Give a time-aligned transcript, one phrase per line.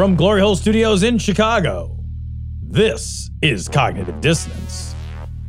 [0.00, 1.94] From Glory Hole Studios in Chicago.
[2.62, 4.94] This is Cognitive Dissonance.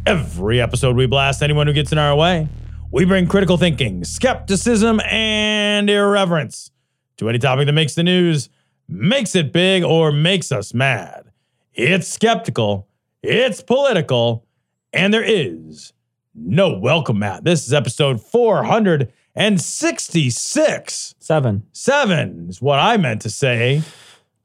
[0.06, 2.50] Every episode, we blast anyone who gets in our way.
[2.92, 6.70] We bring critical thinking, skepticism, and irreverence
[7.16, 8.50] to any topic that makes the news,
[8.90, 11.32] makes it big, or makes us mad.
[11.74, 12.90] It's skeptical,
[13.24, 14.46] it's political,
[14.92, 15.94] and there is
[16.36, 17.46] no welcome mat.
[17.46, 21.16] This is episode 466.
[21.20, 21.64] Seven.
[21.72, 23.84] Seven is what I meant to say.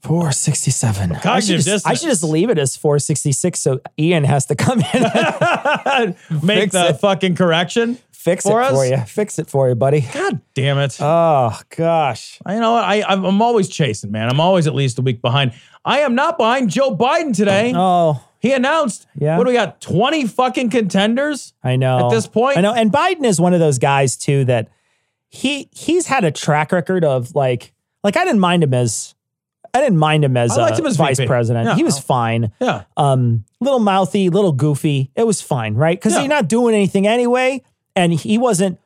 [0.02, 1.12] 467.
[1.24, 4.80] I should, just, I should just leave it as 466 so Ian has to come
[4.80, 7.00] in and Make the it.
[7.00, 7.98] fucking correction.
[8.12, 8.72] fix For it us?
[8.72, 8.96] for you.
[8.98, 10.02] Fix it for you, buddy.
[10.12, 10.96] God damn it.
[11.00, 12.38] Oh, gosh.
[12.48, 12.84] you know what?
[12.84, 14.28] I, I'm I'm always chasing, man.
[14.28, 15.52] I'm always at least a week behind.
[15.84, 17.72] I am not behind Joe Biden today.
[17.74, 19.38] Oh, He announced, Yeah.
[19.38, 19.80] what do we got?
[19.80, 21.52] 20 fucking contenders?
[21.64, 22.06] I know.
[22.06, 22.58] At this point?
[22.58, 22.72] I know.
[22.74, 24.68] And Biden is one of those guys, too, that
[25.28, 27.72] he he's had a track record of like,
[28.04, 29.14] like I didn't mind him as.
[29.76, 31.26] I didn't mind him as, I liked uh, him as vice VP.
[31.28, 31.66] president.
[31.68, 31.74] Yeah.
[31.76, 32.52] He was fine.
[32.60, 32.84] Yeah.
[32.96, 35.10] um, little mouthy, little goofy.
[35.14, 35.98] It was fine, right?
[35.98, 36.20] Because Yeah.
[36.20, 37.62] you're not doing anything anyway,
[37.94, 38.78] and he wasn't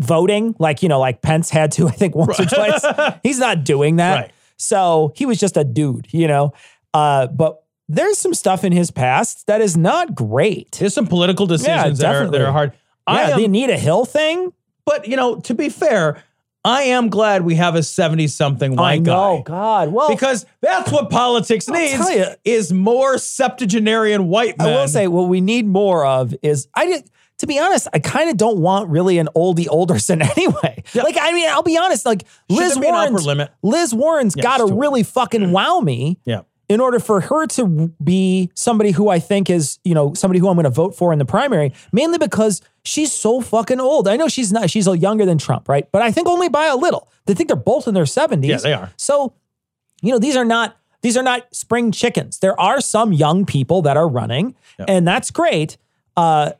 [0.00, 1.88] voting like you know, like Pence had to.
[1.88, 2.84] I think once or twice.
[3.22, 4.30] He's not doing that, Right.
[4.56, 6.52] so he was just a dude, you know.
[6.94, 10.72] Uh, but there's some stuff in his past that is not great.
[10.72, 12.46] There's some political decisions that, are, that definitely.
[12.46, 12.72] are hard.
[13.06, 14.52] I yeah, am, the Anita Hill thing.
[14.86, 16.22] but, you know, to be fair,
[16.64, 19.42] I am glad we have a 70 something white I know, guy.
[19.42, 19.88] God.
[19.92, 22.34] Well, Because that's what politics needs tell ya.
[22.44, 24.68] is more septuagenarian white men.
[24.68, 27.98] I will say what we need more of is I did to be honest, I
[27.98, 30.84] kind of don't want really an oldie Olderson anyway.
[30.94, 31.02] Yeah.
[31.02, 33.50] Like I mean, I'll be honest, like Liz Warren's limit?
[33.64, 36.42] Liz Warren's Yes, got to to- really fucking wow me Yeah.
[36.68, 40.48] In order for her to be somebody who I think is, you know, somebody who
[40.48, 44.08] I'm going to vote for in the primary, mainly because she's so fucking old.
[44.08, 45.90] I know she's not, she's a younger than Trump, right?
[45.92, 47.08] But I think only by a little.
[47.26, 48.46] They think they're both in their 70s.
[48.46, 48.90] Yeah, they are.
[48.96, 49.34] So,
[50.00, 52.38] you know, these are not these are not spring chickens.
[52.38, 54.54] There are some young people that are running,
[54.86, 55.76] and that's great.
[56.16, 56.52] Uh,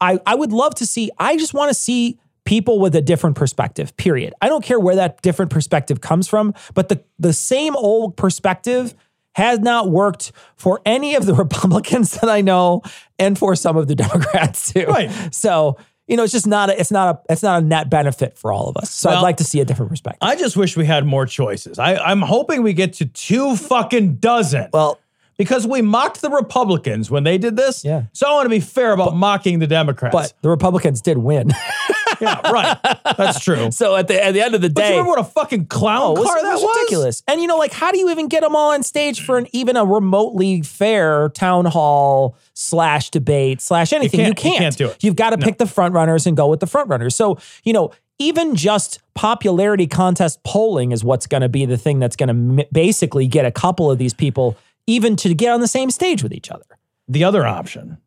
[0.00, 1.10] I I would love to see.
[1.18, 3.94] I just want to see people with a different perspective.
[3.96, 4.32] Period.
[4.40, 8.94] I don't care where that different perspective comes from, but the the same old perspective
[9.34, 12.82] has not worked for any of the Republicans that I know,
[13.18, 14.86] and for some of the Democrats too.
[14.86, 15.34] Right.
[15.34, 15.76] So.
[16.06, 18.52] You know, it's just not a, it's not a, it's not a net benefit for
[18.52, 18.90] all of us.
[18.90, 20.18] So Well, I'd like to see a different perspective.
[20.20, 21.78] I just wish we had more choices.
[21.78, 24.70] I, I'm hoping we get to two fucking dozen.
[24.72, 24.98] well,
[25.40, 27.82] because we mocked the Republicans when they did this.
[27.82, 28.02] Yeah.
[28.12, 30.12] So I want to be fair about mocking the Democrats.
[30.12, 31.50] But the Republicans did win.
[32.20, 32.76] yeah, right.
[33.16, 33.70] That's true.
[33.80, 35.66] so at the at the end of the day, But you remember what a fucking
[35.68, 36.76] clown oh, it was, that was was?
[36.76, 37.22] ridiculous.
[37.26, 39.46] And you know, like, how do you even get them all on stage for an
[39.52, 44.20] even a remotely fair town hall slash debate slash anything?
[44.20, 44.52] You can't- can't.
[44.54, 45.02] you can't do it.
[45.02, 47.16] You've got to pick the front runners and go with the front runners.
[47.16, 47.92] So you know.
[48.22, 52.62] Even just popularity contest polling is what's going to be the thing that's going to
[52.62, 56.22] m- basically get a couple of these people even to get on the same stage
[56.22, 56.64] with each other.
[57.08, 57.98] The other option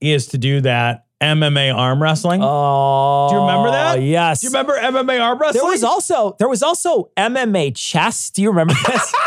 [0.00, 2.40] is to do that MMA arm wrestling.
[2.42, 3.98] Oh, Do you remember that?
[3.98, 4.40] Oh, yes.
[4.40, 5.62] Do you remember MMA arm wrestling?
[5.62, 8.30] There was also there was also MMA chess.
[8.30, 9.14] Do you remember this?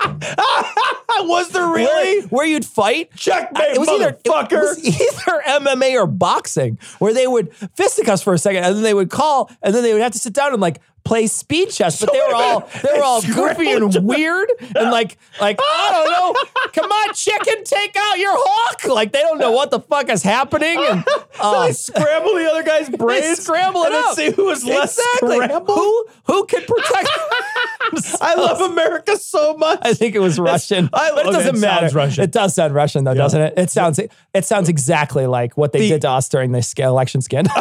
[1.22, 2.22] was there really?
[2.26, 3.14] where you'd fight?
[3.14, 4.60] Checkmate, It was either it motherfucker.
[4.60, 8.94] was either MMA or boxing, where they would fisticuss for a second, and then they
[8.94, 12.00] would call, and then they would have to sit down and like play speed chess.
[12.00, 16.10] But they were all they were all goofy and weird, and like like I don't
[16.10, 16.70] know.
[16.72, 18.84] Come on, chicken, take out your hawk.
[18.86, 21.04] Like they don't know what the fuck is happening, and
[21.40, 23.38] uh, they scramble the other guy's they brains.
[23.42, 24.14] scramble it up.
[24.16, 25.36] See who is less exactly.
[25.46, 25.78] scrambled.
[25.78, 27.08] Who who can protect?
[28.20, 29.80] I love America so much.
[29.82, 30.88] I think it was Russian.
[30.92, 31.86] I but it doesn't it matter.
[31.88, 32.24] sounds Russian.
[32.24, 33.54] It does sound Russian though, doesn't it?
[33.56, 37.20] It sounds it sounds exactly like what they The- did to us during the election
[37.20, 37.52] scandal.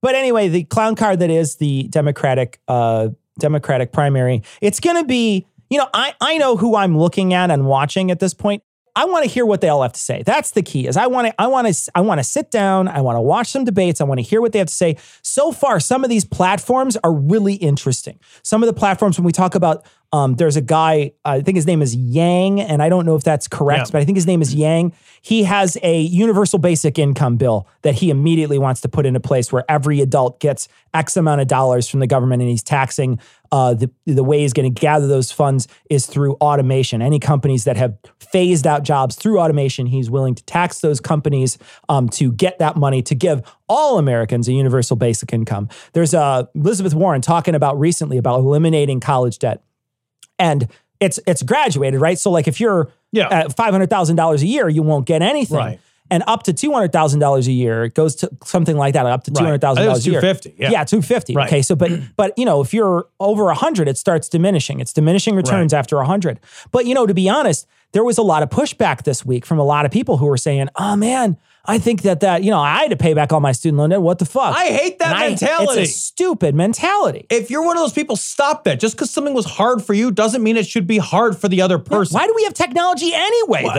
[0.00, 3.08] But anyway, the clown card that is the Democratic uh,
[3.38, 5.46] Democratic primary, it's going to be.
[5.70, 8.62] You know, I I know who I'm looking at and watching at this point.
[8.96, 10.24] I want to hear what they all have to say.
[10.24, 10.88] That's the key.
[10.88, 12.88] Is I want to I want to I want to sit down.
[12.88, 14.00] I want to watch some debates.
[14.00, 14.96] I want to hear what they have to say.
[15.22, 18.18] So far, some of these platforms are really interesting.
[18.42, 21.66] Some of the platforms when we talk about Um, there's a guy, I think his
[21.66, 23.92] name is Yang, and I don't know if that's correct, Yeah.
[23.92, 24.94] but I think his name is Yang.
[25.20, 29.52] He has a universal basic income bill that he immediately wants to put into place
[29.52, 33.18] where every adult gets X amount of dollars from the government and he's taxing.
[33.52, 37.02] Uh, the, the way he's going to gather those funds is through automation.
[37.02, 41.58] Any companies that have phased out jobs through automation, he's willing to tax those companies
[41.90, 45.68] um, to get that money to give all Americans a universal basic income.
[45.92, 49.62] There's uh, Elizabeth Warren talking about recently about eliminating college debt
[50.38, 50.68] and
[51.00, 52.18] it's it's graduated, right?
[52.18, 53.28] So like if you're Yeah.
[53.28, 55.56] at five hundred thousand dollars a year, you won't get anything.
[55.56, 55.80] Right.
[56.10, 59.04] And up to two hundred thousand dollars a year, it goes to something like that,
[59.06, 59.44] up to two Right.
[59.44, 60.20] hundred thousand dollars a year.
[60.20, 60.70] 250, yeah.
[60.70, 61.34] yeah, two fifty.
[61.34, 61.46] Right.
[61.48, 64.80] Okay, so but but you know if you're over hundred, it starts diminishing.
[64.80, 66.40] It's diminishing returns after hundred.
[66.72, 69.58] But you know, to be honest, there was a lot of pushback this week from
[69.58, 71.36] a lot of people who were saying, "Oh man,
[71.68, 73.90] I think that that you know I had to pay back all my student loan
[73.90, 74.00] debt.
[74.02, 74.56] What the fuck?
[74.56, 75.82] I hate that And I- mentality.
[75.82, 77.26] it's a stupid mentality.
[77.30, 78.80] if you're one of those people, stop that.
[78.80, 81.60] Just because something was hard for you doesn't mean it should be hard for the
[81.62, 82.14] other person.
[82.14, 83.62] Why do we have technology anyway?
[83.64, 83.74] Well,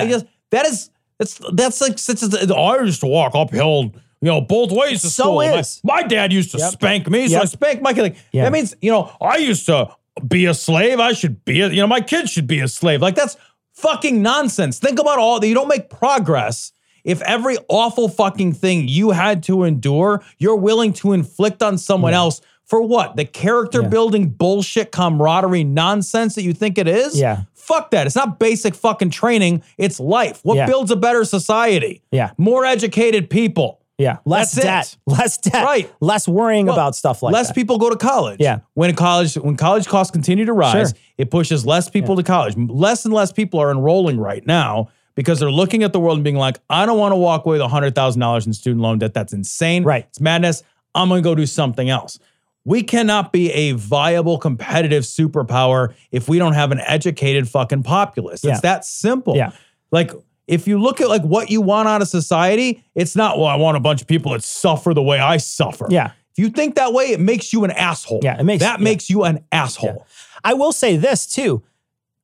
[0.52, 0.90] that is
[1.20, 5.10] that's that's like such as I used to walk uphill, you know, both ways to
[5.10, 5.36] So school.
[5.38, 5.82] My- is.
[5.84, 6.72] My, dad used to Yep.
[6.74, 7.42] spank me, so Yep.
[7.42, 8.02] I spanked my kid.
[8.04, 8.44] Like Yeah.
[8.44, 9.90] that means you know I used to
[10.28, 11.00] be a slave.
[11.00, 13.02] I should be, a, you know, my kids should be a slave.
[13.02, 13.36] Like that's
[13.74, 14.78] fucking nonsense.
[14.80, 15.48] Think about all that.
[15.48, 16.72] You don't make progress.
[17.04, 22.14] If every awful fucking thing you had to endure, you're willing to inflict on someone
[22.14, 23.16] else for what?
[23.16, 27.20] The character building bullshit camaraderie nonsense that you think it is?
[27.20, 27.44] Yeah.
[27.56, 28.06] Fuck that.
[28.08, 29.64] It's not basic fucking training.
[29.78, 30.40] It's life.
[30.44, 30.66] What Yeah.
[30.66, 32.02] builds a better society?
[32.12, 32.32] Yeah.
[32.38, 33.78] More educated people.
[33.98, 35.12] Yeah, less That's debt, it.
[35.12, 35.92] less debt, Right.
[36.00, 37.50] Less worrying Well, about stuff like less that.
[37.50, 38.38] Less people go to college.
[38.40, 38.60] Yeah.
[38.74, 40.98] When college when college costs continue to rise, Sure.
[41.18, 42.56] it pushes less people to college.
[42.56, 44.88] Less and less people are enrolling right now
[45.20, 47.60] because they're looking at the world and being like, I don't want to walk away
[47.60, 49.14] with hundred thousand dollars in student loan debt.
[49.14, 49.84] That's insane.
[49.84, 50.06] Right.
[50.08, 50.64] It's madness.
[50.96, 52.20] I'm gonna go do something else.
[52.64, 58.46] We cannot be a viable competitive superpower if we don't have an educated fucking populace.
[58.46, 58.52] Yeah.
[58.52, 59.36] It's that simple.
[59.36, 59.52] Yeah.
[59.92, 60.14] Like
[60.48, 63.56] if you look at like what you want out of society, it's not, well, I
[63.56, 65.88] want a bunch of people that suffer the way I suffer.
[65.90, 66.12] Yeah.
[66.32, 68.22] If you think that way, it makes you an asshole.
[68.24, 68.84] Yeah, it makes- that yeah.
[68.86, 70.06] makes you an asshole.
[70.46, 71.62] I will say this too.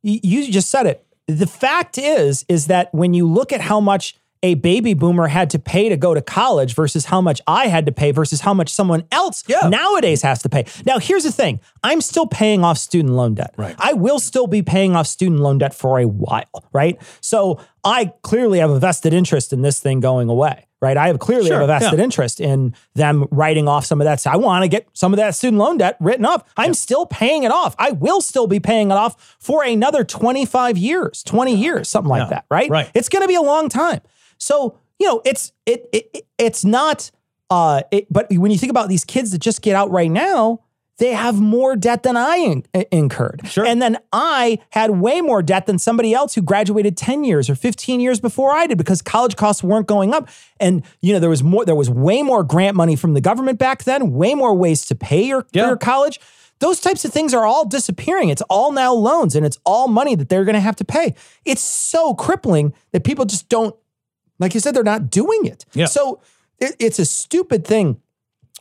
[0.01, 1.04] You just said it.
[1.27, 5.49] The fact is, is that when you look at how much a baby boomer had
[5.49, 8.53] to pay to go to college versus how much I had to pay versus how
[8.53, 9.69] much someone else Yeah.
[9.69, 10.65] nowadays has to pay.
[10.85, 13.55] Now, here's the thing I'm still paying off student loan debt.
[13.57, 13.75] Right.
[13.79, 16.43] I will still be paying off student loan debt for a while,
[16.73, 17.01] right?
[17.21, 20.97] So I clearly have a vested interest in this thing going away, right?
[20.97, 22.03] I have clearly Sure, have a vested yeah.
[22.03, 24.19] interest in them writing off some of that.
[24.19, 26.43] So I want to get some of that student loan debt written off.
[26.57, 27.75] I'm still paying it off.
[27.77, 32.23] I will still be paying it off for another 25 years, 20 years, something like
[32.23, 32.69] Yeah, that, right?
[32.69, 32.89] right.
[32.95, 34.01] It's going to be a long time.
[34.39, 37.11] So, you know, it's it, it it- it's not
[37.49, 40.61] uh it, but when you think about these kids that just get out right now,
[40.97, 43.41] they have more debt than I in- incurred.
[43.45, 43.65] Sure.
[43.65, 47.55] And then I had way more debt than somebody else who graduated 10 years or
[47.55, 50.29] 15 years before I did because college costs weren't going up.
[50.59, 53.59] And you know, there was more there was way more grant money from the government
[53.59, 55.67] back then, way more ways to pay your, Yeah.
[55.67, 56.19] your college.
[56.59, 58.29] Those types of things are all disappearing.
[58.29, 61.13] It's all now loans and it's all money that they're going to have to pay.
[61.43, 63.75] It's so crippling that people just don't
[64.39, 65.65] like you said they're not doing it.
[65.73, 65.87] Yeah.
[65.87, 66.21] So
[66.59, 67.99] it, it's a stupid thing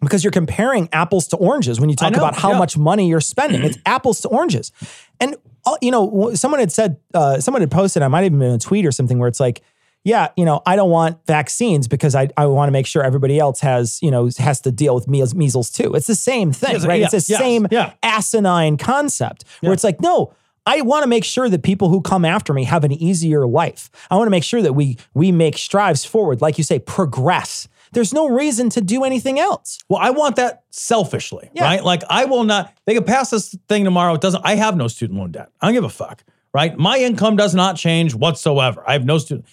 [0.01, 2.59] because you're comparing apples to oranges when you talk know, about how yeah.
[2.59, 3.63] much money you're spending.
[3.63, 4.73] It's apples to oranges.
[5.21, 5.37] And
[5.67, 8.53] uh, you know, someone had said, uh, someone had posted, I might have even been
[8.53, 9.63] a tweet or something where it's like,
[10.05, 13.39] yeah, you know, I don't want vaccines because I, I want to make sure everybody
[13.39, 15.95] else has, you know, has to deal with measles, measles too.
[15.95, 17.01] It's the same thing, Yes, right?
[17.01, 17.95] yeah, it's the yes, same yeah.
[18.03, 20.35] asinine concept where it's like, no,
[20.67, 23.91] I want to make sure that people who come after me have an easier life.
[24.11, 27.69] I want to make sure that we we make strives forward, like you say, progress.
[27.95, 29.79] There's no reason to do anything else.
[29.89, 31.65] Well, I want that selfishly, Yeah.
[31.65, 31.83] right?
[31.85, 32.73] Like I will not.
[32.87, 34.15] They could pass this thing tomorrow.
[34.15, 34.43] It doesn't.
[34.45, 35.49] I have no student loan debt.
[35.61, 36.23] I don't give a fuck,
[36.53, 36.77] right?
[36.77, 38.83] My income does not change whatsoever.
[38.87, 39.47] I have no student.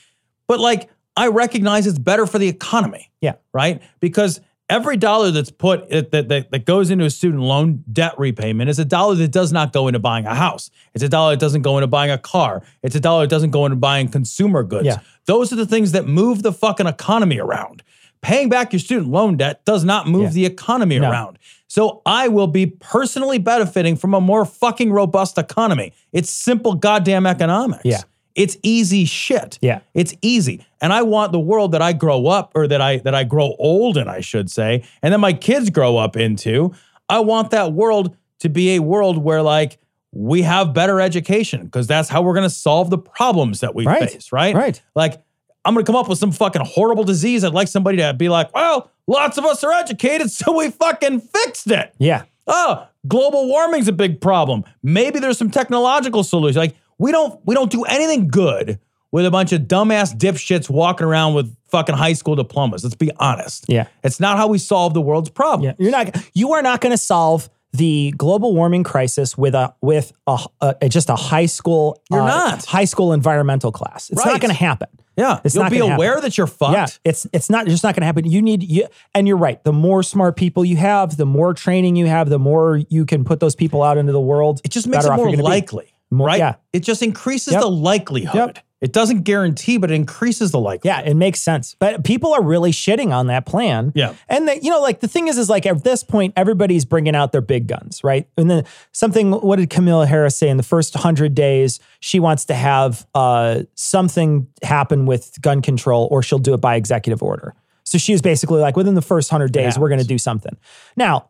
[0.48, 3.12] But like, I recognize it's better for the economy.
[3.22, 3.34] Yeah.
[3.54, 3.82] right?
[4.00, 8.70] Because every dollar that's put that, that, that goes into a student loan debt repayment
[8.70, 10.72] is a dollar that does not go into buying a house.
[10.94, 12.64] It's a dollar that doesn't go into buying a car.
[12.82, 14.86] It's a dollar that doesn't go into buying consumer goods.
[14.86, 15.00] Yeah.
[15.26, 17.84] Those are the things that move the fucking economy around.
[18.22, 20.30] Paying back your student loan debt does not move Yeah.
[20.30, 21.10] the economy No.
[21.10, 21.40] around.
[21.68, 25.94] So I will be personally benefiting from a more fucking robust economy.
[26.12, 27.82] It's simple goddamn economics.
[27.86, 28.01] Yeah.
[28.36, 29.58] It's easy shit.
[29.62, 29.80] Yeah.
[29.94, 30.66] It's easy.
[30.82, 33.56] And I want the world that I grow up or that I that I grow
[33.60, 36.72] old in, I should say, and then my kids grow up into.
[37.10, 39.78] I want that world to be a world where like
[40.13, 43.86] we have better education because that's how we're going to solve the problems that we
[43.86, 44.10] Right.
[44.12, 44.54] face, right?
[44.56, 44.82] Right.
[44.96, 45.22] Like
[45.63, 47.44] I'm going to come up with some fucking horrible disease.
[47.44, 51.22] I'd like somebody to be like, "Well, lots of us are educated, so we fucking
[51.22, 52.24] fixed it." Yeah.
[52.48, 54.63] Oh, global warming's a big problem.
[54.84, 56.60] Maybe there's some technological solution.
[56.60, 58.80] Like we don't we don't do anything good
[59.12, 62.84] with a bunch of dumbass dipshits walking around with fucking high school diplomas.
[62.84, 63.65] Let's be honest.
[63.68, 63.88] Yeah.
[64.03, 65.65] It's not how we solve the world's problem.
[65.65, 66.15] Yeah, you're not.
[66.34, 70.90] You are not going to solve the global warming crisis with a with a, a
[70.90, 72.01] just a high school.
[72.10, 72.66] You're uh, not.
[72.66, 74.10] high school environmental class.
[74.10, 74.34] It's Right.
[74.34, 74.90] not going to happen.
[75.18, 75.40] Yeah.
[75.44, 76.24] It's You'll not be aware happen.
[76.24, 76.74] that you're fucked.
[76.74, 78.25] Yeah, it's it's not just not going to happen.
[78.25, 79.63] You need you, and you're right.
[79.63, 83.24] The more smart people you have, the more training you have, the more you can
[83.24, 84.62] put those people out into the world.
[84.63, 85.94] It just makes it more likely.
[86.10, 86.40] More- right?
[86.40, 86.56] yeah.
[86.74, 87.62] It just increases Yep.
[87.62, 88.36] the likelihood.
[88.36, 88.60] Yep.
[88.82, 91.06] It doesn't guarantee, but it increases the likelihood.
[91.06, 91.76] Yeah, it makes sense.
[91.78, 93.92] But people are really shitting on that plan.
[93.94, 94.16] Yeah.
[94.28, 97.16] And the, you know, like the thing is, is like at this point, everybody's bringing
[97.16, 98.28] out their big guns, right?
[98.38, 101.80] And then something, what did Kamala Harris say in the first 100 days?
[102.00, 106.76] She wants to have uh, something happen with gun control or she'll do it by
[106.76, 107.54] executive order.
[107.84, 110.56] So she was basically like, within the first 100 days, we're going to do something.
[110.96, 111.30] Now,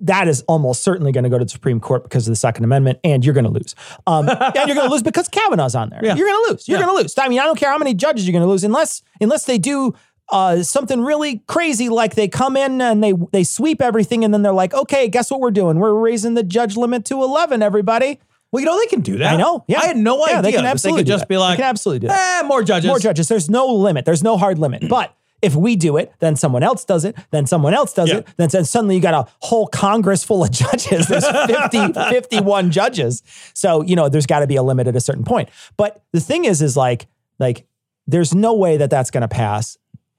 [0.00, 2.64] that is almost certainly going to go to the Supreme Court because of the Second
[2.64, 3.74] Amendment, and you're going to lose.
[4.06, 6.00] Um, and you're going to lose because Kavanaugh's on there.
[6.02, 6.14] Yeah.
[6.14, 6.68] You're going to lose.
[6.68, 6.84] You're Yeah.
[6.86, 7.14] going to lose.
[7.18, 9.58] I mean, I don't care how many judges you're going to lose, unless unless they
[9.58, 9.94] do
[10.30, 14.42] uh, something really crazy, like they come in and they they sweep everything, and then
[14.42, 15.78] they're like, okay, guess what we're doing?
[15.78, 17.62] We're raising the judge limit to eleven.
[17.62, 18.20] Everybody,
[18.52, 19.32] Well, you know, they can do that.
[19.32, 19.64] I know.
[19.66, 20.42] Yeah, I had no Yeah, idea.
[20.42, 22.44] They can absolutely could do just be like, they can absolutely do that.
[22.44, 22.86] eh, more judges.
[22.88, 23.26] More judges.
[23.28, 24.04] There's no limit.
[24.04, 24.88] There's no hard limit.
[24.88, 28.18] But if we do it, then someone else does it, then someone else does Yeah.
[28.18, 31.06] it, then, then suddenly you got a whole Congress full of judges.
[31.06, 33.22] There's 50, 51 judges.
[33.54, 35.48] So, you know, there's got to be a limit at a certain point.
[35.76, 37.06] But the thing is, is like,
[37.38, 37.66] like,
[38.06, 39.76] there's no way that that's going to pass.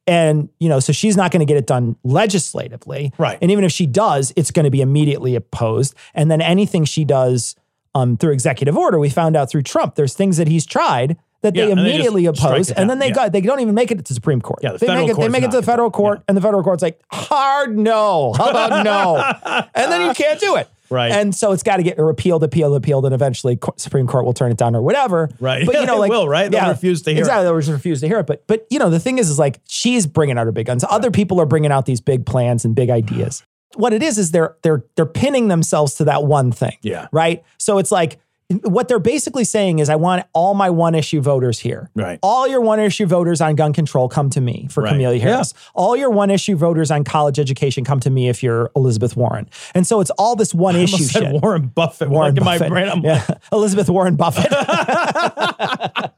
[0.07, 3.11] And, you know, so she's not going to get it done legislatively.
[3.17, 3.37] Right.
[3.41, 5.93] And even if she does, it's going to be immediately opposed.
[6.13, 7.55] And then anything she does
[7.93, 11.55] um, through executive order, we found out through Trump, there's things that he's tried that
[11.55, 13.13] Yeah, they and they immediately oppose, and then they Yeah.
[13.13, 14.59] got they don't even make it to the Supreme Court.
[14.61, 16.23] Yeah, the they federal make it, they make it to the federal court, yeah.
[16.27, 18.33] and the federal court's like hard no.
[18.37, 19.17] How about no?
[19.75, 20.67] and then you can't do it.
[20.91, 21.11] Right.
[21.11, 24.33] And so it's got to get repealed, appealed, appealed, and eventually co- Supreme Court will
[24.33, 25.29] turn it down or whatever.
[25.39, 25.63] Right.
[25.63, 26.49] But you know, they like will, right?
[26.49, 27.21] They'll refuse to hear it.
[27.21, 28.25] exactly, They'll just refuse to hear it.
[28.27, 30.83] But but you know, the thing is, is like she's bringing out her big guns.
[30.89, 33.43] Other people are bringing out these big plans and big ideas.
[33.75, 36.75] What it is is they're they're they're pinning themselves to that one thing.
[36.81, 37.05] Yeah.
[37.11, 37.43] Right.
[37.59, 38.19] So it's like
[38.63, 41.91] what they're basically saying is, I want all my one issue voters here.
[41.95, 42.17] Right.
[42.23, 44.93] All your one issue voters on gun control come to me for Right.
[44.93, 45.53] Kamala Harris.
[45.75, 49.47] All your one issue voters on college education come to me if you're Elizabeth Warren.
[49.75, 51.41] And so it's all this one I issue shit.
[51.41, 52.09] Warren Buffett.
[52.09, 52.61] Warren like in Buffett.
[52.61, 53.25] my brain, I'm yeah.
[53.51, 54.51] Elizabeth Warren Buffett.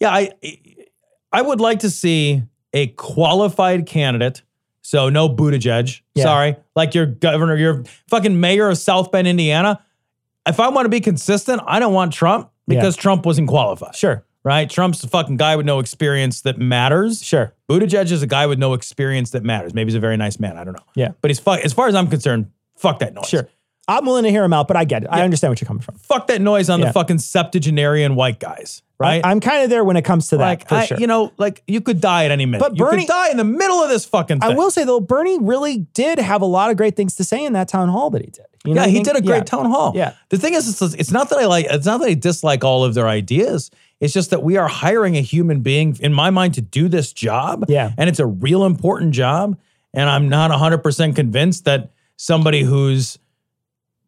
[0.00, 0.30] Yeah, I
[1.32, 4.42] I would like to see a qualified candidate.
[4.82, 6.00] So no Buttigieg.
[6.14, 6.24] Yeah.
[6.24, 9.82] Sorry, like your governor, your fucking mayor of South Bend, Indiana.
[10.48, 13.94] If I want to be consistent, I don't want Trump because Trump wasn't qualified.
[13.94, 14.24] sure.
[14.44, 14.70] Right?
[14.70, 17.22] Trump's a fucking guy with no experience that matters.
[17.22, 17.52] Sure.
[17.68, 19.74] Buttigieg is a guy with no experience that matters.
[19.74, 20.56] Maybe he's a very nice man.
[20.56, 20.84] I don't know.
[20.94, 21.10] Yeah.
[21.20, 23.28] But he's fuck, as far as I'm concerned, fuck that noise.
[23.28, 23.46] Sure.
[23.88, 25.08] I'm willing to hear him out, but I get it.
[25.10, 25.94] I understand what you're coming from.
[25.96, 26.86] Fuck that noise on Yeah.
[26.86, 28.82] the fucking septuagenarian white guys.
[29.00, 29.24] Right?
[29.24, 30.98] I, am kind of there when it comes to that, like for I, sure.
[30.98, 32.58] you know, like you could die at any minute.
[32.60, 34.50] But you Bernie- could die in the middle of this fucking thing.
[34.50, 37.44] I will say though, Bernie really did have a lot of great things to say
[37.44, 38.44] in that town hall that he did.
[38.64, 39.44] You know yeah, he did a great Yeah.
[39.44, 39.92] town hall.
[39.94, 40.14] Yeah.
[40.30, 41.66] The thing is, it's, it's not that I like.
[41.70, 43.70] It's not that I dislike all of their ideas.
[44.00, 47.12] It's just that we are hiring a human being, in my mind, to do this
[47.12, 47.66] job.
[47.68, 47.92] Yeah.
[47.96, 49.56] and it's a real important job.
[49.94, 53.16] And I'm not 100 percent convinced that somebody who's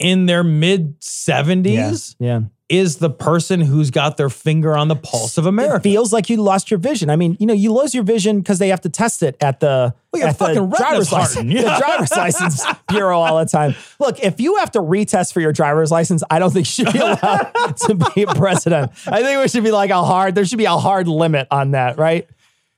[0.01, 2.41] in their mid 70s Yeah.
[2.69, 5.81] is the person who's got their finger on the pulse of It America.
[5.83, 7.11] feels like you lost your vision.
[7.11, 9.61] I mean, you know, you lose your vision because they have to test it at
[9.61, 11.53] the, Well, at the driver's license.
[11.53, 11.63] Yeah.
[11.63, 13.75] the driver's license bureau all the time.
[13.99, 16.93] Look, if you have to retest for your driver's license, I don't think you should
[16.93, 18.93] be allowed to be a president.
[19.07, 20.35] I think we should be like a hard.
[20.35, 22.27] There should be a hard limit on that, right?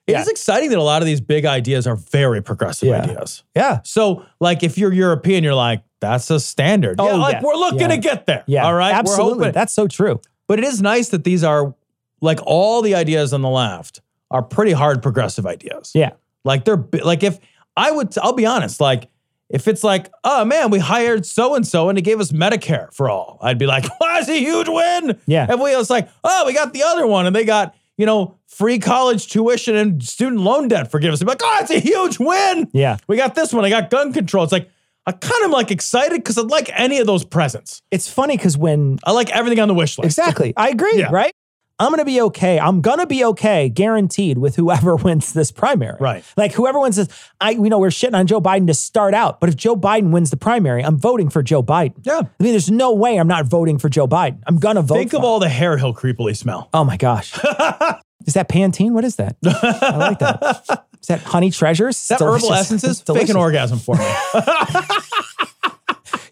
[0.07, 0.23] It Yeah.
[0.23, 3.03] is exciting that a lot of these big ideas are very progressive Yeah.
[3.05, 3.45] ideas.
[3.55, 3.81] Yeah.
[3.85, 6.97] So, like, if you're European, you're like, that's a standard.
[6.99, 7.43] Oh, yeah, like yeah.
[7.43, 7.89] we're looking Yeah.
[7.89, 8.45] to get there.
[8.47, 8.67] Yeah.
[8.67, 8.93] All right.
[8.93, 9.51] We're Absolutely.
[9.53, 10.21] That's so true.
[10.47, 11.75] But it is nice that these are
[12.21, 15.93] like all the ideas on the left are pretty hard progressive ideas.
[15.95, 16.11] Yeah.
[16.45, 17.39] Like they're like if
[17.77, 19.09] I would I'll be honest, like
[19.49, 22.93] if it's like, oh man, we hired so and so and he gave us Medicare
[22.93, 25.19] for all, I'd be like, wow, that's a huge win.
[25.27, 25.47] Yeah.
[25.49, 28.37] If we was like, oh, we got the other one and they got, you know,
[28.47, 31.21] free college tuition and student loan debt forgiveness.
[31.21, 32.69] I'm like, oh, it's a huge win.
[32.73, 32.97] Yeah.
[33.07, 33.65] We got this one.
[33.65, 34.43] I got gun control.
[34.43, 34.71] It's like,
[35.07, 37.83] I kind of like excited because I'd like any of those presents.
[37.91, 40.19] It's funny because when I like everything on the wish list.
[40.19, 40.53] Exactly.
[40.57, 41.09] I agree, Yeah.
[41.11, 41.33] right?
[41.79, 42.61] I'm going to be okay.
[42.61, 45.97] I'm going to be okay, guaranteed, with whoever wins this primary.
[45.99, 46.23] Right.
[46.37, 47.09] Like whoever wins this,
[47.41, 50.11] I, you know, we're shitting on Joe Biden to start out, but if Joe Biden
[50.13, 51.95] wins the primary, I'm voting for Joe Biden.
[52.05, 52.21] Yeah.
[52.21, 54.39] I mean, there's no way I'm not voting for Joe Biden.
[54.47, 54.95] I'm going to vote.
[54.99, 55.25] Think of him.
[55.25, 56.69] all the hair he'll creepily smell.
[56.73, 57.33] Oh my gosh.
[58.27, 58.93] is that Pantene?
[58.93, 59.35] What is that?
[59.45, 60.87] I like that.
[61.03, 61.97] Is that Honey Treasures?
[61.97, 63.01] Is that herbal essences?
[63.01, 64.05] Fake an orgasm for me.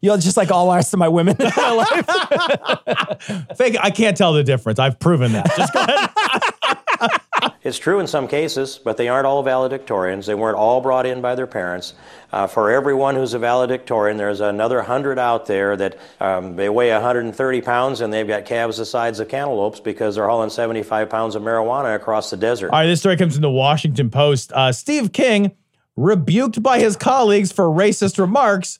[0.03, 2.07] You're just like all the rest of my women in my life.
[3.57, 3.77] Fake.
[3.81, 4.79] I can't tell the difference.
[4.79, 5.53] I've proven that.
[5.57, 6.11] Just go ahead.
[7.62, 10.25] It's true in some cases, but they aren't all valedictorians.
[10.25, 11.92] They weren't all brought in by their parents.
[12.33, 16.90] Uh, for everyone who's a valedictorian, there's another 100 out there that um, they weigh
[16.90, 21.35] 130 pounds and they've got calves the size of cantaloupes because they're hauling 75 pounds
[21.35, 22.71] of marijuana across the desert.
[22.71, 24.52] All right, this story comes from the Washington Post.
[24.52, 25.52] Uh, Steve King,
[25.97, 28.78] rebuked by his colleagues for racist remarks,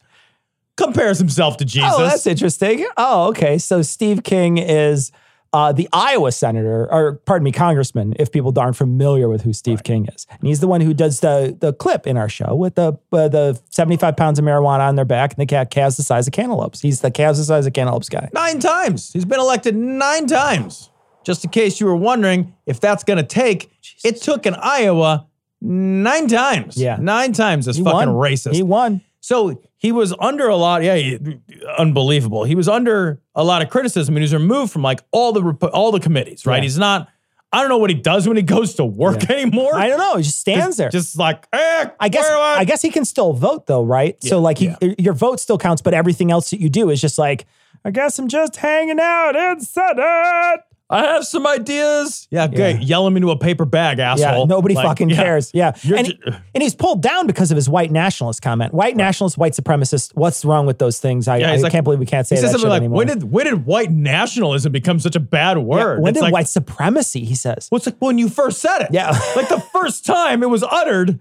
[0.79, 1.91] compares himself to Jesus.
[1.93, 2.87] Oh, that's interesting.
[2.97, 3.59] Oh, okay.
[3.59, 5.12] So Steve King is
[5.52, 9.83] uh, the Iowa senator, or pardon me, congressman, if people aren't familiar with who Steve
[9.83, 10.26] King is.
[10.30, 13.28] And he's the one who does the the clip in our show with the uh,
[13.28, 16.33] the 75 pounds of marijuana on their back and the cat calves the size of
[16.33, 16.80] cantaloupes.
[16.80, 18.28] He's the calves the size of cantaloupes guy.
[18.33, 19.12] Nine times.
[19.12, 20.88] He's been elected nine times.
[21.25, 23.71] Just in case you were wondering if that's going to take,
[24.04, 25.26] it took in Iowa
[25.61, 26.76] nine times.
[26.76, 26.97] Yeah.
[27.00, 28.30] Nine times this He fucking won.
[28.30, 28.54] racist.
[28.54, 29.02] He won.
[29.21, 30.83] So he was under a lot.
[30.83, 31.41] Yeah, he-
[31.79, 32.45] unbelievable.
[32.45, 35.69] He was under a lot of criticism, and he was removed from like all the
[35.69, 36.47] all the committees.
[36.47, 36.57] Right?
[36.57, 36.62] Yeah.
[36.62, 37.09] He's not.
[37.53, 39.75] I don't know what he does when he goes to work anymore.
[39.75, 40.17] I don't know.
[40.17, 40.89] He just stands there.
[40.89, 44.17] Just like, eh, I guess am I guess he can still vote though, right?
[44.23, 44.95] Yeah, so like he, yeah.
[44.99, 47.47] your vote still counts, but everything else that you do is just like,
[47.85, 50.61] I guess I'm just hanging out in Senate.
[50.93, 52.27] I have some ideas.
[52.33, 52.79] Yeah, great.
[52.81, 52.81] Yeah.
[52.81, 54.41] Yell him into a paper bag, asshole.
[54.41, 55.17] Yeah, nobody Like, fucking yeah.
[55.17, 55.51] cares.
[55.55, 55.73] Yeah.
[55.83, 56.17] You're And, ju-
[56.53, 58.75] and he's pulled down because of his white nationalist comment.
[58.75, 60.11] White nationalist, white supremacist.
[60.17, 61.29] What's wrong with those things?
[61.29, 62.97] I, Yeah, I like- can't believe we can't say He that says something like, anymore.
[62.99, 66.03] when did when did white nationalism become such a bad Yeah, word?
[66.03, 67.69] when It's did like, white supremacy, he says.
[67.71, 68.89] Well, it's like when you first said it.
[68.91, 69.11] Yeah.
[69.37, 71.21] like the first time it was uttered,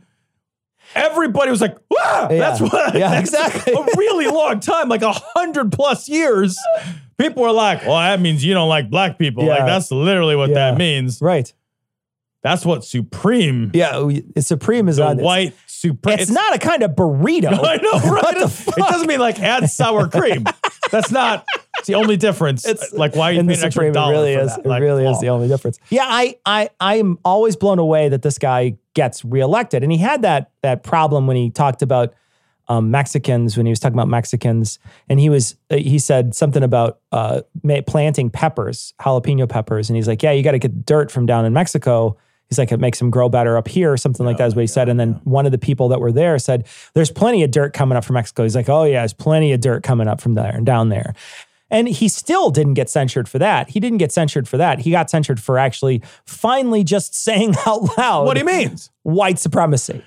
[0.95, 2.37] everybody was like, "Wow!" Yeah.
[2.39, 2.95] That's what.
[2.95, 3.73] Yeah, that's exactly.
[3.73, 6.57] A really long time, like a hundred plus years.
[7.19, 10.49] People were like, "Well, that means you don't like black people." Like that's literally what
[10.49, 10.71] Yeah.
[10.71, 11.21] that means.
[11.21, 11.51] Right.
[12.41, 13.71] That's what supreme.
[13.73, 13.91] Yeah.
[13.95, 16.19] Oh, we- Supreme is The on white supreme.
[16.19, 17.47] It's, not a kind of burrito.
[17.63, 18.23] I know, right?
[18.23, 20.45] What the It doesn't mean like add sour cream.
[20.91, 21.45] That's not.
[21.79, 22.65] It's the only difference.
[22.65, 24.55] It's like why you in the an extra Supreme, dollar it really for is.
[24.55, 24.59] that.
[24.65, 25.21] It Like, really is oh.
[25.21, 25.79] the only difference.
[25.89, 30.21] Yeah, I, I, I'm always blown away that this guy gets reelected, and he had
[30.23, 32.13] that that problem when he talked about
[32.69, 34.79] um, Mexicans when he was talking about Mexicans,
[35.09, 37.41] and he was uh, he said something about uh,
[37.87, 41.45] planting peppers, jalapeno peppers, and he's like, yeah, you got to get dirt from down
[41.45, 42.15] in Mexico.
[42.47, 44.61] He's like, it makes them grow better up here, or something like that is what
[44.61, 44.89] he said.
[44.89, 47.95] And then one of the people that were there said, there's plenty of dirt coming
[47.95, 48.41] up from Mexico.
[48.43, 51.13] He's like, oh yeah, there's plenty of dirt coming up from there and down there.
[51.71, 53.69] And he still didn't get censured for that.
[53.69, 54.79] He didn't get censured for that.
[54.79, 58.89] He got censured for actually finally just saying out loud What he means.
[59.03, 60.03] white supremacy.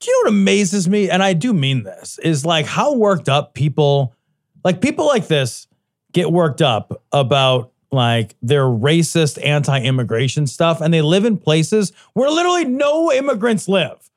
[0.00, 1.08] Do you know what amazes me?
[1.08, 4.14] And I do mean this is like how worked up people,
[4.62, 5.66] like people like this,
[6.12, 12.28] get worked up about like their racist anti-immigration stuff, and they live in places where
[12.28, 14.10] literally no immigrants live.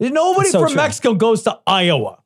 [0.00, 0.76] Nobody so from true.
[0.76, 2.18] Mexico goes to Iowa.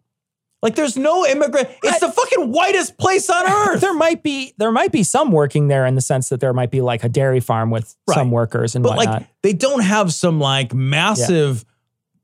[0.61, 1.69] Like there's no immigrant.
[1.85, 3.81] It's the fucking whitest place on earth.
[3.81, 6.71] There might be there might be some working there in the sense that there might
[6.71, 9.21] be like a dairy farm with some workers and but whatnot.
[9.21, 11.65] like they don't have some like massive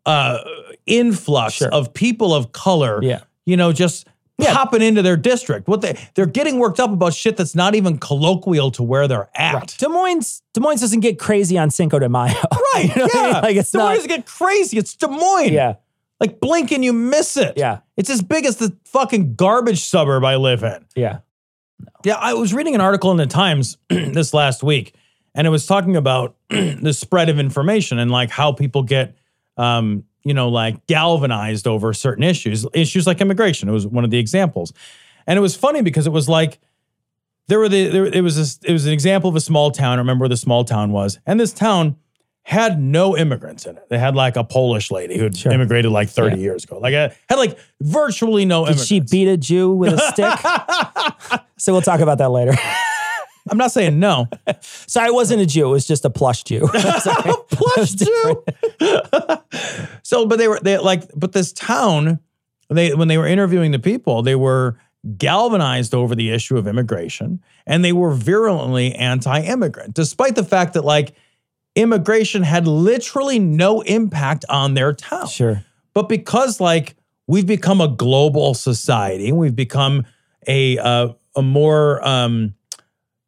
[0.07, 0.39] uh
[0.87, 1.69] influx Sure.
[1.73, 3.21] of people of color Yeah.
[3.47, 4.07] you know just
[4.39, 4.53] Yeah.
[4.53, 7.99] popping into their district what they they're getting worked up about shit that's not even
[7.99, 12.09] colloquial to where they're at Des Moines Des Moines doesn't get crazy on Cinco de
[12.09, 12.35] Mayo.
[12.75, 13.43] right You know what I yeah mean?
[13.43, 15.75] Like it's Des not Moines get crazy it's Des Moines Yeah.
[16.21, 17.79] like blink and you miss it Yeah.
[17.97, 21.19] it's as big as the fucking garbage suburb I live in Yeah.
[22.05, 24.95] Yeah, I was reading an article in the Times this last week,
[25.35, 29.17] and it was talking about the spread of information and like how people get,
[29.57, 33.69] um, you know, like galvanized over certain issues, issues like immigration.
[33.69, 34.73] It was one of the examples,
[35.27, 36.59] and it was funny because it was like
[37.49, 39.99] there were the there, it was this, it was an example of a small town.
[39.99, 41.97] I remember where the small town was, and this town
[42.47, 43.89] had no immigrants in it.
[43.89, 45.51] They had like a Polish lady who had Sure.
[45.51, 46.43] immigrated like 30 Yeah.
[46.43, 46.79] years ago.
[46.79, 48.87] Like a, had like virtually no Did immigrants.
[48.87, 51.41] she beat a Jew with a stick?
[51.59, 52.53] so we'll talk about that later.
[53.51, 54.29] I'm not saying no.
[54.61, 55.67] Sorry, it wasn't a Jew.
[55.67, 56.67] It was just a plush Jew.
[57.51, 58.45] Plush Jew.
[60.03, 62.21] so, but they were they like, but this town,
[62.71, 64.79] they when they were interviewing the people, they were
[65.19, 70.85] galvanized over the issue of immigration, and they were virulently anti-immigrant, despite the fact that
[70.85, 71.15] like
[71.75, 75.27] immigration had literally no impact on their town.
[75.27, 75.65] Sure.
[75.93, 80.07] But because like we've become a global society, we've become
[80.47, 82.55] a uh, a more um,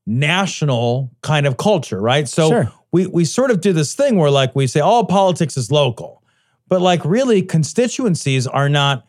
[0.06, 2.28] national kind of culture, right?
[2.28, 2.72] So Sure.
[2.92, 6.22] we we sort of do this thing where like we say all politics is local,
[6.68, 9.06] but like really constituencies are not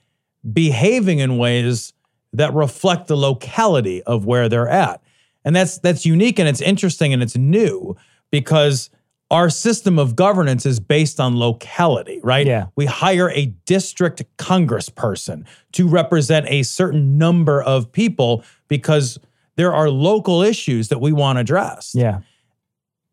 [0.53, 1.93] behaving in ways
[2.33, 5.01] that reflect the locality of where they're at.
[5.45, 7.95] And that's that's unique and it's interesting and it's new
[8.31, 8.89] because
[9.29, 12.47] our system of governance is based on locality, right?
[12.47, 12.67] Yeah.
[12.75, 19.19] We hire a district congressperson to represent a certain number of people because
[19.57, 21.93] there are local issues that we want addressed.
[21.95, 22.21] Yeah.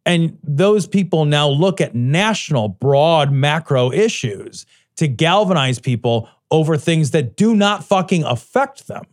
[0.06, 7.10] And those people now look at national, broad, macro issues to galvanize people over things
[7.12, 9.04] that do not fucking affect them.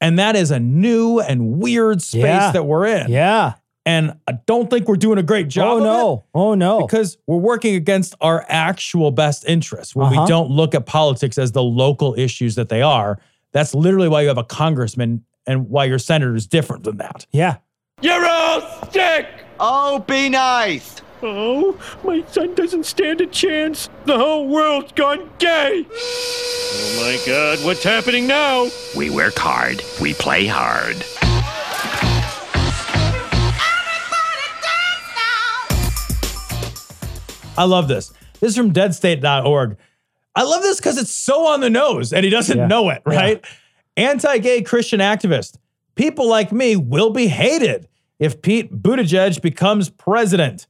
[0.00, 2.52] And that is a new and weird space Yeah.
[2.52, 3.10] that we're in.
[3.10, 3.54] Yeah.
[3.86, 5.66] And I don't think we're doing a great job.
[5.66, 6.24] Oh of it no.
[6.34, 6.80] Oh no.
[6.86, 10.22] because we're working against our actual best interests when Uh-huh.
[10.22, 13.18] we don't look at politics as the local issues that they are.
[13.52, 17.26] That's literally why you have a congressman and why your senator is different than that.
[17.32, 17.56] yeah.
[18.00, 19.26] You're all sick!
[19.60, 21.00] Oh, be nice.
[21.22, 23.88] Oh, my son doesn't stand a chance.
[24.04, 25.86] The whole world's gone gay.
[25.90, 28.68] Oh my god, what's happening now?
[28.96, 29.80] We work hard.
[30.02, 31.02] We play hard.
[37.56, 38.12] I love this.
[38.40, 39.76] This is from deadstate.org.
[40.34, 42.66] I love this because it's so on the nose and he doesn't Yeah.
[42.66, 43.44] know it, right?
[43.96, 45.58] Anti gay Christian activist.
[45.94, 50.66] People like me will be hated if Pete Buttigieg becomes president.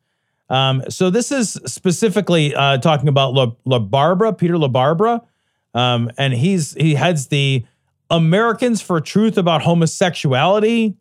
[0.51, 5.25] Um, so this is specifically uh, talking about La, LaBarbera, Peter LaBarbera.
[5.73, 7.65] Um, and he's he heads the
[8.11, 10.97] Americans for Truth About Homosexuality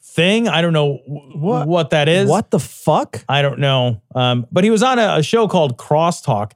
[0.00, 0.48] thing.
[0.48, 2.28] I don't know what, what that is.
[2.28, 3.22] What the fuck?
[3.28, 4.00] I don't know.
[4.14, 6.52] Um, but he was on a, a show called Crosstalk,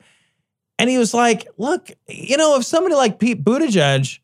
[0.78, 4.20] and he was like, "Look, you know, if somebody like Pete Buttigieg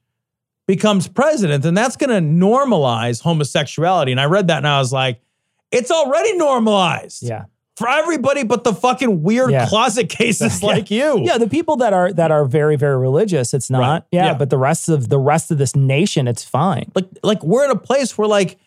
[0.66, 4.92] becomes president, then that's going to normalize homosexuality." And I read that, and I was
[4.92, 5.20] like,
[5.70, 7.44] "It's already normalized Yeah.
[7.76, 9.66] for everybody, but the fucking weird Yeah.
[9.66, 13.70] closet cases like you." Yeah, the people that are that are very very religious, it's
[13.70, 13.81] not.
[13.81, 14.02] Right.
[14.12, 14.35] Yeah, Yeah.
[14.35, 16.90] but the rest of the rest of this nation, it's fine.
[16.94, 18.59] like like we're in a place where like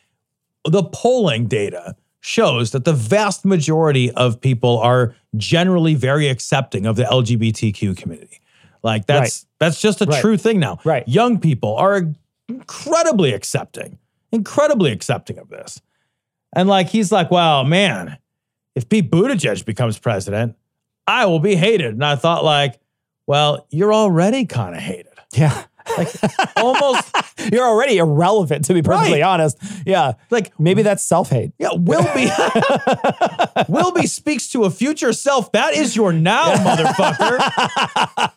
[0.65, 6.97] the polling data shows that the vast majority of people are generally very accepting of
[6.97, 8.41] the LGBTQ community.
[8.83, 9.49] Like that's Right.
[9.59, 10.21] that's just a Right.
[10.21, 10.79] true thing now.
[10.83, 11.07] Right.
[11.07, 12.13] Young people are
[12.47, 13.97] incredibly accepting,
[14.31, 15.81] incredibly accepting of this.
[16.53, 18.17] And like he's like, wow, man,
[18.75, 20.55] if Pete Buttigieg becomes president,
[21.07, 21.93] I will be hated.
[21.93, 22.79] And I thought like,
[23.27, 25.05] well, you're already kind of hated.
[25.33, 25.63] Yeah.
[25.97, 26.09] Like
[26.57, 27.15] almost
[27.51, 29.27] You're already irrelevant, to be perfectly Right.
[29.27, 29.57] honest.
[29.85, 30.13] Yeah.
[30.29, 31.51] like Maybe that's self hate.
[31.57, 32.29] Yeah, Wilby.
[33.69, 35.51] Wilby speaks to a future self.
[35.53, 37.39] That is your now, motherfucker.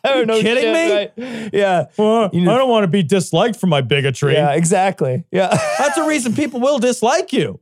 [0.03, 1.49] Are you kidding me?
[1.53, 1.85] Yeah.
[1.97, 4.33] You know- uh, I don't want to be disliked for my bigotry.
[4.33, 5.23] Yeah, exactly.
[5.31, 5.49] Yeah.
[5.77, 7.59] That's a reason people will dislike you.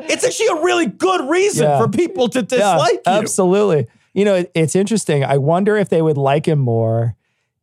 [0.00, 1.78] It's actually a really good reason Yeah.
[1.78, 3.12] for people to dislike you.
[3.12, 3.86] Absolutely.
[4.12, 5.24] You know, it- it's interesting.
[5.24, 7.16] I wonder if they would like him more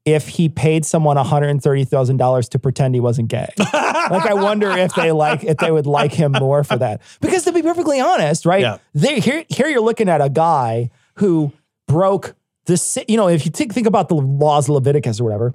[0.05, 3.49] if he paid someone $130,000 to pretend he wasn't gay.
[3.57, 7.01] like I wonder if they like if they would like him more for that.
[7.21, 8.61] Because to be perfectly honest, right?
[8.61, 8.77] Yeah.
[8.93, 11.51] They, here here you're looking at a guy who
[11.87, 12.35] broke
[12.65, 15.53] the you know, if you think think about the laws of Leviticus or whatever,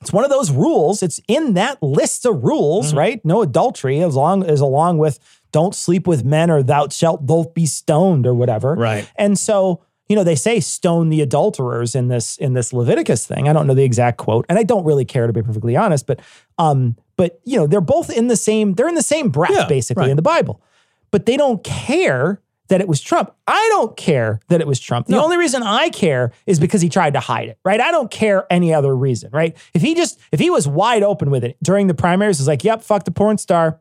[0.00, 1.02] it's one of those rules.
[1.02, 2.98] It's in that list of rules, Mm-hmm.
[2.98, 3.24] right?
[3.24, 5.18] No adultery, as long as along with
[5.50, 8.74] don't sleep with men or thou shalt both be stoned or whatever.
[8.74, 9.10] Right.
[9.16, 13.48] And so, you know, they say stone the adulterers in this in this Leviticus thing.
[13.48, 16.06] I don't know the exact quote, and I don't really care to be perfectly honest,
[16.06, 16.20] but
[16.58, 19.66] um, but you know, they're both in the same, they're in the same breath, Yeah,
[19.66, 20.10] basically, right.
[20.10, 20.62] in the Bible.
[21.10, 23.32] But they don't care that it was Trump.
[23.46, 25.06] I don't care that it was Trump.
[25.06, 25.24] The No.
[25.24, 27.80] only reason I care is because he tried to hide it, right?
[27.80, 29.56] I don't care any other reason, right?
[29.72, 32.64] If he just if he was wide open with it during the primaries, was like,
[32.64, 33.80] yep, fuck the porn star.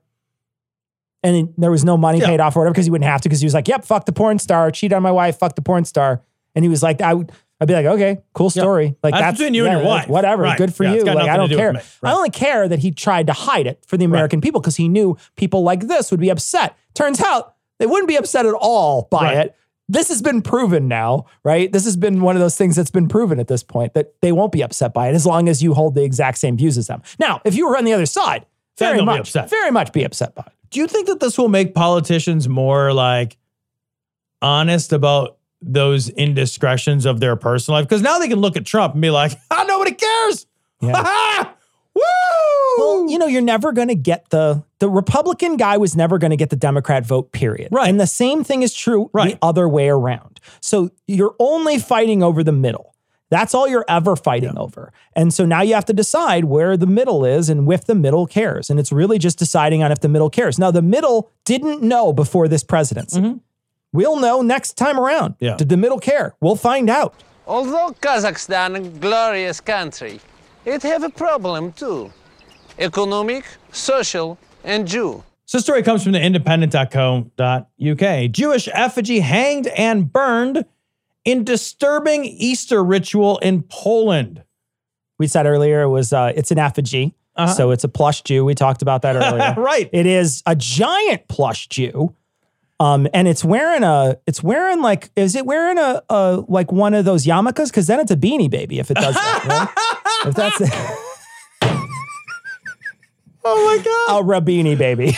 [1.23, 2.27] And there was no money Yeah.
[2.27, 4.05] paid off or whatever because he wouldn't have to because he was like, yep, fuck
[4.05, 6.21] the porn star, cheat on my wife, fuck the porn star.
[6.55, 8.95] And he was like, I would I'd be like, okay, cool story.
[9.01, 10.07] Like That's that's, between you and your wife.
[10.07, 10.57] Whatever, Right.
[10.59, 11.03] good for Yeah, you.
[11.05, 11.71] Like I don't do care.
[11.73, 11.83] Right.
[12.03, 14.87] I only care that he tried to hide it for the American people because he
[14.87, 16.75] knew people like this would be upset.
[16.93, 19.37] Turns out they wouldn't be upset at all by Right.
[19.47, 19.55] it.
[19.89, 21.71] This has been proven now, right?
[21.71, 24.31] This has been one of those things that's been proven at this point that they
[24.33, 26.87] won't be upset by it as long as you hold the exact same views as
[26.87, 27.01] them.
[27.17, 28.45] Now, if you were on the other side,
[28.77, 30.53] very much, very much be upset by it.
[30.69, 33.37] Do you think that this will make politicians more like
[34.41, 37.87] honest about those indiscretions of their personal life?
[37.87, 40.45] Because now they can look at Trump and be like, ah, nobody cares.
[40.81, 41.51] Yeah.
[41.95, 42.01] Woo!
[42.77, 46.29] Well, you know, you're never going to get the the Republican guy was never going
[46.29, 47.31] to get the Democrat vote.
[47.31, 47.69] Period.
[47.71, 47.89] Right.
[47.89, 49.31] And the same thing is true Right.
[49.31, 50.39] the other way around.
[50.61, 52.93] So you're only fighting over the middle.
[53.29, 54.93] That's all you're ever fighting over.
[55.13, 58.25] And so now you have to decide where the middle is and if the middle
[58.25, 58.69] cares.
[58.69, 60.57] And it's really just deciding on if the middle cares.
[60.57, 63.39] Now, the middle didn't know before this presidency.
[63.91, 65.35] We'll know next time around.
[65.35, 65.45] Mm-hmm.
[65.45, 65.57] Yeah.
[65.57, 66.35] Did the middle care?
[66.39, 67.23] We'll find out.
[67.45, 70.19] Although Kazakhstan a glorious country,
[70.65, 72.11] it have a problem too.
[72.77, 75.23] Economic, social, and Jew.
[75.45, 78.31] So, the story comes from the independent.co.uk.
[78.31, 80.65] Jewish effigy hanged and burned
[81.27, 84.43] in disturbing Easter ritual in Poland.
[85.19, 87.53] We said earlier it was uh, it's an effigy, Uh-huh.
[87.53, 88.45] so it's a plush Jew.
[88.45, 89.53] We talked about that earlier.
[89.61, 89.89] Right.
[89.91, 92.15] It is a giant plush Jew.
[92.79, 96.93] Um, and it's wearing a, it's wearing like, is it wearing a, a like one
[96.93, 97.67] of those yarmulkes?
[97.71, 99.43] Because then it's a beanie baby if it does that.
[99.45, 100.27] right?
[100.29, 100.59] If that's
[103.49, 104.19] Oh my God.
[104.19, 105.09] a rabini baby.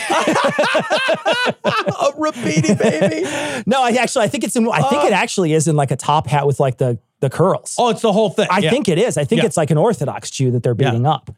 [1.64, 3.62] A Rabini baby.
[3.66, 5.90] no, I actually, I think it's in, I think it uh, actually is in like
[5.90, 7.74] a top hat with like the the curls.
[7.78, 8.46] Oh, it's the whole thing.
[8.50, 8.70] I Yeah.
[8.70, 9.16] think it is.
[9.18, 9.46] I think Yeah.
[9.46, 11.30] it's like an Orthodox Jew that they're beating up.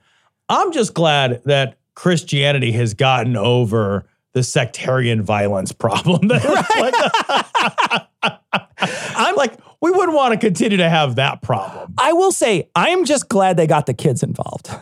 [0.49, 6.29] I'm just glad that Christianity has gotten over the sectarian violence problem.
[6.29, 8.07] That
[9.15, 11.95] I'm like, we wouldn't want to continue to have that problem.
[11.99, 14.69] I will say, I'm just glad they got the kids involved.
[14.71, 14.79] I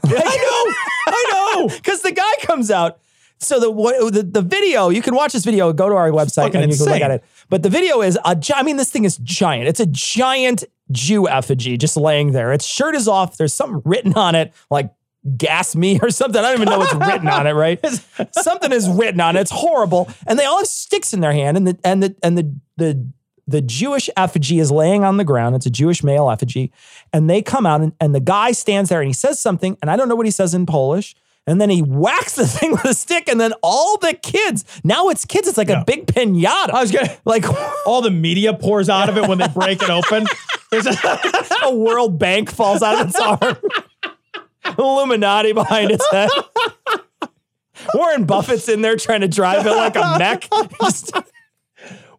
[0.67, 0.75] know,
[1.07, 1.69] I know.
[1.69, 2.99] because the guy comes out.
[3.39, 5.73] So the, what- the the video, you can watch this video.
[5.73, 7.25] Go to our website and you can look at it.
[7.49, 8.37] But the video is a.
[8.37, 9.67] gi- I mean, this thing is giant.
[9.67, 12.53] It's a giant Jew effigy just laying there.
[12.53, 13.37] Its shirt is off.
[13.39, 14.91] There's something written on it, like
[15.39, 16.39] "gas me" or something.
[16.39, 17.53] I don't even know what's written on it.
[17.53, 17.79] Right?
[18.33, 19.41] something is written on it.
[19.41, 20.11] It's horrible.
[20.27, 23.11] And they all have sticks in their hand, and the and the and the the
[23.51, 25.57] the Jewish effigy is laying on the ground.
[25.57, 26.73] It's a Jewish male effigy.
[27.13, 29.91] And they come out and, and the guy stands there and he says something, and
[29.91, 31.15] I don't know what he says in Polish.
[31.47, 35.09] And then he whacks the thing with a stick, and then all the kids, now
[35.09, 35.81] it's kids, it's like Yeah.
[35.81, 36.71] a big pinata.
[36.71, 37.45] I was gonna like
[37.87, 40.27] all the media pours out of it when they break it open.
[40.71, 40.95] There's a,
[41.65, 43.57] a World Bank falls out of its arm.
[44.79, 46.31] Illuminati behind its head.
[47.95, 50.49] Warren Buffett's in there trying to drive it like a mech.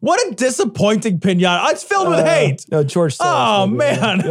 [0.02, 1.72] What a disappointing pinata.
[1.72, 2.66] It's filled with Uh, hate.
[2.72, 3.18] No, George.
[3.18, 4.22] Soros Oh man.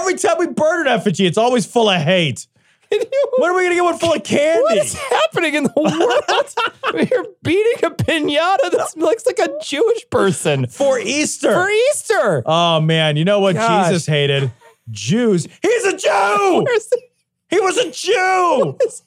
[0.00, 2.46] Every time we burn an effigy, it's always full of hate.
[3.38, 4.60] When are we gonna get one full of candy?
[4.62, 7.08] What is happening in the world?
[7.10, 11.52] You're beating a pinata that looks like a Jewish person For Easter.
[11.54, 12.42] for Easter.
[12.44, 13.86] oh man, you know what Gosh.
[13.86, 14.52] Jesus hated?
[14.90, 15.46] Jews.
[15.62, 16.66] He's a Jew.
[17.48, 18.76] He was a Jew.
[18.78, 19.02] What's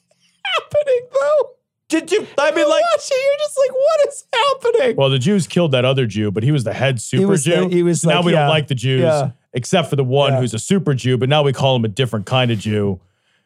[0.56, 1.50] happening though?
[1.88, 2.26] Did you?
[2.38, 4.96] I mean, like, watch you're just like, what is happening?
[4.96, 7.68] well, the Jews killed that other Jew, but he was the head super was Jew.
[7.68, 9.30] the- he was So now like, we yeah, don't like the Jews, yeah.
[9.52, 10.40] except for the one Yeah.
[10.40, 11.16] who's a super Jew.
[11.16, 13.00] But now we call him a different kind of Jew.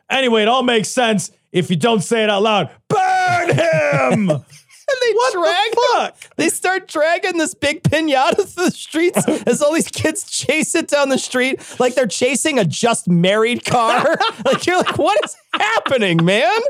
[0.09, 2.71] Anyway, it all makes sense if you don't say it out loud.
[2.89, 4.31] Burn him.
[4.91, 6.37] and they what drag the fuck?
[6.37, 10.89] They start dragging this big pinata through the streets as all these kids chase it
[10.89, 14.05] down the street like they're chasing a just married car.
[14.45, 16.61] like you're like, what is happening, man?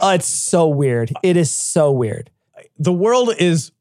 [0.00, 1.12] Oh, it's so weird.
[1.22, 2.30] It is so weird.
[2.78, 3.72] the world is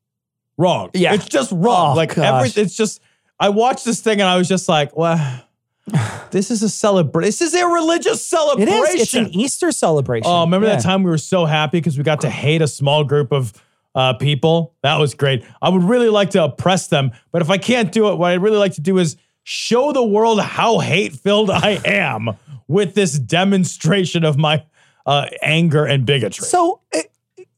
[0.57, 0.89] wrong.
[0.93, 1.13] Yeah.
[1.13, 1.93] It's just wrong.
[1.93, 3.01] Oh, like every it's just
[3.39, 5.43] I watched this thing and I was just like, well,
[6.31, 7.27] this is a celebration.
[7.27, 8.73] This is a religious celebration.
[8.95, 9.01] is.
[9.01, 10.25] It's an Easter celebration.
[10.29, 10.75] Oh, remember Yeah.
[10.77, 13.53] that time we were so happy because we got to hate a small group of
[13.93, 14.73] uh, people?
[14.83, 15.45] That was great.
[15.61, 18.41] I would really like to oppress them, but if I can't do it, what I'd
[18.41, 22.31] really like to do is show the world how hate filled I am
[22.67, 24.63] with this demonstration of my
[25.05, 26.45] uh, anger and bigotry.
[26.45, 27.01] So uh,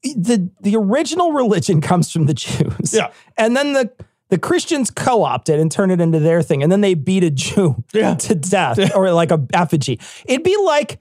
[0.04, 2.94] the the original religion comes from the Jews.
[2.94, 3.12] Yeah.
[3.38, 3.90] And then the
[4.30, 6.62] the Christians co-opt it and turn it into their thing.
[6.64, 8.16] And then they beat a Jew Yeah.
[8.28, 10.00] to death or like a effigy.
[10.26, 11.00] It'd be like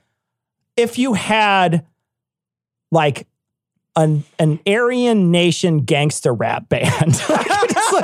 [0.76, 1.84] if you had
[2.92, 3.26] like
[3.96, 7.20] an an Aryan nation gangster rap band.
[7.92, 8.02] Like,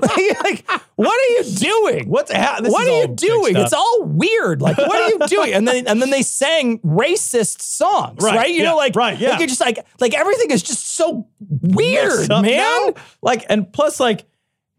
[0.00, 2.08] like- like, what are you doing?
[2.08, 3.56] What's ha- this what are you doing?
[3.56, 4.62] It's all weird.
[4.62, 5.52] Like, what are you doing?
[5.52, 8.50] And then and then they sang racist songs, Right, right?
[8.50, 9.30] You yeah, know, like right, yeah.
[9.30, 12.42] like you're just like like everything is just so weird, man.
[12.44, 12.94] now.
[13.22, 14.24] Like, and plus, like,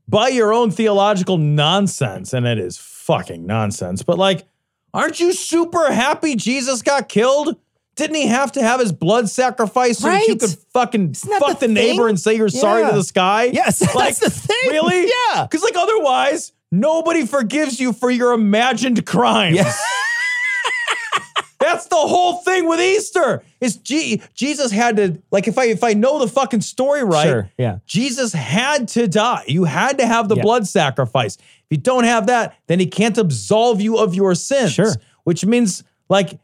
[0.07, 4.03] by your own theological nonsense, and it is fucking nonsense.
[4.03, 4.45] But like,
[4.93, 7.57] aren't you super happy Jesus got killed?
[7.95, 11.67] Didn't he have to have his blood sacrificed so that you could fucking fuck the,
[11.67, 13.45] the neighbor and say you're sorry to the sky?
[13.45, 14.69] Yes, that's the thing.
[14.69, 15.07] Really?
[15.07, 15.43] Yeah.
[15.49, 19.55] Because like otherwise, nobody forgives you for your imagined crimes.
[19.55, 19.73] Yeah.
[21.75, 23.43] That's the whole thing with Easter.
[23.61, 27.23] Is G- Jesus had to like if I if I know the fucking story right,
[27.27, 27.79] Sure, yeah.
[27.85, 29.43] Jesus had to die.
[29.47, 30.41] You had to have the Yeah.
[30.43, 31.35] blood sacrifice.
[31.37, 34.71] If you don't have that, then he can't absolve you of your sins.
[34.73, 34.93] Sure.
[35.23, 36.39] Which means like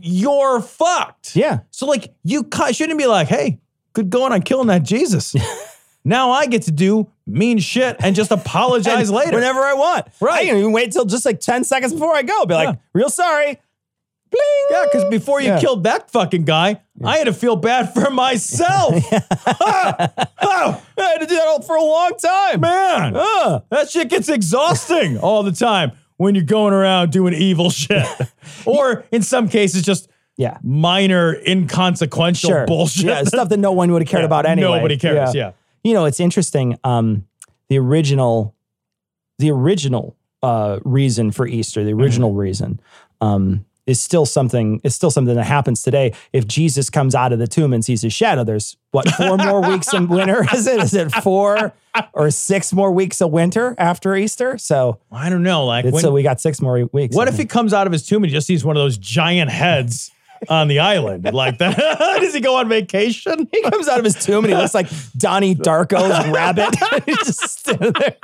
[0.00, 1.36] you're fucked.
[1.36, 1.60] Yeah.
[1.70, 3.58] So like you shouldn't be like, hey,
[3.92, 5.34] good going on killing that Jesus.
[6.04, 9.34] now I get to do mean shit and just apologize And later.
[9.36, 10.06] Whenever I want.
[10.20, 10.42] Right.
[10.42, 12.46] I can even wait till just like 10 seconds before I go.
[12.46, 12.74] Be like, Yeah.
[12.94, 13.58] real sorry.
[14.32, 14.66] Bling.
[14.70, 15.60] Yeah, because before you Yeah.
[15.60, 18.94] killed that fucking guy, I had to feel bad for myself.
[19.12, 22.60] oh, I had to do that all for a long time.
[22.60, 23.12] man,
[23.70, 28.06] that shit gets exhausting all the time when you're going around doing evil shit.
[28.66, 30.58] or in some cases, just Yeah.
[30.62, 32.66] minor, inconsequential Sure.
[32.66, 33.04] bullshit.
[33.06, 34.76] Yeah, stuff that no one would have cared Yeah, about anyway.
[34.76, 35.52] nobody cares, yeah.
[35.84, 36.78] You know, it's interesting.
[36.84, 37.26] Um,
[37.68, 38.54] the original,
[39.38, 42.38] the original uh, reason for Easter, the original Mm-hmm.
[42.38, 42.80] reason,
[43.20, 44.80] um, is still something.
[44.84, 46.12] Is still something that happens today.
[46.32, 49.60] If Jesus comes out of the tomb and sees his shadow, there's what four more
[49.68, 50.44] weeks in winter?
[50.54, 50.80] Is it?
[50.80, 51.72] Is it four
[52.14, 54.56] or six more weeks of winter after Easter?
[54.58, 55.64] So, I don't know.
[55.66, 57.16] Like, when- so we got six more weeks.
[57.16, 58.98] what if he comes out of his tomb and he just sees one of those
[58.98, 60.10] giant heads
[60.48, 61.32] on the island?
[61.32, 61.76] Like that?
[62.20, 63.48] Does he go on vacation?
[63.52, 66.74] He comes out of his tomb and he looks like Donnie Darko's rabbit.
[67.24, 68.16] Just there.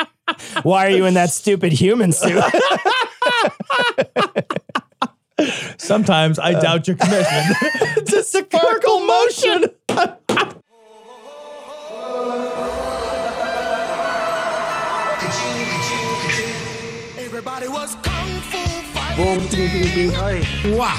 [0.63, 2.43] Why are you in that stupid human suit?
[5.79, 7.27] Sometimes I uh, doubt your commitment.
[7.97, 9.65] it's a sparkle motion.
[17.19, 18.59] Everybody was kung fu
[18.93, 19.39] fighting.
[19.39, 20.45] Boom, ding, ding, ding, oi.
[20.77, 20.99] Wah.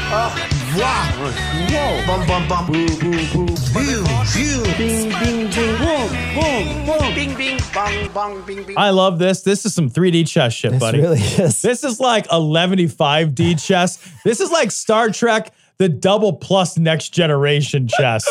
[0.10, 0.57] Ah.
[0.78, 2.68] Bum bum bum.
[2.68, 3.46] Boo boo boo.
[3.74, 4.63] Boo boo.
[4.78, 5.78] Bing, bing, bing.
[5.78, 7.16] Boom, boom, boom.
[7.16, 8.78] Bing, bing, bong, bong, bing, bing.
[8.78, 9.42] I love this.
[9.42, 11.02] This is some 3D chess shit, This buddy.
[11.02, 11.62] really is.
[11.63, 13.98] This is like 11.5D chess.
[14.24, 18.26] This is like Star Trek, the double plus next generation chess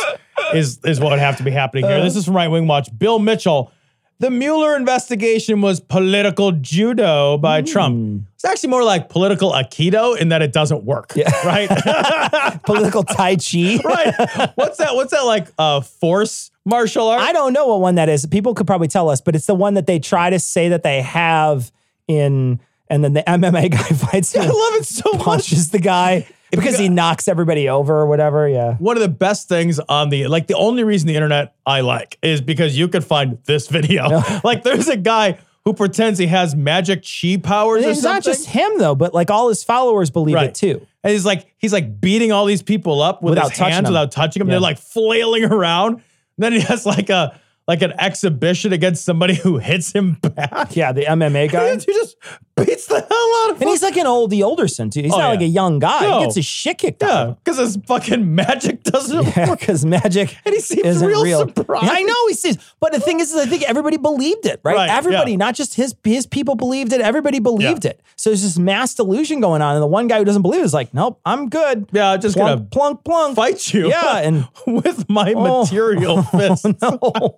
[0.55, 2.01] is, is what would have to be happening here.
[2.01, 2.97] This is from Right Wing Watch.
[2.97, 3.73] Bill Mitchell.
[4.19, 8.27] The Mueller investigation was political judo by Trump.
[8.35, 11.13] It's actually more like political Aikido in that it doesn't work.
[11.15, 11.31] yeah.
[11.45, 11.69] Right?
[12.65, 13.79] Political Tai Chi.
[13.85, 14.15] right.
[14.55, 14.95] What's that?
[14.95, 17.21] What's that like uh force martial art?
[17.21, 18.25] I don't know what one that is.
[18.27, 20.83] People could probably tell us, but it's the one that they try to say that
[20.83, 21.71] they have
[22.09, 24.43] in, and then the MMA guy fights him.
[24.43, 25.23] I love it so much.
[25.25, 28.49] punches the guy because he knocks everybody over or whatever.
[28.49, 28.75] Yeah.
[28.77, 32.19] one of the best things on the like the only reason the internet I like
[32.23, 34.23] is because you could find this video.
[34.45, 38.47] like there's a guy who pretends he has magic chi powers or It's not just
[38.47, 40.49] him though, but like all his followers believe Right.
[40.51, 40.87] it too.
[41.03, 43.85] and he's like he's like beating all these people up with Without his touching hands
[43.87, 43.93] them.
[43.95, 44.49] without touching them.
[44.49, 44.53] Yeah.
[44.55, 45.95] They're like flailing around.
[45.95, 46.03] And
[46.39, 50.77] then he has like a like an exhibition against somebody who hits him back.
[50.77, 51.73] Yeah, the MMA guy.
[51.75, 52.15] he just
[52.57, 53.63] beats the hell out of him.
[53.63, 55.03] And he's like an oldie Olderson too.
[55.03, 55.31] He's Oh, not yeah.
[55.31, 56.01] like a young guy.
[56.01, 56.19] No.
[56.19, 57.35] He gets his shit kicked out yeah, of him.
[57.45, 59.61] because his fucking magic doesn't Yeah, work.
[59.61, 61.39] because magic And he seems isn't real real.
[61.41, 61.91] surprised.
[61.91, 64.75] I know he sees, but the thing is, is I think everybody believed it, right?
[64.77, 65.37] Right, everybody, yeah.
[65.39, 67.01] not just his his people believed it.
[67.01, 68.01] Everybody believed it.
[68.17, 70.65] So there's this mass delusion going on, and the one guy who doesn't believe it
[70.65, 73.89] is like, "Nope, I'm good." Yeah, I'm just plunk, gonna plunk plunk fight you.
[73.89, 75.63] Yeah, and with my Oh.
[75.65, 76.65] material fist.
[76.81, 76.99] no.
[77.03, 77.37] well,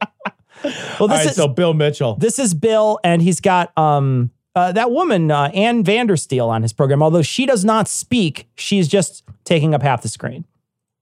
[0.64, 2.16] this right, is so Bill Mitchell.
[2.16, 6.72] this is Bill, and he's got um uh, that woman uh, Ann Vandersteel on his
[6.72, 7.02] program.
[7.02, 10.44] Although she does not speak, she's just taking up half the screen.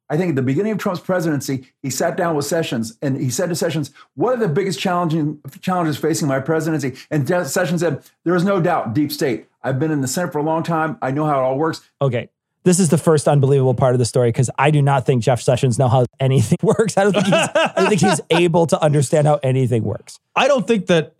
[0.08, 3.28] I think at the beginning of Trump's presidency, he sat down with Sessions and he
[3.30, 7.80] said to Sessions, "What are the biggest challenging challenges facing my presidency?" And De- Sessions
[7.80, 9.46] said, "There is no doubt, deep state.
[9.64, 10.96] I've been in the Senate for a long time.
[11.02, 11.80] I know how it all works.
[12.00, 12.28] Okay.
[12.62, 15.40] This is the first unbelievable part of the story because I do not think Jeff
[15.40, 16.96] Sessions know how anything works.
[16.96, 20.20] I don't think he's, I don't think he's able to understand how anything works.
[20.36, 21.15] I don't think that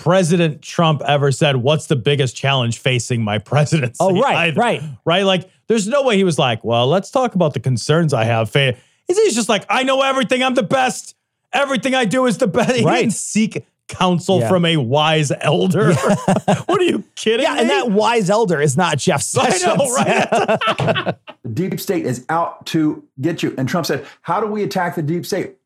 [0.00, 3.96] President Trump ever said, What's the biggest challenge facing my presidency?
[4.00, 4.60] Oh, right, either.
[4.60, 4.82] right.
[5.04, 5.22] Right?
[5.24, 8.50] Like, there's no way he was like, Well, let's talk about the concerns I have.
[8.50, 10.42] Fa- He's he's just like, I know everything.
[10.42, 11.14] I'm the best.
[11.52, 12.72] Everything I do is the best.
[12.76, 13.00] He Right.
[13.00, 14.48] didn't seek counsel Yeah.
[14.48, 15.92] from a wise elder.
[16.66, 17.60] what are you kidding Yeah, me?
[17.62, 21.16] and that wise elder is not Jeff I know, right?
[21.42, 24.94] The deep state is out to get you." And Trump said, "How do we attack
[24.94, 25.56] the deep state?"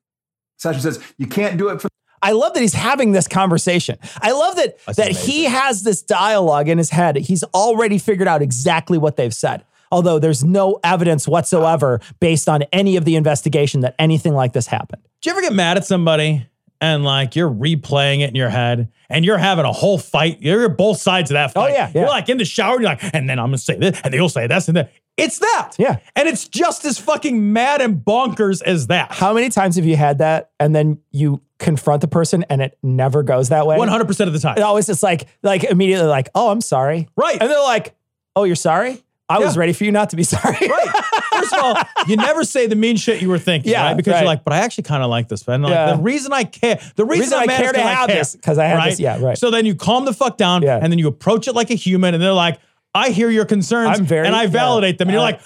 [0.57, 1.89] Sessions says, "You can't do it for
[2.25, 3.99] I love that he's having this conversation.
[4.21, 7.17] I love that That's that he has this dialogue in his head.
[7.17, 9.65] He's already figured out exactly what they've said.
[9.93, 14.67] Although there's no evidence whatsoever based on any of the investigation that anything like this
[14.67, 15.03] happened.
[15.23, 16.47] Do you ever get mad at somebody
[16.81, 20.39] and like you're replaying it in your head and you're having a whole fight?
[20.41, 21.75] You're both sides of that Oh, fight.
[21.75, 22.01] yeah, yeah.
[22.01, 24.13] You're like in the shower and you're like, and then I'm gonna say this, and
[24.13, 25.73] then you'll say this, and then it's that.
[25.79, 25.99] Yeah.
[26.17, 29.13] And it's just as fucking mad and bonkers as that.
[29.13, 32.77] How many times have you had that and then you confront the person and it
[32.83, 33.77] never goes that way?
[33.77, 34.57] 100% of the time.
[34.59, 37.39] It always just like like immediately like, "Oh, I'm sorry." Right.
[37.41, 37.95] And they're like,
[38.35, 40.55] "Oh, you're sorry?" I was ready for you not to be sorry.
[40.61, 41.05] Right.
[41.33, 43.97] First of all, you never say the mean shit you were thinking, Yeah, right?
[43.97, 44.19] Because right.
[44.21, 45.63] you're like, but I actually kind of like this, man.
[45.63, 45.97] Like, Yeah.
[45.97, 48.59] The reason I care, the reason, reason I'm I care to have care, this, 'cause
[48.59, 49.39] I have this- yeah, right.
[49.39, 50.79] So then you calm the fuck down, Yeah.
[50.81, 52.59] and then you approach it like a human, and they're like,
[52.95, 54.49] I hear your concerns, I'm very- and I yeah.
[54.51, 55.41] validate them, and you're like,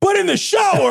[0.00, 0.90] but in the shower,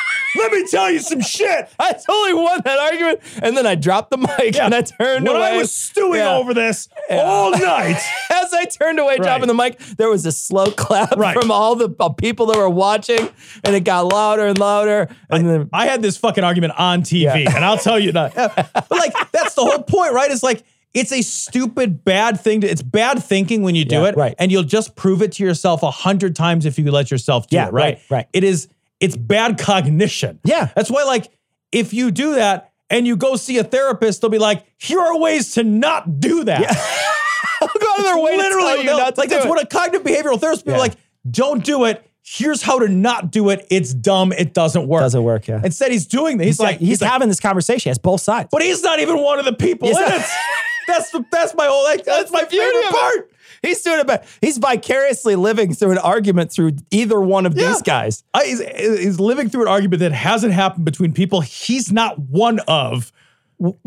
[0.36, 1.68] let me tell you some shit.
[1.78, 3.20] I totally won that argument.
[3.42, 5.50] And then I dropped the mic and I turned when away.
[5.52, 6.34] I was stewing Yeah.
[6.36, 7.98] over this all night.
[8.30, 11.38] As I turned away, dropping the mic, there was a slow clap Right.
[11.40, 13.28] from all the uh, people that were watching,
[13.64, 15.08] and it got louder and louder.
[15.30, 17.54] And then, I had this fucking argument on TV, Yeah.
[17.56, 18.34] and I'll tell you that.
[18.34, 20.30] But like, that's the whole point, right?
[20.30, 20.64] It's like
[20.94, 22.62] it's a stupid, bad thing.
[22.62, 24.34] To, it's bad thinking when you do Yeah, it, right.
[24.38, 27.56] And you'll just prove it to yourself a hundred times if you let yourself do
[27.56, 27.94] Yeah, it, right?
[27.94, 28.26] right, right.
[28.32, 28.68] It is.
[29.00, 30.40] It's bad cognition.
[30.44, 30.70] Yeah.
[30.74, 31.28] That's why, like,
[31.70, 35.16] if you do that and you go see a therapist, they'll be like, "Here are
[35.18, 36.60] ways to not do that."
[37.60, 39.48] Go out of their way to tell you not to like that's it.
[39.48, 40.72] what a cognitive behavioral therapist yeah.
[40.74, 40.94] be like.
[41.30, 42.08] Don't do it.
[42.22, 43.66] Here's how to not do it.
[43.70, 44.32] It's dumb.
[44.32, 45.02] It doesn't work.
[45.02, 45.60] Doesn't work, yeah.
[45.62, 46.46] Instead, he's doing this.
[46.46, 47.88] He's, He's like, like he's, like, having this conversation.
[47.88, 48.48] He has both sides.
[48.50, 50.26] but he's not even one of the people He's in not- it.
[50.88, 53.30] That's the that's my whole like, that's, my beauty favorite part.
[53.62, 57.68] He's doing it, but he's vicariously living through an argument through either one of Yeah.
[57.68, 58.24] these guys.
[58.34, 62.58] I, he's, he's living through an argument that hasn't happened between people he's not one
[62.68, 63.12] of.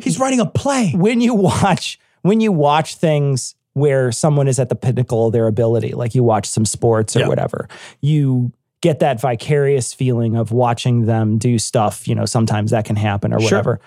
[0.02, 0.91] He's writing a play.
[0.95, 5.47] When you watch, when you watch things where someone is at the pinnacle of their
[5.47, 7.28] ability, like you watch some sports or Yeah.
[7.30, 7.70] whatever,
[8.02, 12.08] you get that vicarious feeling of watching them do stuff.
[12.08, 13.80] You know, sometimes that can happen or Sure.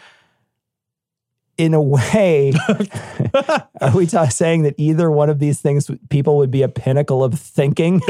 [1.56, 2.52] In a way,
[3.80, 7.22] are we ta- saying that either one of these things, people would be a pinnacle
[7.22, 8.00] of thinking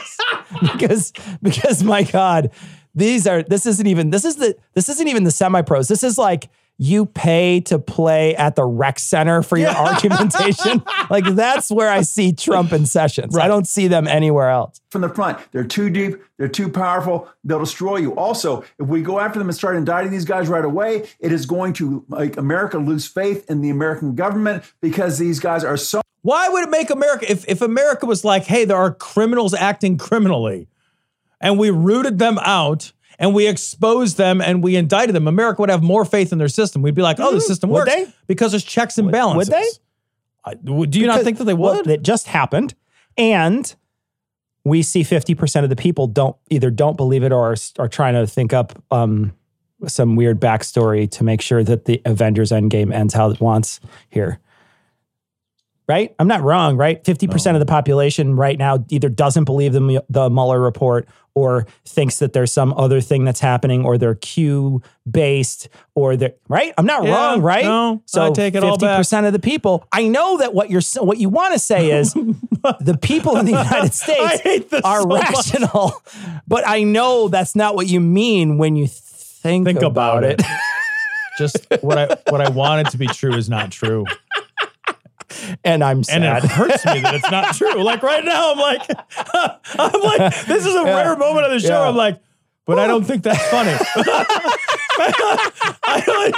[0.60, 2.52] because, because my God,
[2.94, 3.42] these are.
[3.42, 4.10] This isn't even.
[4.10, 4.56] This is the.
[4.74, 5.88] This isn't even the semi pros.
[5.88, 10.82] This is like you pay to play at the rec center for your argumentation.
[11.08, 13.36] like that's where I see Trump and Sessions.
[13.38, 14.80] I don't see them anywhere else.
[14.90, 15.38] from the front.
[15.52, 16.16] They're too deep.
[16.36, 17.28] They're too powerful.
[17.44, 18.14] They'll destroy you.
[18.16, 21.46] Also, if we go after them and start indicting these guys right away, it is
[21.46, 26.00] going to make America lose faith in the American government because these guys are so
[26.22, 29.96] Why would it make America if if America was like, hey, there are criminals acting
[29.96, 30.68] criminally,
[31.40, 35.70] and we rooted them out and we exposed them and we indicted them, America would
[35.70, 36.82] have more faith in their system.
[36.82, 38.12] We'd be like, oh, the system Would works they?
[38.26, 39.50] because there's checks and balances.
[39.50, 39.68] Would they?
[40.44, 40.54] I-
[40.86, 41.86] do you not think that they well, would?
[41.86, 42.74] it just happened.
[43.16, 43.74] And
[44.64, 48.14] we see 50% of the people don't either don't believe it or are, are trying
[48.14, 49.32] to think up um,
[49.86, 54.40] some weird backstory to make sure that the Avengers Endgame ends how it wants here.
[55.86, 56.14] Right?
[56.18, 57.04] I'm not wrong, right?
[57.04, 62.20] 50% of the population right now either doesn't believe the, the Mueller report or thinks
[62.20, 64.80] that there's some other thing that's happening or they're Q
[65.10, 66.72] based or they're, right?
[66.78, 67.64] I'm not Yeah, wrong, right?
[67.64, 69.04] no, so I take it all back.
[69.12, 69.86] of the people.
[69.92, 73.52] I know that what you're what you want to say is the people in the
[73.52, 75.22] United States are so much.
[75.34, 75.92] rational,
[76.48, 80.42] but I know that's not what you mean when you think, Think about, about it.
[81.36, 84.06] Just what I what I wanted to be true is not true.
[85.64, 86.22] And I'm sad.
[86.22, 87.82] And it hurts me that it's not true.
[87.82, 88.82] Like right now, I'm like,
[89.78, 90.96] I'm like, this is a Yeah.
[91.02, 91.68] rare moment of the show.
[91.82, 91.88] Yeah.
[91.88, 92.20] I'm like,
[92.66, 93.72] but I don't think that's funny.
[94.96, 96.34] I don't,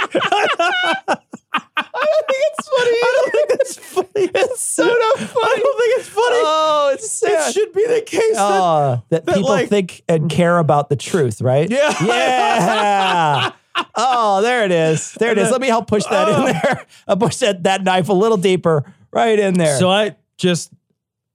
[2.27, 2.91] think it's funny.
[2.91, 4.07] I don't think that's funny.
[4.35, 5.45] It's so not funny.
[5.45, 6.35] I don't think it's funny.
[6.43, 7.49] Oh, it's sad.
[7.49, 10.89] it should be the case that Oh, that, that, people like- think and care about
[10.89, 11.69] the truth, right?
[11.69, 11.93] Yeah.
[12.03, 13.51] Yeah.
[13.95, 15.13] Oh, there it is.
[15.13, 15.51] There it is.
[15.51, 16.45] Let me help push that Oh.
[16.47, 16.85] in there.
[17.07, 19.77] I'll push that, that knife a little deeper right in there.
[19.77, 20.71] So I just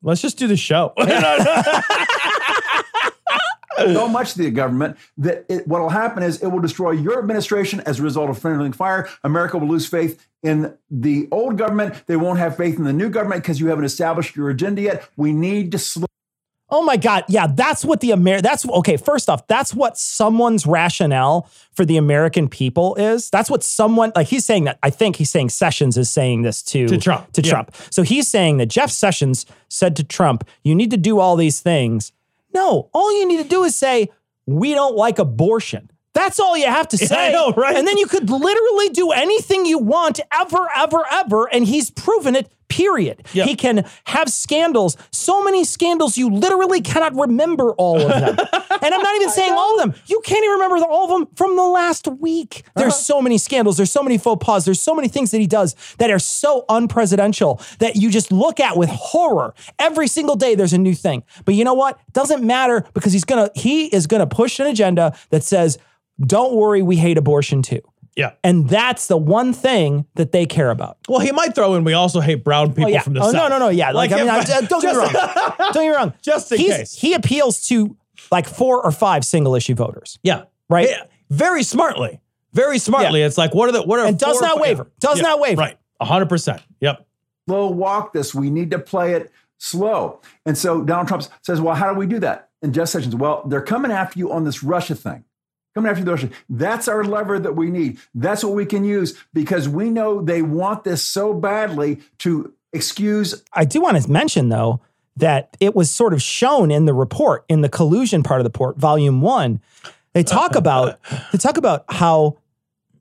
[0.03, 0.93] let's just do the show.
[3.79, 7.19] so much to the government that it, what will happen is it will destroy your
[7.19, 9.09] administration as a result of friendly fire.
[9.25, 11.95] America will lose faith in the old government.
[12.07, 15.09] They won't have faith in the new government because you haven't established your agenda yet.
[15.17, 16.07] We need to slow.
[16.75, 17.25] Oh my God.
[17.29, 18.97] Yeah, that's what the Amer that's okay.
[18.97, 23.29] First off, that's what someone's rationale for the American people is.
[23.29, 26.63] That's what someone like he's saying that I think he's saying Sessions is saying this
[26.65, 27.51] to, To Trump, To yeah.
[27.51, 27.75] Trump.
[27.91, 31.61] So he's saying that Jeff Sessions said to Trump, you need to do all these
[31.61, 32.11] things.
[32.55, 34.09] No, all you need to do is say,
[34.47, 35.91] we don't like abortion.
[36.15, 37.29] That's all you have to Yeah, say.
[37.29, 37.77] I know, right?
[37.77, 41.47] And then you could literally do anything you want ever, ever, ever.
[41.47, 43.23] And he's proven it, period.
[43.35, 43.49] Yep.
[43.49, 48.37] He can have scandals, so many scandals, you literally cannot remember all of them.
[48.83, 50.03] and I'm not even saying all of them.
[50.07, 52.63] You can't even remember all of them from the last week.
[52.65, 52.81] Uh-huh.
[52.81, 55.47] There's so many scandals, there's so many faux pas, there's so many things that he
[55.47, 59.53] does that are so unpresidential that you just look at with horror.
[59.79, 61.25] Every single day there's a new thing.
[61.45, 62.01] But you know what?
[62.13, 65.77] Doesn't matter because he's gonna he is gonna push an agenda that says,
[66.21, 67.83] don't worry, we hate abortion too.
[68.17, 68.33] Yeah.
[68.45, 70.99] And that's the one thing that they care about.
[71.09, 71.85] Well, he might throw in.
[71.85, 73.01] We also hate brown people Oh, yeah.
[73.01, 73.35] from the oh, south.
[73.35, 73.69] no, no, no.
[73.69, 73.93] Yeah.
[73.93, 75.13] Like, I mean, if- I, uh, don't get me wrong.
[75.59, 76.15] Don't get me wrong.
[76.23, 76.95] Just in He's- case.
[76.95, 77.97] He appeals to
[78.31, 80.19] like four or five single issue voters.
[80.23, 80.45] Yeah.
[80.69, 80.89] Right.
[80.89, 81.05] Yeah.
[81.31, 82.21] Very smartly.
[82.53, 83.21] Very smartly.
[83.21, 83.27] Yeah.
[83.27, 84.91] It's like what are the what are And does not waver.
[85.01, 85.61] Does not waver.
[85.61, 85.79] Right.
[86.01, 86.61] hundred percent.
[86.81, 87.07] Yep.
[87.49, 88.35] slow walk this.
[88.35, 90.21] We need to play it slow.
[90.45, 92.51] And so Donald Trump says, well, how do we do that?
[92.63, 95.25] And Jeff Sessions, well, they're coming after you on this Russia thing.
[95.75, 96.31] Coming after the Russia.
[96.51, 97.99] That's our lever that we need.
[98.15, 103.43] That's what we can use because we know they want this so badly to excuse
[103.53, 104.81] I do want to mention though
[105.17, 108.49] that it was sort of shown in the report in the collusion part of the
[108.49, 109.61] report, volume one.
[110.15, 110.99] They talk about
[111.33, 112.39] they talk about how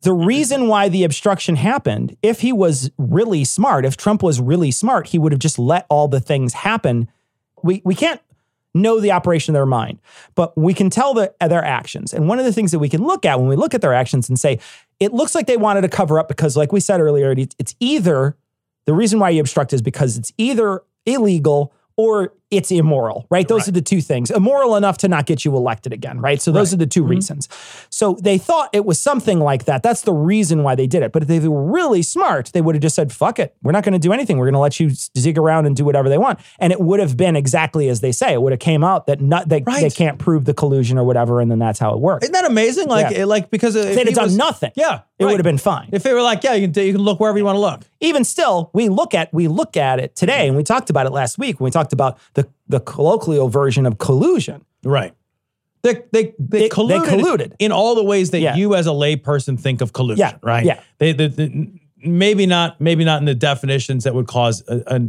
[0.02, 4.72] the reason why the obstruction happened, if he was really smart, if Trump was really
[4.72, 7.08] smart, he would have just let all the things happen.
[7.64, 8.22] We we can't
[8.74, 10.00] know the operation of their mind,
[10.36, 12.14] but we can tell the, uh, their actions.
[12.14, 13.94] And one of the things that we can look at when we look at their
[13.94, 14.60] actions and say,
[15.00, 18.38] it looks like they wanted to cover up because, like we said earlier, it's either
[18.86, 23.48] the reason why you obstruct is because it's either illegal or it's immoral, right?
[23.48, 23.68] Those Right.
[23.70, 24.30] are the two things.
[24.30, 26.42] Immoral enough to not get you elected again, right?
[26.42, 26.74] So those Right.
[26.74, 27.10] are the 2 mm-hmm.
[27.12, 27.48] reasons.
[27.90, 29.82] So they thought it was something like that.
[29.84, 31.14] That's the reason why they did it.
[31.14, 33.56] But if they were really smart, they would have just said, fuck it.
[33.64, 34.38] We're not going to do anything.
[34.38, 36.40] We're going to let you zig around and do whatever they want.
[36.60, 38.34] And it would have been exactly as they say.
[38.34, 39.82] It would have came out that not, they, Right.
[39.82, 41.40] they can't prove the collusion or whatever.
[41.40, 42.24] And then that's how it works.
[42.26, 42.90] Isn't that amazing?
[42.90, 43.22] Like, Yeah.
[43.24, 45.44] it, like because uh, if If they'd have done was- nothing, yeah, it would have
[45.44, 45.88] been fine.
[45.94, 47.82] If they were like, yeah, you can you can look wherever you want to look.
[48.02, 50.48] even still, we look at we look at it today, mm-hmm.
[50.48, 53.86] and we talked about it last week when we talked about the the colloquial version
[53.86, 54.66] of collusion.
[54.84, 55.14] Right.
[55.84, 57.54] They they they, They- they colluded, colluded.
[57.60, 58.56] in all the ways that Yeah.
[58.56, 60.20] you as a layperson think of collusion.
[60.20, 60.66] Yeah, Right.
[60.66, 60.80] yeah.
[61.00, 61.70] They, they, they-
[62.04, 65.02] maybe not maybe not in the definitions that would cause a, a,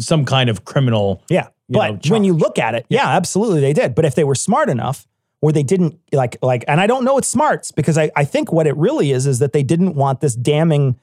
[0.00, 1.22] some kind of criminal.
[1.28, 3.08] Yeah, but know, when you look at it, yeah.
[3.08, 3.94] absolutely they did.
[3.94, 5.06] But if they were smart enough,
[5.42, 8.52] or they didn't like like, and I don't know it's smarts because I I think
[8.52, 10.98] what it really is is that they didn't want this damning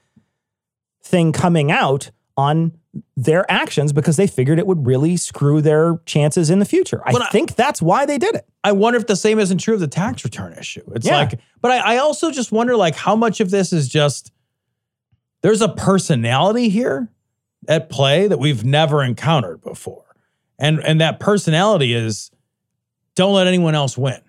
[1.02, 2.72] thing coming out on
[3.16, 7.02] their actions because they figured it would really screw their chances in the future.
[7.06, 8.46] I I- think that's why they did it.
[8.64, 10.82] I wonder if the same isn't true of the tax return issue.
[10.94, 11.16] It's Yeah.
[11.18, 14.32] like, but I, I also just wonder like how much of this is just
[15.42, 17.08] there's a personality here
[17.68, 20.04] at play that we've never encountered before.
[20.58, 22.30] And and that personality is
[23.14, 24.20] don't let anyone else win.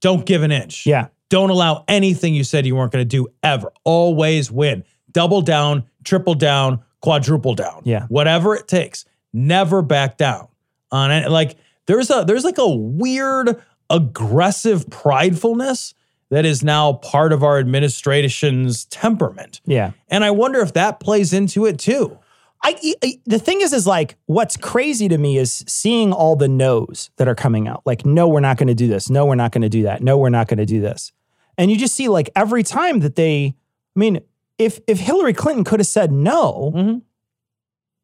[0.00, 0.86] Don't give an inch.
[0.86, 1.08] Yeah.
[1.28, 3.70] Don't allow anything you said you weren't going to do ever.
[3.84, 4.84] Always win.
[5.12, 7.82] Double down, triple down, quadruple down.
[7.84, 8.06] Yeah.
[8.08, 9.04] Whatever it takes.
[9.32, 10.48] Never back down
[10.90, 11.30] on it.
[11.30, 15.94] Like there's a there's like a weird aggressive pridefulness
[16.30, 19.60] that is now part of our administration's temperament.
[19.64, 19.92] Yeah.
[20.08, 22.18] And I wonder if that plays into it too.
[22.62, 26.48] I, I- the thing is is like what's crazy to me is seeing all the
[26.48, 27.82] no's that are coming out.
[27.86, 29.08] Like no we're not going to do this.
[29.10, 30.02] No we're not going to do that.
[30.02, 31.12] No we're not going to do this.
[31.56, 33.54] And you just see like every time that they
[33.96, 34.20] I mean
[34.58, 37.02] if if Hillary Clinton could have said no Mhm.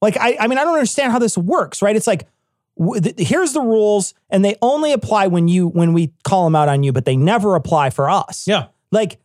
[0.03, 1.97] like I I mean I don't understand how this works, right?
[1.97, 2.27] It's like
[2.79, 6.55] w- th- here's the rules and they only apply when you when we call them
[6.57, 8.45] out on you but they never apply for us.
[8.47, 8.67] Yeah.
[8.91, 9.19] Like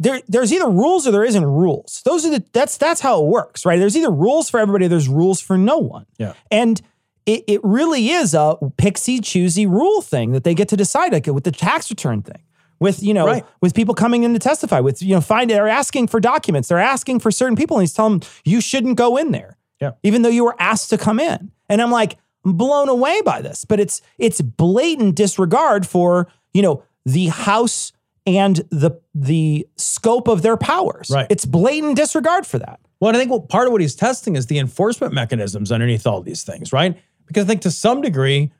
[0.00, 2.02] there, there's either rules or there isn't rules.
[2.04, 3.78] Those are the that's that's how it works, right?
[3.78, 6.06] There's either rules for everybody, there's rules for no one.
[6.18, 6.32] Yeah.
[6.50, 6.80] And
[7.26, 11.26] it, it really is a pixie choosy rule thing that they get to decide, like
[11.26, 12.42] with the tax return thing.
[12.84, 13.44] With you know, Right.
[13.62, 16.78] with people coming in to testify, with you know, find they're asking for documents, they're
[16.78, 19.92] asking for certain people, and he's telling them you shouldn't go in there, Yeah.
[20.02, 21.50] even though you were asked to come in.
[21.70, 26.60] And I'm like, I'm blown away by this, but it's it's blatant disregard for you
[26.62, 27.92] know the House
[28.26, 31.10] and the the scope of their powers.
[31.10, 31.26] Right.
[31.30, 32.80] It's blatant disregard for that.
[33.00, 36.06] Well, and I think what part of what he's testing is the enforcement mechanisms underneath
[36.06, 36.96] all these things, right?
[37.26, 38.52] Because I think to some degree,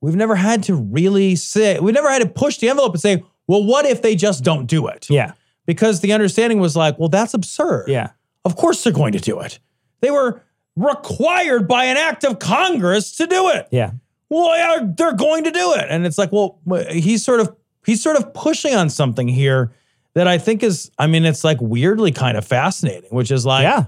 [0.00, 3.22] we've never had to really say, we've never had to push the envelope and say,
[3.48, 5.08] well, what if they just don't do it?
[5.10, 5.32] Yeah.
[5.66, 7.86] Because the understanding was like, well, that's absurd.
[7.88, 8.10] Yeah.
[8.44, 9.58] Of course they're going to do it.
[10.00, 10.42] They were
[10.76, 13.68] required by an act of Congress to do it.
[13.70, 13.92] Yeah.
[14.28, 15.86] Well, yeah, they're going to do it.
[15.88, 16.58] And it's like, well,
[16.90, 19.72] he's sort of he's sort of pushing on something here
[20.14, 23.62] that I think is, I mean, it's like weirdly kind of fascinating, which is like,
[23.64, 23.84] Yeah.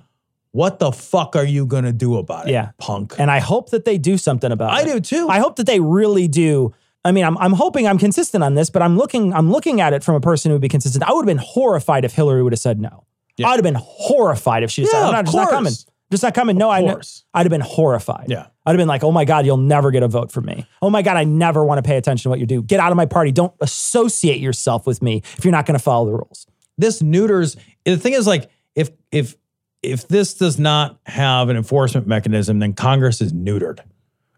[0.52, 2.70] what the fuck are you gonna do about it, Yeah.
[2.78, 3.14] punk?
[3.18, 4.88] And I hope that they do something about I it.
[4.88, 5.28] I do too.
[5.28, 6.74] I hope that they really do.
[7.05, 9.92] I mean, I'm, I'm hoping I'm consistent on this, but I'm looking I'm looking at
[9.92, 11.05] it from a person who would be consistent.
[11.05, 13.05] I would have been horrified if Hillary would have said no.
[13.36, 13.48] Yeah.
[13.48, 15.72] I'd have been horrified if she Yeah, said, I'm not, just not coming.
[16.11, 16.57] Just not coming.
[16.57, 16.96] No, I.
[17.34, 18.26] I'd have been horrified.
[18.28, 18.46] Yeah.
[18.64, 20.66] I'd have been like, oh my God, you'll never get a vote from me.
[20.80, 22.62] Oh my God, I never want to pay attention to what you do.
[22.62, 23.32] Get out of my party.
[23.32, 26.46] Don't associate yourself with me if you're not going to follow the rules.
[26.78, 29.34] this neuters the thing is like if if
[29.82, 33.80] if this does not have an enforcement mechanism, then Congress is neutered.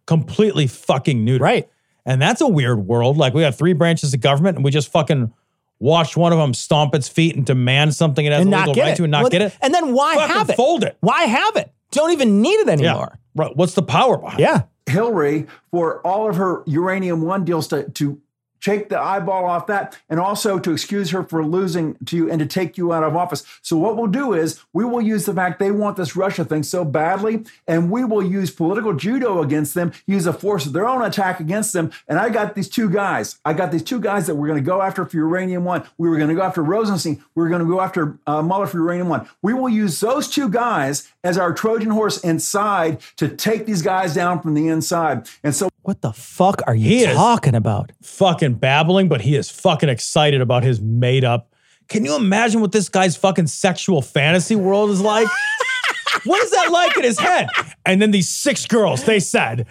[0.07, 1.41] Completely fucking neutered.
[1.41, 1.69] Right.
[2.07, 3.17] And that's a weird world.
[3.19, 5.33] Like we have three branches of government and we just fucking
[5.79, 8.75] watch one of them stomp its feet and demand something it has And a legal
[8.75, 8.97] right it.
[8.97, 9.53] to and not Well, get it.
[9.61, 10.57] And then why Fucking have it?
[10.57, 10.97] fold it.
[11.01, 11.71] Why have it?
[11.91, 13.19] Don't even need it anymore.
[13.35, 13.55] Right.
[13.55, 14.45] What's the power behind it?
[14.45, 14.63] Yeah.
[14.89, 18.21] Hillary for all of her uranium one deals to, to
[18.61, 22.39] take the eyeball off that and also to excuse her for losing to you and
[22.41, 23.45] to take you out of office.
[23.63, 26.63] So what we'll do is we will use the fact they want this Russia thing
[26.63, 30.87] so badly and we will use political judo against them, use a force of their
[30.87, 31.91] own attack against them.
[32.09, 33.39] And I got these two guys.
[33.45, 35.87] I got these two guys that we're going to go after for uranium one.
[35.99, 37.23] We were going to go after Rosenstein.
[37.35, 39.29] We were going to go after uh, Mueller for uranium one.
[39.43, 44.15] We will use those two guys as our Trojan horse inside to take these guys
[44.15, 45.29] down from the inside.
[45.43, 47.93] And so What the fuck are you He is- talking about?
[48.03, 51.53] Fucking babbling, but he is fucking excited about his made up
[51.89, 55.29] Can you imagine what this guy's fucking sexual fantasy world is like?
[56.25, 57.49] what is that like in his head?
[57.85, 59.67] And then these six girls, they said.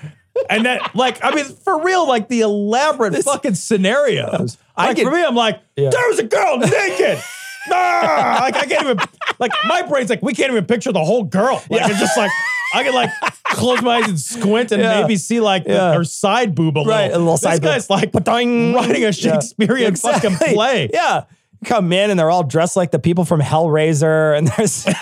[0.49, 4.57] And then, like, I mean, for real, like the elaborate fucking scenarios.
[4.77, 5.89] I Like, get- for me, I'm like, Yeah.
[5.89, 7.21] there was a girl naked.
[7.71, 8.39] Ah!
[8.41, 8.97] like, I can't even,
[9.39, 11.63] like, my brain's like, we can't even picture the whole girl.
[11.69, 12.31] Like, it's just like,
[12.73, 13.09] I can, like,
[13.45, 15.01] close my eyes and squint and Yeah.
[15.01, 16.91] maybe see, like, the- her side boob a little.
[16.93, 17.71] Right, a little this side boob.
[17.71, 18.73] guy's like, Ba-doing.
[18.73, 19.11] writing a Yeah.
[19.11, 20.89] Shakespearean fucking play.
[20.93, 21.23] Yeah.
[21.63, 24.85] Come in and they're all dressed like the people from Hellraiser, and there's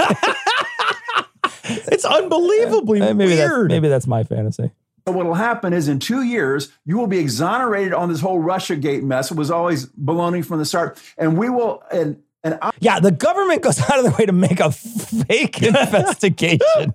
[1.65, 3.71] It's unbelievably maybe that's weird.
[3.71, 4.71] maybe that's my fantasy.
[5.07, 8.39] So what will happen is in two years, you will be exonerated on this whole
[8.39, 9.31] Russia Gate mess.
[9.31, 10.97] It was always baloney from the start.
[11.17, 14.31] And we will, and, and I, Yeah, the government goes out of their way to
[14.33, 16.93] make a fake investigation.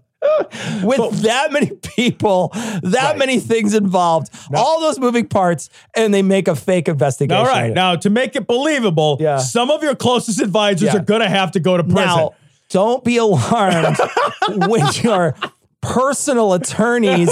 [0.82, 2.48] With that many people,
[2.82, 7.38] that many things involved, all those moving parts, and they make a fake investigation.
[7.40, 7.72] All right.
[7.72, 9.38] Now, to make it believable, Yeah.
[9.38, 10.96] some of your closest advisors Yeah.
[10.96, 12.04] are going to have to go to prison.
[12.04, 12.30] Now,
[12.68, 13.96] don't be alarmed
[14.66, 15.36] when your
[15.82, 17.30] personal attorney's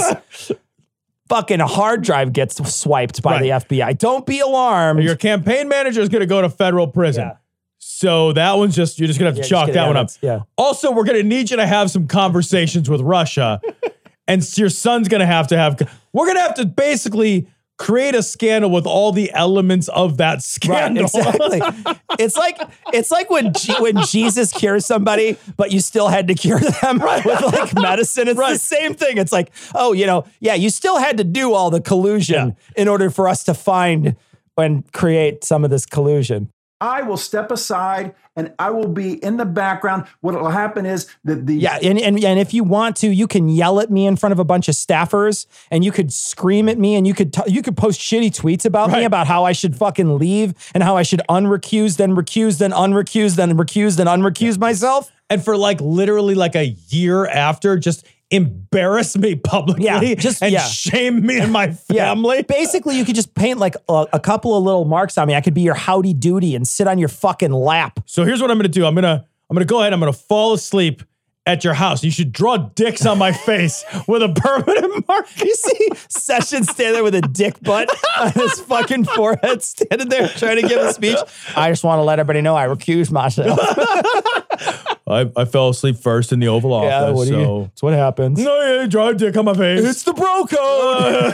[1.28, 3.42] fucking hard drive gets swiped by Right.
[3.68, 3.98] the FBI.
[3.98, 5.02] Don't be alarmed.
[5.02, 7.24] your campaign manager is going to go to federal prison.
[7.24, 7.36] Yeah.
[7.88, 10.10] So that one's just, you're just to have to Yeah, chalk that one up.
[10.20, 10.40] Yeah.
[10.58, 13.60] Also, we're to need you to have some conversations with Russia.
[14.28, 15.80] and your son's to have to have,
[16.12, 17.46] we're to have to basically
[17.78, 21.04] create a scandal with all the elements of that Right, scandal.
[21.04, 21.60] exactly.
[22.18, 22.58] it's like
[22.92, 26.98] it's like when G- when Jesus cures somebody, but you still had to cure them
[26.98, 27.24] right.
[27.24, 28.26] with like medicine.
[28.26, 29.16] It's the same thing.
[29.16, 32.88] It's like, oh, you know, yeah, you still had to do all the collusion in
[32.88, 34.16] order for us to find
[34.58, 36.50] and create some of this collusion.
[36.80, 40.04] I will step aside and I will be in the background.
[40.20, 43.26] What will happen is that the Yeah, and, and and if you want to, you
[43.26, 46.68] can yell at me in front of a bunch of staffers, and you could scream
[46.68, 49.44] at me, and you could t- you could post shitty tweets about me about how
[49.44, 53.96] I should fucking leave and how I should unrecuse, then recuse, then unrecuse, then recuse,
[53.96, 55.10] then unrecuse myself.
[55.28, 60.52] and for like literally like a year after, just embarrass me publicly Yeah, just- and
[60.52, 60.64] yeah.
[60.66, 62.06] shame me and my Yeah.
[62.06, 62.42] family.
[62.42, 65.34] Basically, you could just paint like a, a couple of little marks on me.
[65.34, 68.00] I could be your howdy doody and sit on your fucking lap.
[68.06, 68.84] So here's what I'm gonna do.
[68.86, 69.92] I'm gonna I'm gonna go ahead.
[69.92, 71.02] I'm gonna fall asleep
[71.48, 72.02] at your house.
[72.02, 75.26] You should draw dicks on my face with a permanent mark.
[75.40, 80.26] You see Sessions standing there with a dick butt on his fucking forehead, standing there
[80.26, 81.18] trying to give a speech.
[81.54, 83.60] I just want to let everybody know I recuse myself.
[85.08, 86.88] I, I fell asleep first in the Oval Office.
[86.90, 87.44] yeah, what do you?
[87.44, 88.38] so That's what happens.
[88.40, 89.84] no, yeah, a dick on my face.
[89.84, 91.32] It's the bro code.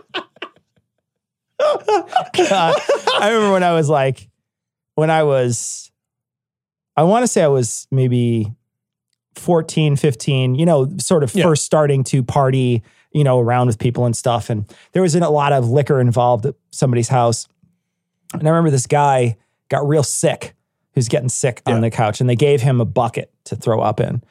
[2.48, 2.74] God,
[3.20, 4.28] I remember when I was like,
[4.94, 5.90] when I was,
[6.96, 8.52] I want to say I was maybe
[9.34, 11.44] 14, 15, you know, sort of Yeah.
[11.44, 12.82] first starting to party,
[13.12, 14.50] you know, around with people and stuff.
[14.50, 17.46] And there was a lot of liquor involved at somebody's house.
[18.32, 19.36] And I remember this guy
[19.68, 20.54] got real sick.
[20.94, 24.00] Was getting sick on the couch, and they gave him a bucket to throw up
[24.00, 24.22] in.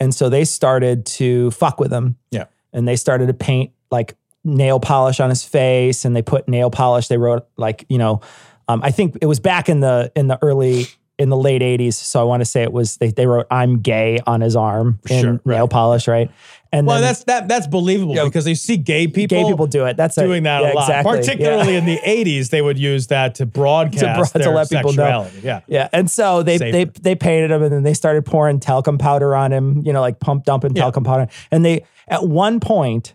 [0.00, 2.46] And so they started to fuck with him yeah.
[2.72, 6.70] and they started to paint like nail polish on his face and they put nail
[6.70, 8.20] polish they wrote like you know
[8.68, 10.86] um, i think it was back in the in the early
[11.18, 13.80] in the late 80s so i want to say it was they, they wrote i'm
[13.80, 15.46] gay on his arm in Sure, right.
[15.46, 16.30] nail polish right
[16.72, 18.24] and Well, that's that that's believable Yeah.
[18.24, 20.82] because you see gay people, gay people do it that's doing that yeah, a lot.
[20.88, 21.78] exactly, Particularly yeah.
[21.78, 25.28] in the 80s, they would use that to broadcast to their let people know.
[25.42, 25.60] Yeah.
[25.66, 27.00] Yeah, and so they they Safer.
[27.00, 29.82] they painted him, and then they started pouring talcum powder on him.
[29.84, 31.28] You know, like pump dumping talcum powder.
[31.50, 33.14] And they at one point,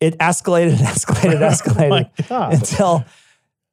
[0.00, 2.54] it escalated, escalated, oh escalated my God.
[2.54, 3.04] until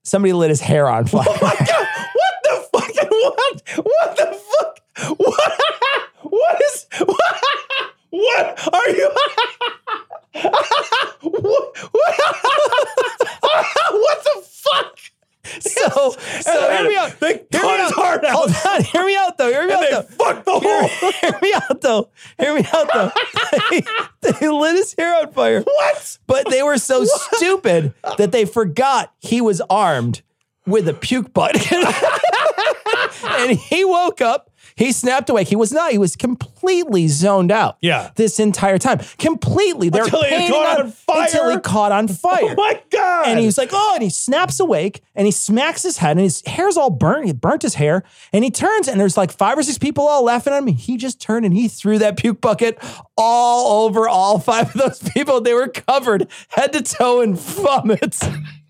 [0.04, 1.24] somebody lit his hair on fire.
[1.28, 1.88] Oh my god!
[2.14, 3.12] what the fuck?
[3.12, 3.86] what?
[3.86, 5.18] What the fuck?
[5.18, 5.52] What?
[6.24, 7.36] What is what?
[8.12, 9.10] What are you?
[10.34, 11.76] what, what,
[13.92, 14.98] what the fuck?
[15.60, 17.20] so so hear me out.
[17.20, 17.94] They cut his out.
[17.94, 18.32] heart out.
[18.36, 19.50] Hold on, hear me out though.
[19.50, 20.02] Hear me And out they though.
[20.04, 21.12] fucked the Hear, hole.
[21.22, 22.10] hear me out though.
[22.40, 23.12] Hear me out though.
[24.22, 25.62] they, they lit his hair on fire.
[25.62, 26.18] What?
[26.28, 30.22] But they were so stupid that they forgot he was armed
[30.68, 31.56] with a puke butt.
[33.26, 34.51] and he woke up.
[34.82, 35.48] He snapped awake.
[35.48, 35.92] He was not.
[35.92, 37.78] He was completely zoned out.
[37.82, 38.10] Yeah.
[38.16, 39.00] This entire time.
[39.20, 39.90] Completely.
[39.90, 41.24] They're Until he caught on oh fire?
[41.24, 42.40] Until he caught on fire.
[42.42, 43.28] Oh my god!
[43.28, 46.42] And he's like, oh, and he snaps awake and he smacks his head and his
[46.48, 47.28] hair's all burnt.
[47.28, 48.04] He burnt his hair
[48.34, 50.68] and he turns and there's like five or six people all laughing at him.
[50.68, 52.80] He just turned and he threw that puke bucket
[53.16, 55.42] all over all five of those people.
[55.42, 58.18] They were covered head to toe in vomit.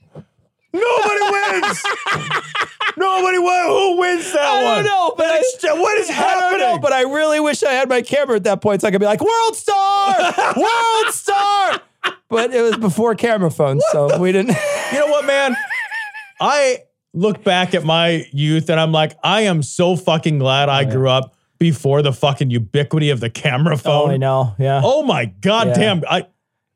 [0.73, 1.83] nobody wins.
[2.97, 3.67] nobody wins.
[3.67, 4.75] Who wins that I one?
[4.77, 6.59] don't know, but I, what is I happening?
[6.59, 8.91] don't know, but I really wish I had my camera at that point so I
[8.91, 10.15] could be like, World Star!
[10.55, 11.81] World Star!
[12.29, 14.55] But it was before camera phones, so we didn't.
[14.93, 15.55] you know what, man?
[16.39, 16.79] I
[17.13, 20.91] look back at my youth and I'm like, I am so fucking glad I oh,
[20.91, 24.09] grew up before the fucking ubiquity of the camera phone.
[24.09, 24.55] Oh, I know.
[24.57, 24.81] Yeah.
[24.83, 25.73] Oh my god Yeah.
[25.73, 26.03] damn.
[26.09, 26.25] I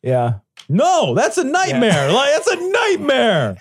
[0.04, 0.34] Yeah.
[0.70, 2.12] No, that's a nightmare.
[2.12, 3.58] Like that's a nightmare.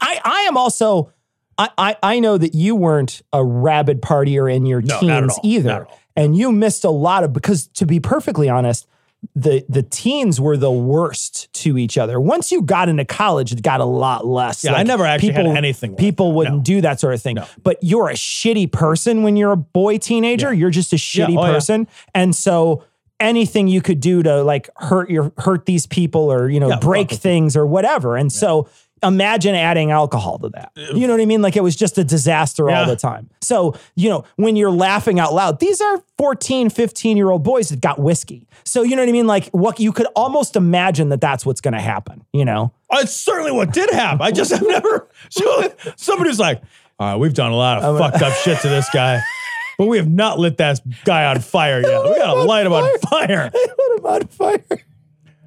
[0.00, 1.12] I, I am also
[1.56, 5.86] I, I I know that you weren't a rabid partier in your No, teens either.
[6.16, 8.86] And you missed a lot of because to be perfectly honest,
[9.34, 12.20] the the teens were the worst to each other.
[12.20, 14.64] Once you got into college, it got a lot less.
[14.64, 16.36] Yeah, I never actually had anything like people that.
[16.36, 16.62] wouldn't No.
[16.62, 17.36] do that sort of thing.
[17.36, 17.46] No.
[17.62, 20.52] But you're a shitty person when you're a boy teenager.
[20.52, 21.52] You're just a shitty oh, yeah.
[21.52, 21.88] person.
[22.14, 22.84] And so
[23.20, 26.78] anything you could do to like hurt your hurt these people or you know Yeah,
[26.78, 28.16] break things or whatever.
[28.16, 28.68] And so
[29.02, 30.72] imagine adding alcohol to that.
[30.74, 31.40] You know what I mean?
[31.40, 33.30] Like it was just a disaster all the time.
[33.40, 37.68] So, you know, when you're laughing out loud, these are 14, 15 year old boys
[37.68, 38.48] that got whiskey.
[38.64, 39.28] So, you know what I mean?
[39.28, 42.72] Like what you could almost imagine that that's what's going to happen, you know?
[42.90, 44.20] Uh, it's certainly what did happen.
[44.20, 45.08] I just have never.
[45.30, 46.60] So somebody's like,
[46.98, 49.20] all right, we've done a lot of fucked up shit to this guy,
[49.78, 52.02] but we have not lit that guy on fire yet.
[52.04, 53.50] We gotta light him on fire.
[53.50, 54.64] Put him on fire.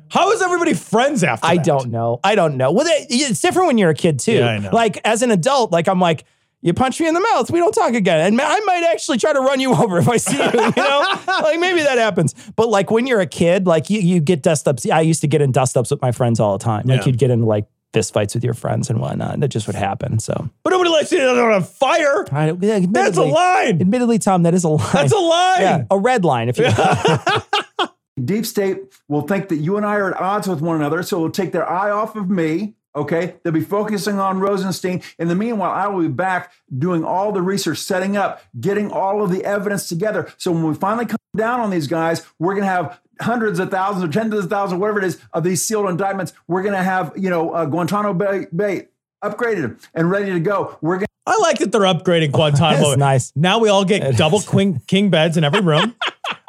[0.09, 1.65] How is everybody friends after I that?
[1.65, 2.19] don't know.
[2.23, 2.71] I don't know.
[2.71, 4.33] Well, it- it's different when you're a kid too.
[4.33, 4.69] Yeah, I know.
[4.73, 6.25] Like as an adult, like I'm like,
[6.63, 8.19] you punch me in the mouth, we don't talk again.
[8.19, 10.51] And ma- I might actually try to run you over if I see you, you
[10.77, 11.05] know?
[11.27, 12.35] like maybe that happens.
[12.55, 14.85] But like when you're a kid, like you, you get dust ups.
[14.89, 16.83] I used to get in dust ups with my friends all the time.
[16.85, 17.05] Like Yeah.
[17.07, 19.33] you'd get into like fist fights with your friends and whatnot.
[19.33, 20.19] And that just would happen.
[20.19, 22.25] So But nobody likes it on fire.
[22.31, 23.81] I, yeah, That's a line.
[23.81, 24.89] Admittedly, Tom, that is a line.
[24.93, 25.61] That's a line.
[25.61, 26.67] Yeah, a red line, if you
[28.25, 28.77] Deep state
[29.07, 31.53] will think that you and I are at odds with one another, so it'll take
[31.53, 32.75] their eye off of me.
[32.93, 35.01] Okay, they'll be focusing on Rosenstein.
[35.17, 39.23] In the meanwhile, I will be back doing all the research, setting up, getting all
[39.23, 40.31] of the evidence together.
[40.37, 43.71] So when we finally come down on these guys, we're going to have hundreds of
[43.71, 46.33] thousands or tens of thousands, whatever it is, of these sealed indictments.
[46.47, 48.87] We're going to have, you know, uh, Guantanamo Bay, Bay
[49.23, 50.77] upgraded and ready to go.
[50.81, 52.81] We're going I like that they're upgrading Guantanamo.
[52.89, 53.31] That's nice.
[53.35, 55.95] Now we all get double queen, king beds in every room.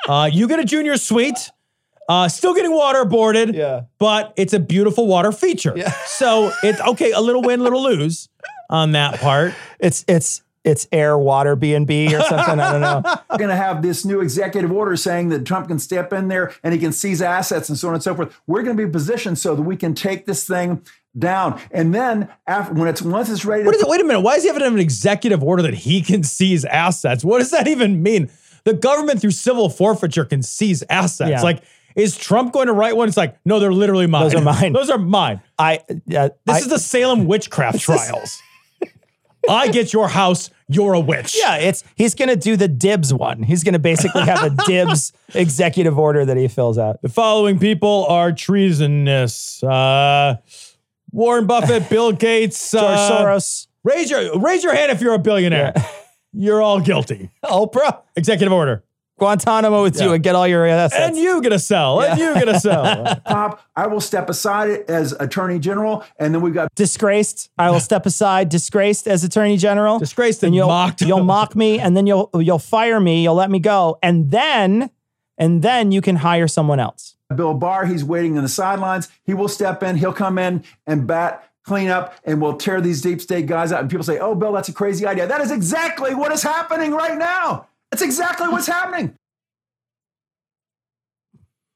[0.09, 1.51] uh, you get a junior suite.
[2.09, 3.55] Uh, still getting waterboarded.
[3.55, 3.83] Yeah.
[3.99, 5.73] But it's a beautiful water feature.
[5.77, 5.93] Yeah.
[6.07, 8.29] So it's okay, a little win, little lose
[8.71, 9.55] on that part.
[9.81, 12.61] It's it's it's air water B and B or something.
[12.61, 13.03] I don't know.
[13.31, 16.53] We're going to have this new executive order saying that Trump can step in there
[16.63, 18.41] and he can seize assets and so on and so forth.
[18.47, 20.83] We're going to be positioned so that we can take this thing
[21.19, 21.61] down.
[21.73, 23.89] And then after when it's once it's ready What to is it?
[23.89, 24.21] Wait a minute.
[24.21, 27.25] Why does he have an executive order that he can seize assets?
[27.25, 28.31] What does that even mean?
[28.65, 31.31] The government through civil forfeiture can seize assets.
[31.31, 31.43] Yeah.
[31.43, 31.65] Like,
[31.97, 33.09] is Trump going to write one?
[33.09, 34.23] It's like, no, they're literally mine.
[34.25, 34.73] Those are mine.
[34.73, 35.41] Those are mine.
[35.59, 38.41] I uh, This I- is the Salem witchcraft trials.
[39.49, 41.37] I get your house, you're a witch.
[41.37, 43.43] Yeah, it's he's gonna do the dibs one.
[43.43, 47.03] He's gonna basically have a dibs executive order that he fills out.
[47.03, 49.61] The following people are treasonous.
[49.63, 50.37] Uh,
[51.11, 55.19] Warren Buffett, Bill Gates, George uh, Soros, Raise your raise your hand if you're a
[55.19, 55.75] billionaire.
[56.33, 57.31] You're all guilty.
[57.45, 58.85] Oprah, Executive order.
[59.23, 61.01] Guantanamo with you and get all your assets.
[61.01, 62.03] And you gonna sell.
[62.03, 63.17] And you gonna sell.
[63.25, 66.05] pop, I will step aside as attorney general.
[66.19, 67.51] And then we've got disgraced.
[67.57, 68.49] I will step aside.
[68.49, 70.01] Disgraced as attorney general.
[70.01, 71.03] Disgraced and and you'll mocked.
[71.03, 73.23] you'll mock me, and then you'll you'll fire me.
[73.23, 74.91] You'll let me go, and then
[75.39, 77.17] and then you can hire someone else.
[77.35, 77.87] Bill Barr.
[77.87, 79.09] He's waiting in the sidelines.
[79.25, 79.97] He will step in.
[79.97, 83.81] He'll come in and bat, clean up, and we'll tear these deep state guys out.
[83.81, 85.27] And people say, oh, Bill, that's a crazy idea.
[85.27, 87.69] That is exactly what is happening right now.
[87.93, 89.15] That's exactly what's happening.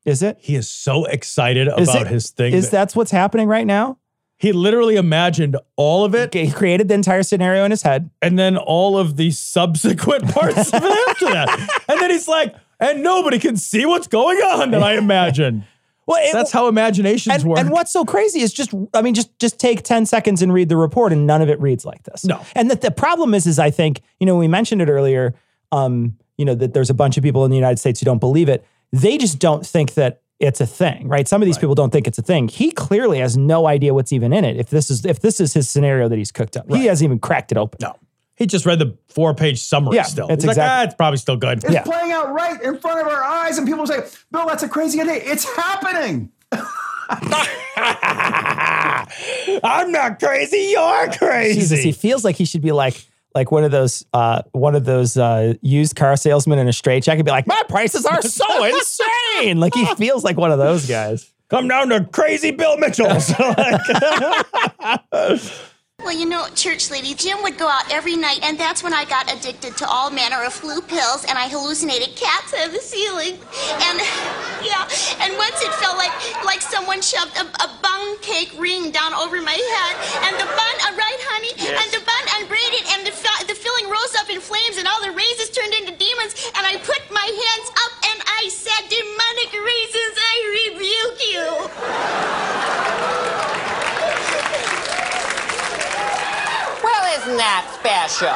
[0.06, 0.38] Is it?
[0.40, 2.54] He is so excited Is about it- his thing.
[2.54, 3.98] Is that that's what's happening right now?
[4.38, 8.10] he literally imagined all of it He created the entire scenario in his head.
[8.20, 11.84] and then all of the subsequent parts of it after that.
[11.88, 15.64] And then he's like, and nobody can see what's going on that I imagine.
[16.06, 17.58] Well, it- That's how imaginations and, work.
[17.58, 20.68] and what's so crazy is just I mean just just take 10 seconds and read
[20.68, 22.24] the report and none of it reads like this.
[22.24, 22.40] No.
[22.54, 25.34] And that the problem is is I think, you know, we mentioned it earlier
[25.72, 28.18] um, you know, that there's a bunch of people in the United States who don't
[28.20, 28.64] believe it.
[28.92, 31.26] They just don't think that it's a thing, right?
[31.26, 32.48] Some of these people don't think it's a thing.
[32.48, 34.56] He clearly has no idea what's even in it.
[34.58, 36.66] If this is if this is his scenario that he's cooked up.
[36.70, 37.78] He hasn't even cracked it open.
[37.80, 37.96] no.
[38.38, 40.28] He just read the four page summary Yeah, still.
[40.28, 41.64] it's He's like, ah, it's probably still good.
[41.64, 41.84] It's Yeah.
[41.84, 43.56] playing out right in front of our eyes.
[43.56, 44.00] And people say,
[44.30, 45.14] Bill, that's a crazy idea.
[45.24, 46.30] It's happening.
[49.64, 50.68] I'm not crazy.
[50.72, 51.60] You're crazy.
[51.60, 53.04] Jesus, he feels like he should be like
[53.36, 57.04] like one of those uh one of those uh used car salesmen in a straight
[57.04, 59.60] straitjacket be like, my prices are so insane.
[59.60, 61.30] Like he feels like one of those guys.
[61.48, 63.32] Come down to crazy Bill Mitchell's.
[66.04, 69.06] Well, you know, church lady, Jim would go out every night, and that's when I
[69.06, 73.32] got addicted to all manner of flu pills, and I hallucinated cats on the ceiling.
[73.32, 73.98] And
[74.66, 76.10] Yeah, and once it felt like
[76.44, 79.94] like someone shoved a, a bun cake ring down over my head,
[80.26, 81.54] and the bun, uh, right, honey?
[81.54, 81.78] Yes.
[81.78, 84.98] And the bun unbraided, and the fi- the filling rose up in flames, and all
[85.02, 86.34] the raisins turned into demons.
[86.58, 91.46] And I put my hands up, and I said, "Demonic raisins, I rebuke you."
[96.82, 98.34] Well, isn't that special?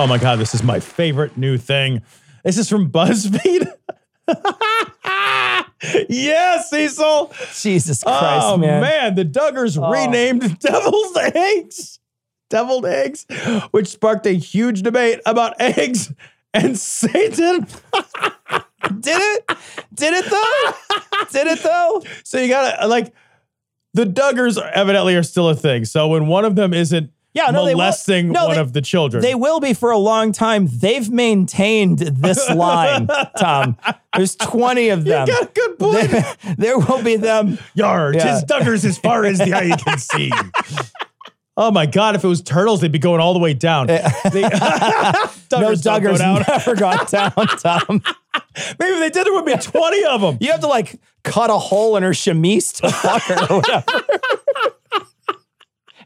[0.00, 2.02] Oh my God, this is my favorite new thing.
[2.44, 3.72] This is from BuzzFeed.
[6.08, 7.32] yes, Cecil.
[7.54, 9.14] Jesus Christ, oh, man.
[9.14, 9.90] the Duggars Oh.
[9.90, 11.98] renamed deviled eggs.
[12.48, 13.26] Deviled eggs,
[13.72, 16.12] which sparked a huge debate about eggs
[16.54, 17.66] and Satan.
[19.00, 19.50] Did it?
[19.92, 20.72] Did it though?
[21.32, 22.02] Did it though?
[22.22, 23.12] So you gotta like
[23.94, 25.84] the Duggars evidently are still a thing.
[25.86, 29.22] So when one of them isn't Yeah, no, molesting no, one they- of the children,
[29.22, 30.68] They will be for a long time.
[30.72, 33.08] They've maintained this line,
[33.38, 33.76] Tom.
[34.16, 35.26] There's 20 of them.
[35.28, 36.10] got a good point.
[36.10, 37.58] There, there will be them.
[37.74, 38.32] Yar, Yeah.
[38.40, 40.32] tis Duggars as far as the eye can see.
[41.58, 42.14] Oh my God!
[42.14, 43.86] If it was turtles, they'd be going all the way down.
[43.86, 44.28] They- no,
[45.48, 46.44] Duggars go down.
[46.46, 48.02] never got down, Tom.
[48.78, 50.36] Maybe if they did, there would be twenty of them.
[50.38, 53.84] You have to like cut a hole in her chemise to fuck her or whatever.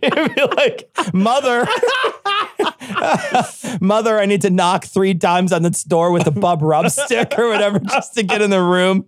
[0.18, 1.66] It'd be like, mother,
[3.80, 7.34] mother, I need to knock three times on this door with a bub rub stick
[7.38, 9.06] or whatever just to get in the room.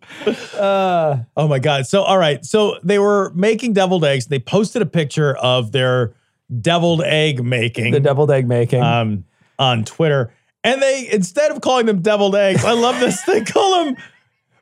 [0.55, 1.87] Uh, Oh my God!
[1.87, 4.27] So all right, so they were making deviled eggs.
[4.27, 6.15] They posted a picture of their
[6.61, 7.93] deviled egg making.
[7.93, 8.83] the deviled egg making.
[8.83, 9.25] um,
[9.59, 10.33] on Twitter.
[10.65, 13.97] And they, instead of calling them deviled eggs, I love this, they call them,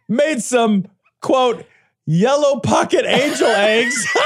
[0.09, 0.87] made some,
[1.21, 1.67] quote,
[2.07, 4.07] yellow pocket angel eggs.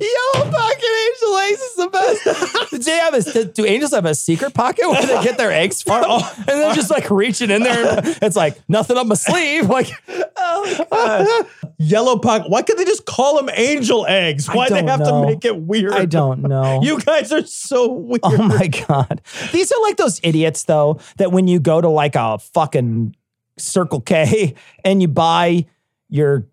[0.00, 2.70] Yellow pocket angel eggs is the best.
[2.70, 5.82] do, they have a, do angels have a secret pocket where they get their eggs
[5.82, 5.98] from?
[6.10, 6.34] Oh.
[6.38, 7.98] and they're just like reaching in there.
[7.98, 9.68] And it's like nothing up my sleeve.
[9.78, 9.90] Like,
[10.36, 11.46] oh God.
[11.78, 12.48] yellow pocket.
[12.50, 14.48] Why could they just call them angel eggs?
[14.48, 15.22] Why they don't have know.
[15.22, 15.92] to make it weird?
[15.92, 16.80] I don't know.
[16.82, 18.20] You guys are so weird.
[18.24, 19.20] Oh my god.
[19.52, 23.14] These are like those idiots though that when you go to like a fucking
[23.60, 24.54] Circle K
[24.84, 25.66] and you buy
[26.08, 26.46] your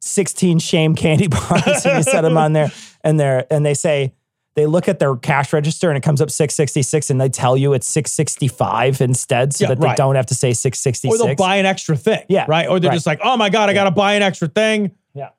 [0.00, 2.70] 16 shame candy bars and you set them on there
[3.04, 4.14] and they're and they say
[4.54, 7.72] they look at their cash register and it comes up 666 and they tell you
[7.72, 9.96] it's 665 instead so Yeah, that they right.
[9.96, 11.14] don't have to say 666.
[11.14, 12.24] Or they'll buy an extra thing.
[12.28, 12.68] Yeah, Right.
[12.68, 12.94] Or they're right.
[12.96, 14.90] just like, oh my God, I got to buy an extra thing.
[15.14, 15.30] yeah.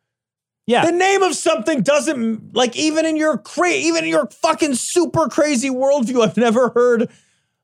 [0.66, 0.86] Yeah.
[0.86, 5.28] The name of something doesn't like even in your cra- even in your fucking super
[5.28, 6.24] crazy worldview.
[6.26, 7.10] I've never heard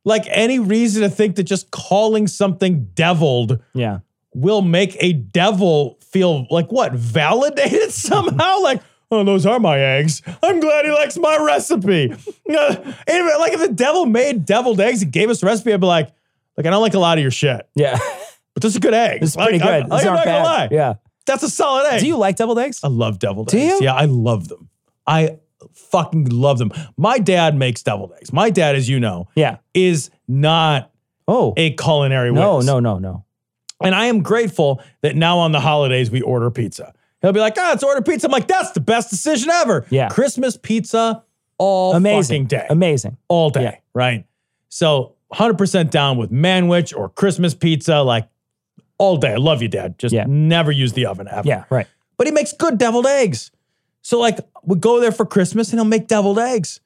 [0.06, 4.00] like any reason to think that just calling something deviled yeah.
[4.34, 8.60] will make a devil feel like what validated somehow.
[8.62, 8.82] like,
[9.12, 10.22] oh, those are my eggs.
[10.42, 12.14] I'm glad he likes my recipe.
[12.50, 15.80] Uh, anyway, like if the devil made deviled eggs and gave us a recipe, I'd
[15.80, 16.10] be like,
[16.58, 17.96] like I don't like a lot of your shit, Yeah.
[18.56, 19.22] but this is a good egg.
[19.22, 19.84] It's Like, pretty good.
[19.84, 20.68] I'm, not aren't gonna lie.
[20.72, 20.96] Yeah.
[21.28, 22.00] That's a solid egg.
[22.00, 22.80] Do you like deviled eggs?
[22.84, 23.82] I love deviled Do eggs.
[23.82, 23.86] you?
[23.86, 24.68] Yeah, I love them.
[25.06, 25.38] I
[25.74, 26.72] fucking love them.
[26.98, 28.32] My dad makes deviled eggs.
[28.34, 29.58] My dad, as you know, Yeah.
[29.74, 30.92] is not
[31.28, 31.54] Oh.
[31.58, 32.66] a culinary No, whiz.
[32.66, 33.26] no, no, no.
[33.82, 36.94] And I am grateful that now on the holidays we order pizza.
[37.22, 38.28] He'll be like, ah, let's order pizza.
[38.28, 39.86] I'm like, that's the best decision ever.
[39.90, 40.08] Yeah.
[40.10, 41.24] Christmas pizza
[41.58, 42.44] all Amazing.
[42.44, 42.66] fucking day.
[42.70, 43.18] Amazing.
[43.28, 43.64] all day.
[43.64, 43.76] Yeah.
[43.94, 44.26] Right.
[44.70, 48.28] So 100% down with manwich or Christmas pizza, like
[48.98, 49.34] all day.
[49.34, 49.98] I love you, Dad.
[50.00, 50.26] Just Yeah.
[50.28, 51.48] never use the oven ever.
[51.48, 51.88] Yeah, right.
[52.18, 53.52] But he makes good deviled eggs.
[54.02, 56.80] So like we go there for Christmas and he'll make deviled eggs.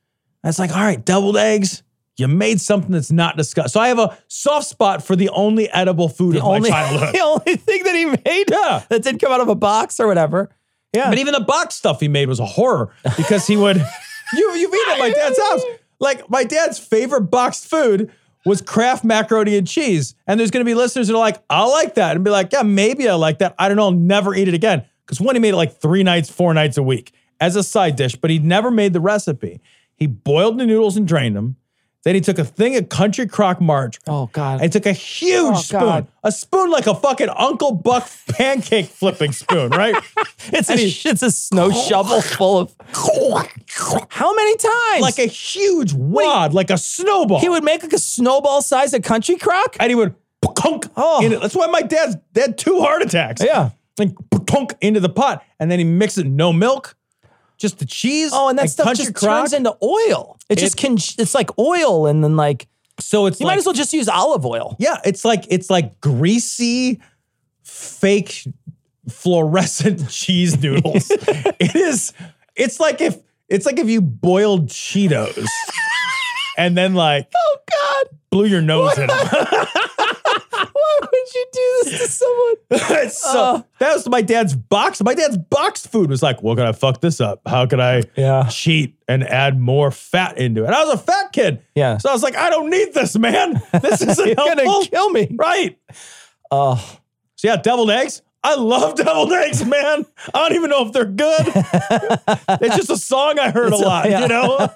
[0.43, 1.83] And it's like, all right, deviled eggs.
[2.17, 3.73] You made something that's not discussed.
[3.73, 6.69] So I have a soft spot for the only edible food The of only, my
[6.69, 7.13] childhood.
[7.15, 8.83] the only thing that he made Yeah.
[8.89, 10.49] that did come out of a box or whatever.
[10.93, 11.09] Yeah.
[11.09, 13.77] But even the box stuff he made was a horror because he would.
[14.33, 15.61] you you've eaten at my dad's house.
[15.99, 18.11] Like my dad's favorite boxed food
[18.45, 20.13] was Kraft macaroni and cheese.
[20.27, 22.51] And there's going to be listeners that are like, I like that, and be like,
[22.51, 23.55] yeah, maybe I like that.
[23.57, 23.83] I don't know.
[23.85, 26.77] I'll never eat it again because one he made it like three nights, four nights
[26.77, 29.61] a week as a side dish, but he never made the recipe.
[29.95, 31.57] He boiled the noodles and drained them.
[32.03, 33.93] Then he took a thing of country crock margarine.
[34.07, 34.61] Oh, God.
[34.61, 36.07] And took a huge Oh, spoon, God.
[36.21, 39.95] a spoon like a fucking Uncle Buck pancake flipping spoon, right?
[40.51, 42.75] It's a, he- it's a snow shovel full of.
[44.09, 45.01] How many times?
[45.01, 47.39] like a huge wad, like a snowball.
[47.39, 49.77] he would make like a snowball size of country crock.
[49.79, 50.15] and he would
[50.95, 51.21] Oh.
[51.25, 51.39] in it.
[51.41, 53.41] That's why my dad's had two heart attacks.
[53.43, 53.69] Yeah.
[53.97, 54.11] Like
[54.47, 56.95] punk into the pot, and then he mixes it no milk,
[57.57, 58.31] just the cheese.
[58.33, 59.41] Oh, and that like stuff just crock.
[59.41, 60.37] turns into oil.
[60.49, 60.93] It, just It- can.
[60.95, 62.67] It's like oil, and then like
[62.99, 64.75] So it's you like, might as well just use olive oil.
[64.79, 67.01] yeah, it's like it's like greasy,
[67.63, 68.47] fake,
[69.09, 71.11] fluorescent cheese noodles.
[71.11, 72.13] it is.
[72.55, 73.17] It's like if
[73.47, 75.45] it's like if you boiled Cheetos.
[76.57, 79.17] and then like oh God, blew your nose in him.
[80.51, 83.09] Why would you do this to someone?
[83.09, 83.61] so Uh.
[83.79, 85.01] that was my dad's box.
[85.01, 87.41] My dad's boxed food was like, well, can I fuck this up?
[87.45, 88.47] How can I Yeah.
[88.49, 90.67] cheat and add more fat into it?
[90.67, 91.61] And I was a fat kid.
[91.75, 91.97] Yeah.
[91.97, 93.61] So I was like, I don't need this, man.
[93.81, 95.27] This isn't You're gonna kill me.
[95.35, 95.77] Right.
[96.51, 96.75] Oh,
[97.35, 98.21] So yeah, deviled eggs.
[98.43, 100.05] I love deviled eggs, man.
[100.33, 101.47] I don't even know if they're good.
[102.61, 104.21] it's just a song I heard a It's a- lot, yeah.
[104.21, 104.69] you know?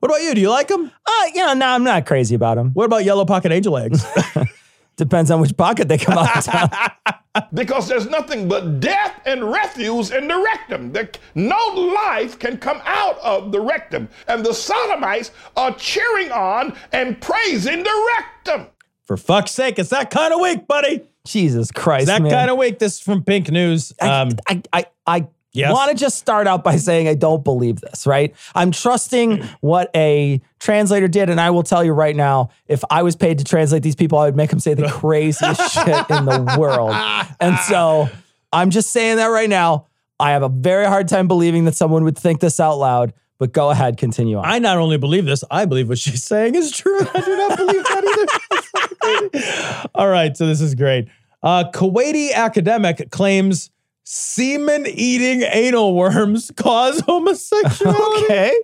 [0.00, 0.34] What about you?
[0.34, 0.90] Do you like them?
[1.06, 2.70] uh, you know, no, I'm not crazy about them.
[2.74, 4.04] What about yellow pocket angel eggs?
[4.96, 6.70] Depends on which pocket they come out of.
[7.52, 10.92] Because there's nothing but death and refuse in the rectum.
[10.92, 11.56] There, no
[11.96, 14.08] life can come out of the rectum.
[14.28, 18.68] And the sodomites are cheering on and praising the rectum.
[19.02, 21.02] For fuck's sake, it's that kind of week, buddy.
[21.26, 22.30] Jesus Christ, It's that man.
[22.30, 22.78] kind of week.
[22.78, 23.92] This is from Pink News.
[24.00, 25.72] Um, I, I, I Yes?
[25.72, 28.34] want to just start out by saying I don't believe this, right?
[28.54, 33.02] I'm trusting what a translator did, and I will tell you right now, if I
[33.02, 36.24] was paid to translate these people, I would make them say the craziest shit in
[36.24, 36.92] the world.
[37.40, 38.08] And so
[38.52, 39.86] I'm just saying that right now.
[40.20, 43.52] I have a very hard time believing that someone would think this out loud, but
[43.52, 44.44] go ahead, continue on.
[44.44, 47.00] I not only believe this, I believe what she's saying is true.
[47.00, 48.40] I do not believe that either.
[48.50, 49.88] That's fucking crazy.
[49.94, 51.08] All right, so this is great.
[51.42, 53.70] Uh, Kuwaiti academic claims
[54.04, 58.24] semen eating anal worms cause homosexuality.
[58.24, 58.54] okay.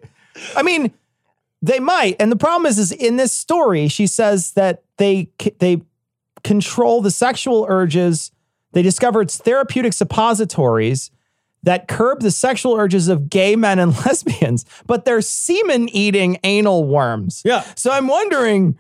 [0.55, 0.93] I mean,
[1.63, 2.17] they might.
[2.21, 5.83] And the problem is, is in this story, she says that they they
[6.45, 8.31] control the sexual urges.
[8.73, 11.11] They discover it's therapeutic suppositories
[11.63, 16.85] that curb the sexual urges of gay men and lesbians, but they're semen eating anal
[16.85, 17.43] worms.
[17.45, 17.65] Yeah.
[17.75, 18.79] So I'm wondering.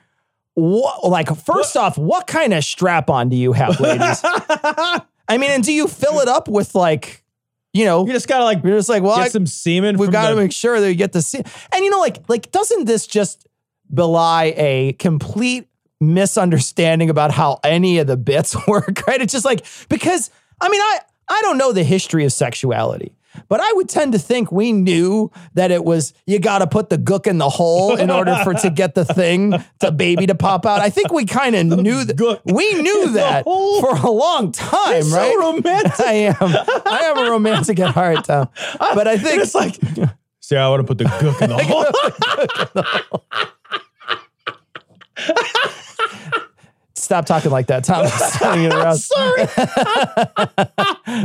[0.54, 4.22] What, like, first off, what kind of strap on do you have, ladies?
[5.30, 7.24] I mean, and do you fill it up with like,
[7.72, 9.96] you know, You just gotta like you're just like, well, get I- some semen.
[9.96, 11.46] we've got to the- make sure that you get the semen.
[11.72, 13.46] and you know like like doesn't this just
[13.92, 15.68] belie a complete
[16.00, 20.80] misunderstanding about how any of the bits work right it's just like because i mean
[20.80, 23.12] i i don't know the history of sexuality
[23.48, 26.88] but I would tend to think we knew that it was you got to put
[26.90, 30.34] the gook in the hole in order for to get the thing, the baby to
[30.34, 30.80] pop out.
[30.80, 32.40] I think we kind of knew that.
[32.44, 35.32] We knew that for a long time, right?
[35.32, 36.00] So romantic.
[36.00, 36.34] I am.
[36.40, 38.48] I am a romantic at heart, Tom.
[38.78, 39.76] But I think it's like,
[40.40, 41.58] see, I want to put the gook in the
[43.10, 43.24] hole.
[47.10, 48.06] Stop talking like that, Tom.
[48.06, 49.02] I'm starting to get aroused.
[49.02, 49.46] Sorry.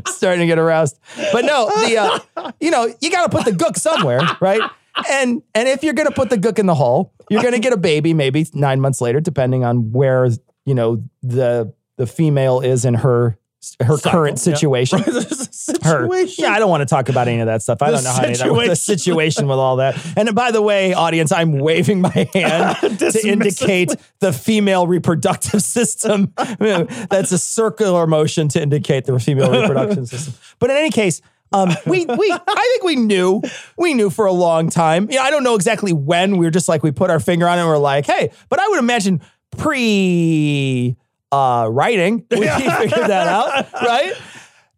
[0.07, 0.99] starting to get aroused.
[1.31, 1.97] But no, the
[2.36, 4.63] uh, you know, you got to put the gook somewhere, right?
[5.11, 7.59] And and if you're going to put the gook in the hole, you're going to
[7.59, 10.27] get a baby maybe 9 months later depending on where,
[10.65, 13.38] you know, the the female is in her
[13.82, 14.86] her current Cycle, yeah.
[14.86, 14.99] situation.
[15.84, 16.07] Her.
[16.38, 17.82] Yeah, I don't want to talk about any of that stuff.
[17.82, 18.76] I The don't know how any of that the situation.
[18.76, 19.97] situation with all that.
[20.18, 26.34] And by the way, audience, I'm waving my hand to indicate the female reproductive system.
[26.38, 30.34] That's a circular motion to indicate the female reproduction system.
[30.59, 33.41] But in any case, um, we we I think we knew
[33.78, 35.07] we knew for a long time.
[35.09, 36.38] Yeah, I don't know exactly when.
[36.38, 37.61] We were just like we put our finger on it.
[37.61, 39.22] and We're like, hey, but I would imagine
[39.57, 40.95] pre
[41.32, 44.13] uh, writing we figured that out, right?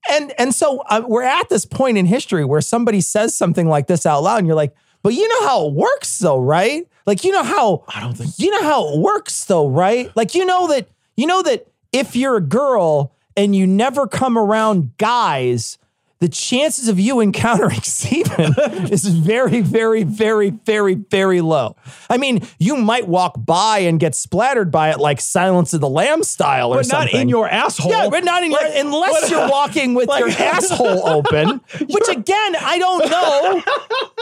[0.10, 3.88] And and so uh, we're at this point in history where somebody says something like
[3.88, 4.74] this out loud, and you're like,
[5.04, 6.88] but you know how it works, though, right?
[7.06, 10.12] Like you know how I don't think you know how it works, though, right?
[10.16, 14.38] Like you know that you know that if you're a girl and you never come
[14.38, 15.78] around guys.
[16.20, 18.56] The chances of you encountering semen
[18.92, 21.76] is very, very, very, very, very low.
[22.10, 25.88] I mean, you might walk by and get splattered by it like Silence of the
[25.90, 27.08] Lamb style or something.
[27.12, 27.92] But not in your asshole.
[27.92, 31.62] Yeah, but not in Like, your unless you're walking with like- your asshole open.
[31.88, 33.64] Which again, I don't know.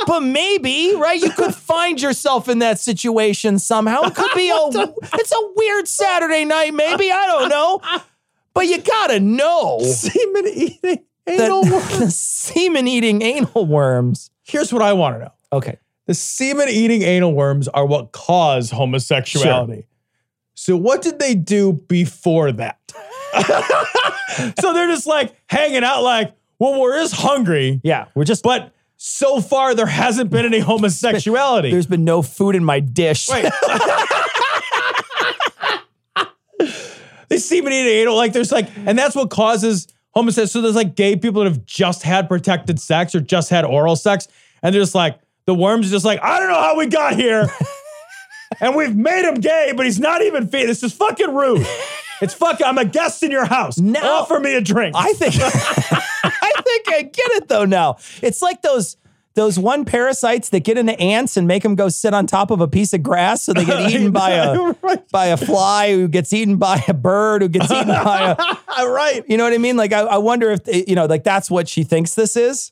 [0.06, 1.22] but maybe, right?
[1.22, 4.02] You could find yourself in that situation somehow.
[4.02, 4.58] It could be a
[5.14, 7.10] it's a weird Saturday night, maybe.
[7.10, 7.80] I don't know.
[8.54, 11.64] But you gotta know semen eating anal
[12.00, 14.30] the semen eating anal worms.
[14.44, 15.34] Here's what I want to know.
[15.54, 15.78] Okay.
[16.08, 19.82] The semen eating anal worms are what cause homosexuality.
[19.82, 19.84] Sure.
[20.54, 22.80] So what did they do before that?
[24.60, 27.82] so they're just like hanging out like, well, we're just hungry.
[27.84, 31.72] Yeah, we're just But so far there hasn't been any homosexuality.
[31.72, 33.28] there's been no food in my dish.
[33.30, 33.44] Wait.
[37.30, 40.52] they semen eating anal, like there's like, and that's what causes homosexuality.
[40.52, 43.96] So there's like gay people that have just had protected sex or just had oral
[43.96, 44.28] sex,
[44.64, 47.48] and they're just like, the worms just like, I don't know how we got here.
[48.60, 50.66] and we've made him gay, but he's not even fit.
[50.68, 51.66] This is fucking rude.
[52.22, 53.78] It's fucking, I'm a guest in your house.
[53.78, 54.96] Now- Offer me a drink.
[54.98, 57.98] I think I think I get it though now.
[58.24, 58.98] It's like those
[59.36, 62.62] those one parasites that get into ants and make them go sit on top of
[62.62, 64.74] a piece of grass so they get eaten by a
[65.12, 68.36] by a fly who gets eaten by a bird who gets eaten by
[68.78, 69.24] a right.
[69.28, 69.76] You know what I mean?
[69.78, 72.72] Like I, I wonder if they- you know, like that's what she thinks this is.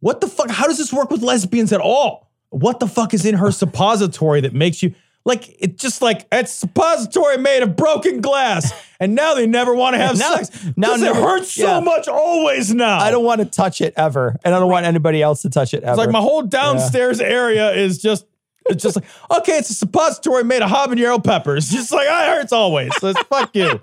[0.00, 0.50] What the fuck?
[0.50, 2.30] How does this work with lesbians at all?
[2.50, 4.94] What the fuck is in her suppository that makes you
[5.24, 9.94] like it's just like it's suppository made of broken glass, and now they never want
[9.94, 10.64] to have Now- sex.
[10.76, 11.80] now Now it never- hurts so yeah.
[11.80, 12.98] much always now.
[12.98, 15.72] I don't want to touch it ever, and I don't want anybody else to touch
[15.74, 15.92] it ever.
[15.92, 18.26] It's like my whole downstairs area is just.
[18.66, 19.04] It's just like
[19.40, 21.68] okay, it's a suppository made of habanero peppers.
[21.70, 22.96] Just like I hurts always.
[22.96, 23.78] So it's fuck you.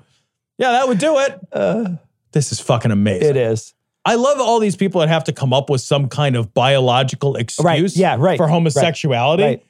[0.58, 1.40] Yeah, that would do it.
[1.52, 1.98] Uh,
[2.32, 3.30] this is fucking amazing.
[3.30, 3.76] It is.
[4.06, 7.36] I love all these people that have to come up with some kind of biological
[7.36, 9.44] excuse yeah, right, for homosexuality.
[9.44, 9.66] right.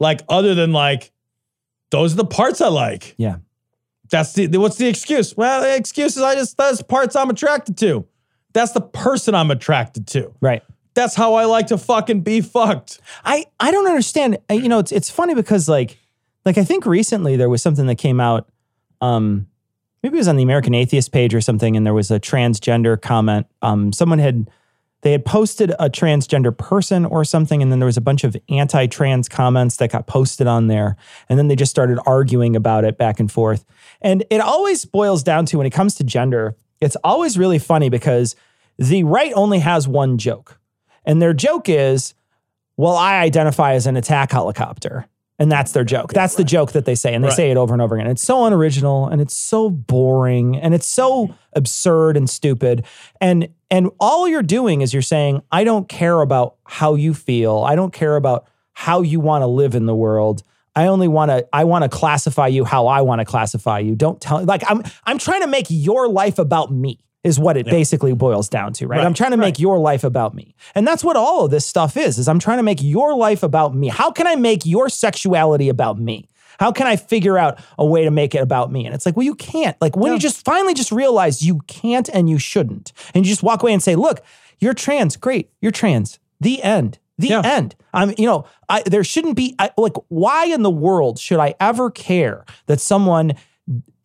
[0.00, 1.12] Like other than like,
[1.90, 3.14] those are the parts I like.
[3.16, 3.36] Yeah.
[4.10, 5.36] That's the what's the excuse?
[5.36, 8.06] Well, the excuse is I just that's parts I'm attracted to.
[8.52, 10.32] That's the person I'm attracted to.
[10.40, 10.62] Right.
[10.94, 13.00] That's how I like to fucking be fucked.
[13.24, 14.38] I I don't understand.
[14.50, 15.98] Uh, You know, it's it's funny because like
[16.44, 18.48] like I think recently there was something that came out.
[19.00, 19.48] Um,
[20.02, 23.00] maybe it was on the American Atheist page or something, and there was a transgender
[23.00, 23.46] comment.
[23.60, 24.48] Um, someone had
[25.02, 28.36] they had posted a transgender person or something, and then there was a bunch of
[28.48, 30.96] anti-trans comments that got posted on there,
[31.28, 33.64] and then they just started arguing about it back and forth.
[34.00, 37.88] And it always boils down to when it comes to gender, it's always really funny
[37.88, 38.36] because
[38.78, 40.58] the right only has one joke.
[41.04, 42.14] And their joke is,
[42.76, 45.06] well, I identify as an attack helicopter.
[45.38, 46.12] And that's their joke.
[46.14, 47.14] That's the joke that they say.
[47.14, 47.36] And they Right.
[47.36, 48.10] say it over and over again.
[48.10, 52.84] It's so unoriginal and it's so boring and it's so absurd and stupid.
[53.20, 57.64] And and all you're doing is you're saying, I don't care about how you feel.
[57.66, 60.42] I don't care about how you want to live in the world.
[60.74, 63.94] I only want to I want to classify you how I want to classify you.
[63.94, 67.66] Don't tell like I'm I'm trying to make your life about me is what it
[67.66, 68.98] basically boils down to, right?
[68.98, 70.54] Right, I'm trying to make your life about me.
[70.74, 72.18] And that's what all of this stuff is.
[72.18, 73.88] Is I'm trying to make your life about me.
[73.88, 76.28] How can I make your sexuality about me?
[76.58, 78.86] How can I figure out a way to make it about me?
[78.86, 79.76] And it's like, well, you can't.
[79.80, 82.92] Like when you just finally just realize you can't and you shouldn't.
[83.14, 84.22] And you just walk away and say, look,
[84.58, 85.16] you're trans.
[85.16, 85.50] Great.
[85.60, 86.18] You're trans.
[86.40, 86.98] The end.
[87.18, 87.74] The end.
[87.94, 91.54] I'm, you know, I, there shouldn't be I, like, why in the world should I
[91.60, 93.34] ever care that someone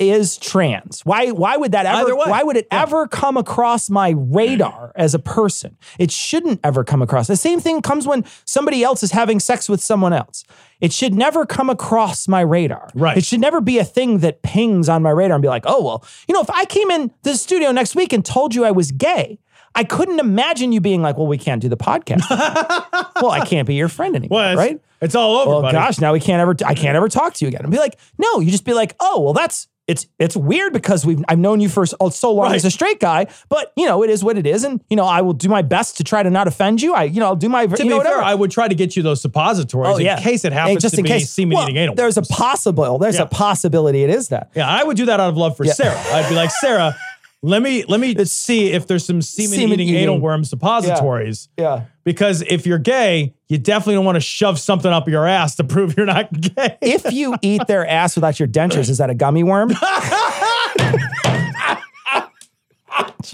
[0.01, 1.01] is trans?
[1.05, 1.31] Why?
[1.31, 2.15] Why would that ever?
[2.15, 5.77] Why would it ever come across my radar as a person?
[5.99, 7.27] It shouldn't ever come across.
[7.27, 10.43] The same thing comes when somebody else is having sex with someone else.
[10.79, 12.89] It should never come across my radar.
[12.95, 13.17] Right.
[13.17, 15.83] It should never be a thing that pings on my radar and be like, oh
[15.83, 18.71] well, you know, if I came in the studio next week and told you I
[18.71, 19.39] was gay.
[19.73, 22.29] I couldn't imagine you being like, well, we can't do the podcast.
[23.21, 24.81] well, I can't be your friend anymore, Well, it's, right?
[24.99, 25.49] It's all over.
[25.49, 25.77] well, buddy.
[25.77, 26.55] gosh, now we can't ever.
[26.65, 27.61] I can't ever talk to you again.
[27.61, 31.05] And be like, no, you just be like, oh, well, that's it's it's weird because
[31.05, 32.55] we've I've known you for so oh, so long Right.
[32.55, 35.05] as a straight guy, but you know it is what it is, and you know
[35.05, 36.93] I will do my best to try to not offend you.
[36.93, 38.15] I you know I'll do my To you be know whatever.
[38.17, 40.81] fair, I would try to get you those suppositories oh in yeah, case it happens
[40.81, 41.29] just to in be case.
[41.29, 41.95] semen Well, eating anal.
[41.95, 42.97] there's a possible.
[42.97, 43.23] There's Yeah.
[43.23, 44.49] a possibility it is that.
[44.55, 45.73] Yeah, I would do that out of love for Yeah.
[45.73, 45.99] Sarah.
[46.13, 46.95] I'd be like, Sarah,
[47.43, 50.01] let me let me see if there's some semen, Semen eating, eating.
[50.03, 51.49] anal worm suppositories.
[51.57, 51.85] Yeah.
[52.03, 55.63] Because if you're gay, you definitely don't want to shove something up your ass to
[55.63, 56.77] prove you're not gay.
[56.81, 59.69] If you eat their ass without your dentures, is that a gummy worm?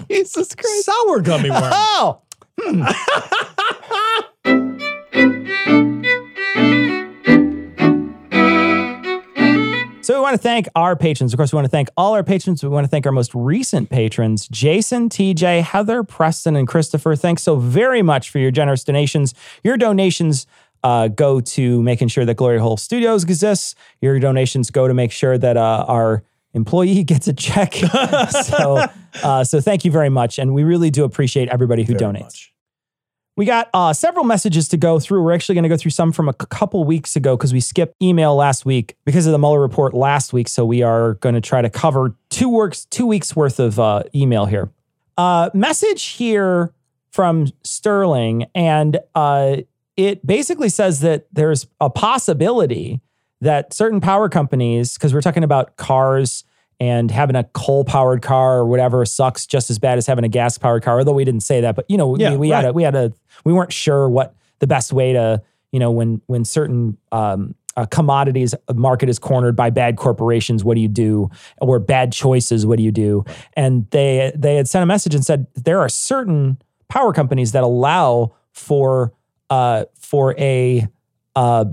[0.08, 0.84] Jesus Christ.
[0.84, 1.62] Sour gummy worm.
[1.64, 2.22] Oh.
[2.60, 2.74] So
[10.28, 11.32] want to thank our patrons.
[11.32, 12.62] Of course, we want to thank all our patrons.
[12.62, 17.16] We want to thank our most recent patrons, Jason, TJ, Heather, Preston, and Christopher.
[17.16, 19.32] Thanks so very much for your generous donations.
[19.64, 20.46] Your donations
[20.84, 23.74] uh, go to making sure that Glory Hole Studios exists.
[24.02, 26.22] Your donations go to make sure that uh, our
[26.52, 27.74] employee gets a check.
[28.44, 28.84] so,
[29.22, 32.48] uh, so thank you very much, and we really do appreciate everybody who donates.
[33.38, 35.22] We got uh, several messages to go through.
[35.22, 37.94] We're actually going to go through some from a couple weeks ago because we skipped
[38.02, 40.48] email last week because of the Mueller report last week.
[40.48, 44.02] So we are going to try to cover two works, two weeks worth of uh,
[44.12, 44.72] email here.
[45.16, 46.72] Uh, message here
[47.12, 49.58] from Sterling, and uh,
[49.96, 53.00] it basically says that there's a possibility
[53.40, 56.42] that certain power companies, because we're talking about cars
[56.80, 60.28] and having a coal powered car or whatever sucks just as bad as having a
[60.28, 60.98] gas powered car.
[60.98, 62.70] Although we didn't say that, but you know, Yeah, we, we had right.
[62.70, 63.12] a, we had a,
[63.44, 65.42] we weren't sure what the best way to,
[65.72, 70.74] you know, when when certain um, uh, commodities market is cornered by bad corporations, what
[70.74, 71.30] do you do?
[71.60, 73.24] Or bad choices, what do you do?
[73.54, 77.62] And they they had sent a message and said there are certain power companies that
[77.62, 79.12] allow for
[79.50, 80.88] uh, for a
[81.36, 81.66] uh,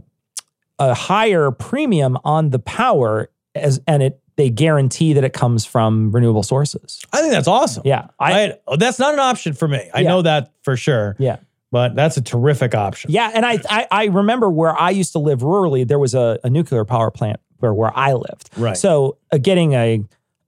[0.78, 6.12] a higher premium on the power as and it they guarantee that it comes from
[6.12, 7.02] renewable sources.
[7.14, 7.84] I think that's awesome.
[7.86, 8.08] Yeah.
[8.20, 9.90] I, that's not an option for me.
[9.94, 10.10] I Yeah.
[10.10, 11.16] know that for sure.
[11.20, 11.38] Yeah.
[11.72, 13.12] But that's a terrific option.
[13.12, 15.86] Yeah, and I, I I remember where I used to live rurally.
[15.86, 18.50] There was a, a nuclear power plant where where I lived.
[18.56, 18.78] Right.
[18.78, 20.02] So uh, getting a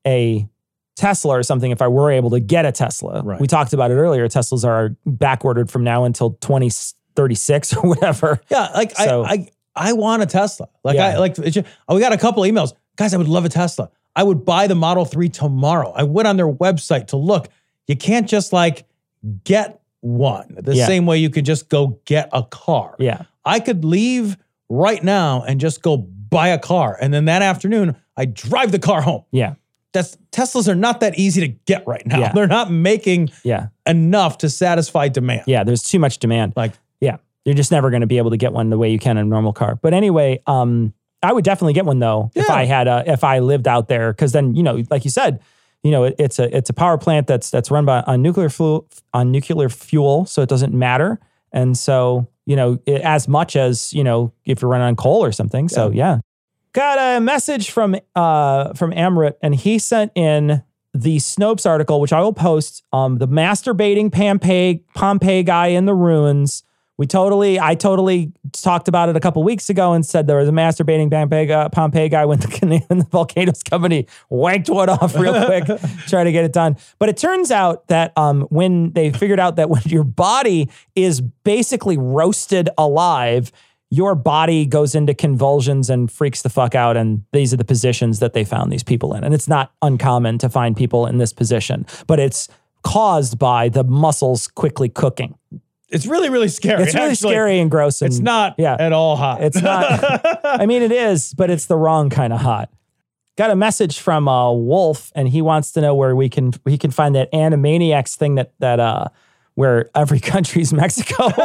[0.05, 0.47] a
[0.95, 3.41] Tesla or something, if I were able to get a Tesla, Right.
[3.41, 4.27] we talked about it earlier.
[4.30, 6.69] Teslas are back ordered from now until twenty
[7.15, 8.39] thirty six or whatever.
[8.49, 10.69] Yeah, like So- I, I I want a Tesla.
[10.84, 11.07] Like Yeah.
[11.07, 12.72] I like just- oh, we got a couple emails.
[12.98, 13.90] Guys, I would love a Tesla.
[14.15, 15.91] I would buy the Model 3 tomorrow.
[15.95, 17.48] I went on their website to look.
[17.88, 18.86] You can't just like
[19.44, 20.86] get one the Yeah.
[20.86, 22.95] same way you could just go get a car.
[22.99, 23.24] Yeah.
[23.45, 24.38] I could leave
[24.69, 26.98] right now and just go buy a car.
[26.99, 29.24] And then that afternoon, I drive the car home.
[29.32, 29.53] Yeah.
[29.94, 32.19] That's Teslas are not that easy to get right now.
[32.19, 32.32] Yeah.
[32.34, 33.68] They're not making Yeah.
[33.86, 35.44] enough to satisfy demand.
[35.48, 36.53] Yeah, there's too much demand.
[36.56, 38.99] Like, yeah, you're just never going to be able to get one the way you
[38.99, 39.80] can in a normal car.
[39.82, 40.94] But anyway, um,
[41.28, 44.14] I would definitely get one though if I had a if I lived out there
[44.14, 45.41] because then you know, like you said,
[45.84, 48.48] you know, it, it's a it's a power plant that's that's run by on nuclear
[48.48, 51.20] fuel on nuclear fuel, so it doesn't matter.
[51.52, 55.22] And so you know, it, as much as you know, if you're running on coal
[55.22, 55.68] or something.
[55.68, 56.20] So yeah.
[56.72, 60.64] Got a message from uh from Amrit, and he sent in
[60.94, 62.84] the Snopes article, which I will post.
[62.94, 66.64] Um, the masturbating Pompeii Pompeii guy in the ruins.
[66.98, 70.49] We totally, I totally talked about it a couple weeks ago and said there was
[70.49, 75.15] a masturbating Pompeii guy, Pompeii guy when the, when the volcanoes company wanked one off
[75.15, 75.65] real quick,
[76.07, 76.76] try to get it done.
[76.98, 81.22] But it turns out that um, when they figured out that when your body is
[81.22, 83.52] basically roasted alive,
[83.90, 86.98] your body goes into convulsions and freaks the fuck out.
[86.98, 89.24] And these are the positions that they found these people in.
[89.24, 92.49] And it's not uncommon to find people in this position, but it's
[92.84, 95.38] caused by the muscles quickly cooking.
[95.89, 96.84] It's really, really scary.
[96.84, 97.31] It's really actually.
[97.31, 98.01] scary and gross.
[98.01, 98.76] And It's not yeah.
[98.77, 99.41] at all hot.
[99.41, 100.45] It's not.
[100.45, 102.69] I mean, it is, but it's the wrong kind of hot.
[103.38, 106.77] Got a message from uh, Wolf, and he wants to know where we can he
[106.77, 109.05] can find that Animaniacs thing that that uh
[109.53, 111.30] where every country's Mexico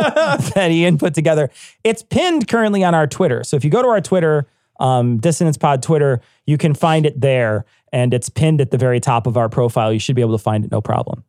[0.55, 1.51] that Ian put together.
[1.85, 3.45] It's pinned currently on our Twitter.
[3.45, 4.47] So if you go to our Twitter,
[4.81, 8.99] um, Dissonance Pod Twitter, you can find it there, and it's pinned at the very
[8.99, 9.93] top of our profile.
[9.93, 11.25] You should be able to find it, no problem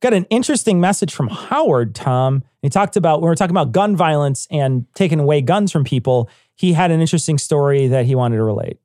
[0.00, 2.44] got an interesting message from Howard, Tom.
[2.62, 5.84] He talked about, when we were talking about gun violence and taking away guns from
[5.84, 8.78] people, he had an interesting story that he wanted to relate.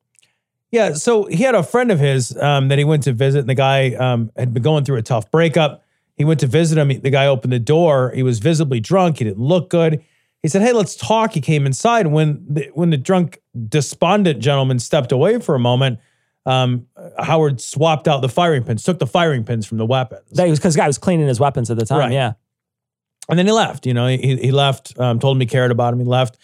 [0.70, 3.48] Yeah, so he had a friend of his um, that he went to visit, and
[3.48, 5.84] the guy um, had been going through a tough breakup.
[6.16, 6.88] He went to visit him.
[6.88, 8.10] The guy opened the door.
[8.12, 9.18] He was visibly drunk.
[9.18, 10.02] He didn't look good.
[10.42, 12.08] He said, "Hey, let's talk." He came inside.
[12.08, 16.00] When the, when the drunk, despondent gentleman stepped away for a moment,
[16.46, 16.86] um,
[17.18, 20.30] Howard swapped out the firing pins, took the firing pins from the weapons.
[20.32, 21.98] That was because the guy was cleaning his weapons at the time.
[21.98, 22.12] Right.
[22.12, 22.32] Yeah.
[23.28, 23.86] And then he left.
[23.86, 26.00] You know, he, he left, um, told him he cared about him.
[26.00, 26.36] He left.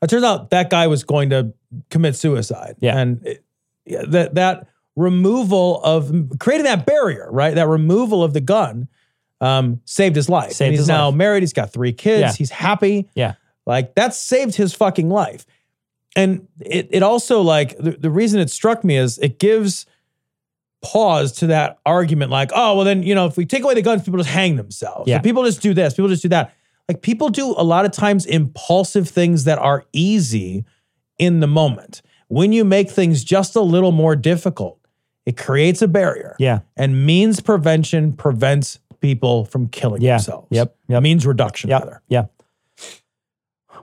[0.00, 1.52] It turns out that guy was going to
[1.90, 2.76] commit suicide.
[2.78, 2.96] Yeah.
[2.96, 3.44] And it,
[3.84, 7.54] yeah, that, that removal of creating that barrier, right?
[7.54, 8.88] That removal of the gun
[9.40, 10.52] um, saved his life.
[10.52, 11.16] Saved and he's now life.
[11.16, 11.42] married.
[11.42, 12.20] He's got three kids.
[12.20, 12.32] Yeah.
[12.32, 13.08] He's happy.
[13.14, 13.34] Yeah.
[13.66, 15.44] Like that saved his fucking life.
[16.18, 19.86] And it, it also like the, the reason it struck me is it gives
[20.82, 23.82] pause to that argument like, oh, well then, you know, if we take away the
[23.82, 25.08] guns, people just hang themselves.
[25.08, 25.16] Yeah.
[25.16, 26.54] If people just do this, people just do that.
[26.88, 30.64] Like people do a lot of times impulsive things that are easy
[31.18, 32.02] in the moment.
[32.28, 34.78] When you make things just a little more difficult,
[35.26, 36.36] it creates a barrier.
[36.38, 36.60] Yeah.
[36.76, 40.16] And means prevention prevents people from killing Yeah.
[40.16, 40.48] themselves.
[40.50, 40.76] Yep.
[40.88, 41.02] Yep.
[41.02, 41.80] Means reduction, Yep.
[41.80, 42.02] rather.
[42.08, 42.24] Yeah.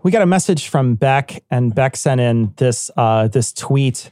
[0.04, 4.12] We got a message from Beck, and Beck sent in this uh, this tweet.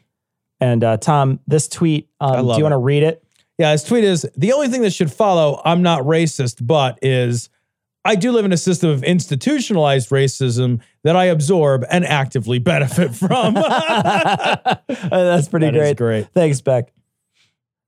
[0.59, 3.23] And uh, Tom, this tweet, um, do you want to read it?
[3.57, 7.49] Yeah, his tweet is the only thing that should follow, I'm not racist, but is
[8.05, 13.13] I do live in a system of institutionalized racism that I absorb and actively benefit
[13.15, 13.53] from.
[14.87, 15.97] That's pretty That great.
[15.97, 16.27] great.
[16.33, 16.91] Thanks, Beck.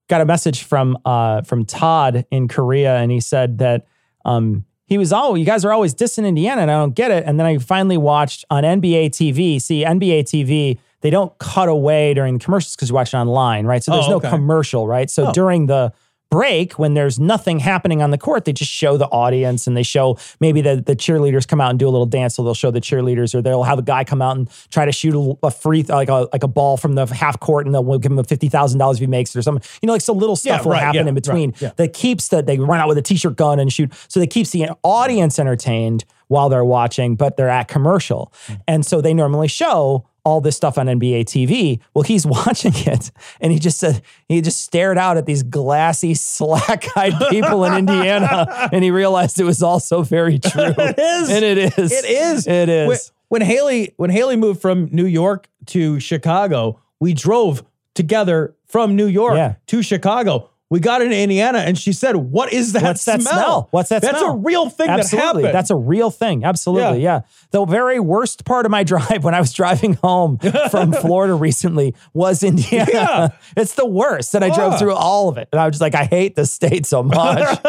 [0.08, 3.88] Got a message from uh, from Todd in Korea, and he said that
[4.24, 7.24] um, he was all, you guys are always dissing Indiana, and I don't get it.
[7.26, 9.60] And then I finally watched on NBA TV.
[9.62, 13.66] See, NBA TV, they don't cut away during the commercials because you watch it online,
[13.66, 13.84] right?
[13.84, 15.10] So there's Oh, no commercial, right?
[15.10, 15.32] So Oh.
[15.34, 15.92] during the
[16.30, 18.46] break when there's nothing happening on the court.
[18.46, 21.80] They just show the audience and they show maybe the, the cheerleaders come out and
[21.80, 22.36] do a little dance.
[22.36, 24.92] So they'll show the cheerleaders or they'll have a guy come out and try to
[24.92, 27.98] shoot a, a free like a like a ball from the half court and they'll
[28.00, 29.68] give him a $50,000 if he makes it or something.
[29.82, 31.72] You know like some little stuff Yeah, will right, happen yeah, in between right, yeah.
[31.78, 33.94] that keeps that they run out with a t-shirt gun and shoot.
[34.08, 38.34] So that keeps the audience entertained while they're watching but they're at commercial.
[38.48, 38.54] Hmm.
[38.68, 41.80] and so they normally show all this stuff on NBA TV.
[41.94, 46.14] Well, he's watching it and he just said, he just stared out at these glassy,
[46.16, 50.74] slack eyed people in Indiana and he realized it was also very true.
[50.78, 51.30] it is.
[51.30, 51.92] And it is.
[51.92, 52.48] It is.
[52.48, 52.88] It is.
[52.88, 52.98] When,
[53.28, 59.08] when Haley when Haley moved from New York to Chicago, we drove together from New
[59.08, 59.56] York Yeah.
[59.68, 60.50] to Chicago.
[60.72, 62.98] We got into Indiana and she said, What is that smell?
[62.98, 63.68] What's that smell?
[63.72, 64.32] What's that That's smell?
[64.34, 65.20] a real thing Absolutely.
[65.20, 65.56] that happened.
[65.56, 66.44] That's a real thing.
[66.44, 67.02] Absolutely.
[67.04, 67.22] Yeah.
[67.52, 70.40] The very worst part of my drive when I was driving home
[70.72, 72.90] from Florida recently was Indiana.
[72.92, 73.28] Yeah.
[73.58, 74.34] It's the worst.
[74.34, 74.56] And I Ah.
[74.56, 75.50] drove through all of it.
[75.52, 77.60] And I was just like, I hate this state so much.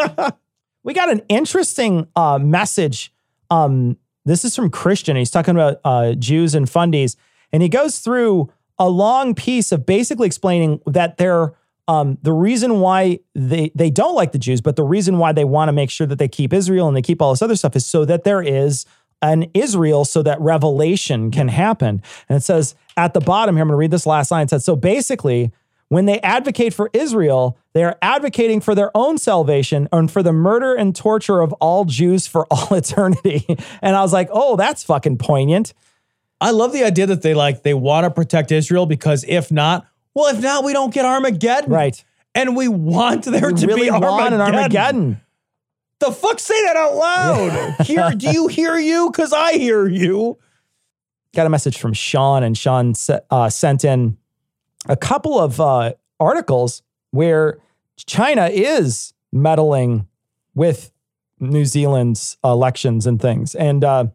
[0.83, 3.13] we got an interesting uh, message.
[3.51, 5.15] Um, this is from Christian.
[5.15, 7.15] He's talking about uh, Jews and fundies.
[7.53, 11.53] And he goes through a long piece of basically explaining that they're
[11.87, 15.45] um, the reason why they they don't like the Jews, but the reason why they
[15.45, 17.75] want to make sure that they keep Israel and they keep all this other stuff
[17.75, 18.85] is so that there is
[19.21, 22.01] an Israel so that revelation can happen.
[22.29, 24.43] And it says at the bottom here, I'm going to read this last line.
[24.43, 25.51] It says, so basically,
[25.89, 30.33] when they advocate for Israel, they are advocating for their own salvation and for the
[30.33, 33.45] murder and torture of all Jews for all eternity.
[33.81, 35.73] And I was like, oh, that's fucking poignant.
[36.39, 39.87] I love the idea that they like they want to protect Israel because if not,
[40.17, 41.71] well, if not, we don't get Armageddon.
[41.71, 42.03] Right.
[42.33, 44.41] And we want there We to really be Armageddon.
[44.41, 45.21] Armageddon.
[45.99, 47.75] The fuck say that out loud.
[47.85, 49.11] Hear do you hear you?
[49.11, 50.39] Because I hear you.
[51.35, 52.93] got a message from Sean, and Sean
[53.29, 54.17] uh, sent in
[54.87, 56.81] a couple of uh, articles
[57.11, 57.59] where
[58.07, 60.07] China is meddling
[60.55, 60.91] with
[61.39, 64.05] New Zealand's elections and things, and uh,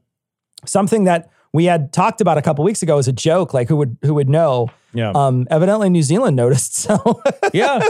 [0.64, 3.76] something that we had talked about a couple weeks ago as a joke, like who
[3.76, 4.68] would who would know?
[4.94, 5.10] Yeah.
[5.14, 6.74] Um, evidently, New Zealand noticed.
[6.82, 7.22] So
[7.52, 7.88] Yeah.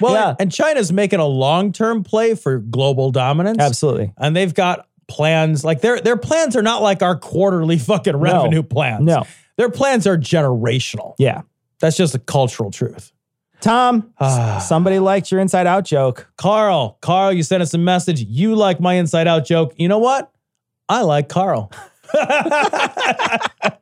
[0.00, 0.34] Well, Yeah.
[0.38, 3.58] and China's making a long-term play for global dominance.
[3.58, 8.16] absolutely, And they've got plans like their their plans are not like our quarterly fucking
[8.16, 9.04] revenue plans.
[9.04, 9.24] no,
[9.56, 11.14] Their plans are generational.
[11.18, 11.42] yeah.
[11.80, 13.12] That's just a cultural truth.
[13.60, 14.12] Tom,
[14.60, 16.30] somebody liked your Inside Out joke.
[16.36, 18.20] Carl, Carl, you sent us a message.
[18.22, 19.74] You like my inside out joke.
[19.76, 20.30] You know what?
[20.88, 21.70] I like Carl.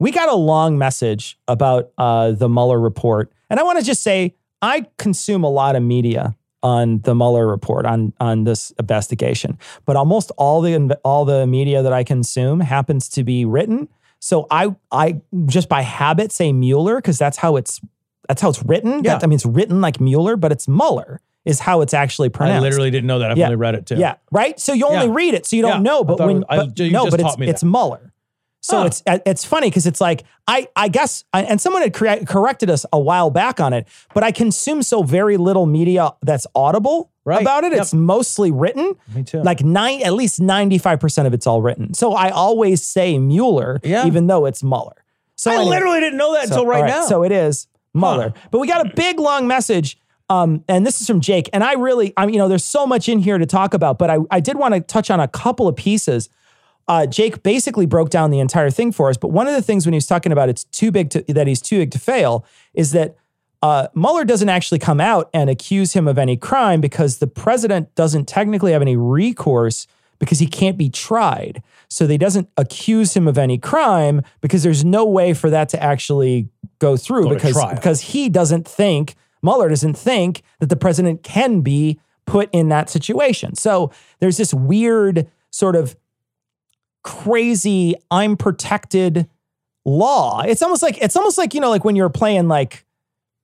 [0.00, 4.02] We got a long message about uh, the Mueller report, and I want to just
[4.02, 9.58] say I consume a lot of media on the Mueller report on on this investigation,
[9.86, 13.88] but almost all the all the media that I consume happens to be written.
[14.20, 17.80] So I I just by habit say Mueller because that's how it's
[18.28, 19.02] that's how it's written.
[19.02, 19.14] Yeah.
[19.14, 22.58] That, I mean, it's written like Mueller, but it's Mueller is how it's actually pronounced.
[22.58, 23.30] I literally didn't know that.
[23.30, 23.46] I've Yeah.
[23.46, 23.96] only read it too.
[23.96, 24.58] Yeah, right.
[24.60, 25.14] So you only Yeah.
[25.14, 25.90] read it, so you don't Yeah.
[25.90, 26.04] know.
[26.04, 28.12] But when was- I- but, you no, just but it's me it's Mueller.
[28.60, 28.84] So Huh.
[28.86, 32.68] it's uh, it's funny because it's like I I guess and someone had crea- corrected
[32.70, 37.10] us a while back on it, but I consume so very little media that's audible
[37.24, 37.40] Right.
[37.40, 37.72] about it.
[37.72, 37.80] Yep.
[37.82, 38.94] It's mostly written.
[39.14, 39.42] Me too.
[39.42, 41.94] Like nine, at least ninety five percent of it's all written.
[41.94, 44.06] So I always say Mueller, Yeah.
[44.06, 45.04] even though it's Mueller.
[45.36, 45.70] So I anyway.
[45.70, 47.06] literally didn't know that So, until right, all now.
[47.06, 48.32] So it is Mueller.
[48.50, 49.98] But we got a big long message.
[50.30, 51.48] Um, and this is from Jake.
[51.52, 54.10] And I really, I'm, you know, there's so much in here to talk about, but
[54.10, 56.28] I, I did want to touch on a couple of pieces.
[56.86, 59.16] Uh, Jake basically broke down the entire thing for us.
[59.16, 61.46] But one of the things when he was talking about it's too big to that
[61.46, 62.44] he's too big to fail
[62.74, 63.16] is that
[63.62, 67.94] uh, Mueller doesn't actually come out and accuse him of any crime because the president
[67.94, 69.86] doesn't technically have any recourse
[70.18, 71.62] because he can't be tried.
[71.88, 75.82] So they doesn't accuse him of any crime because there's no way for that to
[75.82, 76.48] actually
[76.78, 77.74] go through Go to because trial.
[77.74, 82.90] because he doesn't think Mueller doesn't think that the president can be put in that
[82.90, 83.54] situation.
[83.54, 83.90] So
[84.20, 85.96] there's this weird sort of
[87.02, 89.28] crazy I'm protected
[89.84, 90.42] law.
[90.42, 92.84] It's almost like it's almost like you know like when you're playing like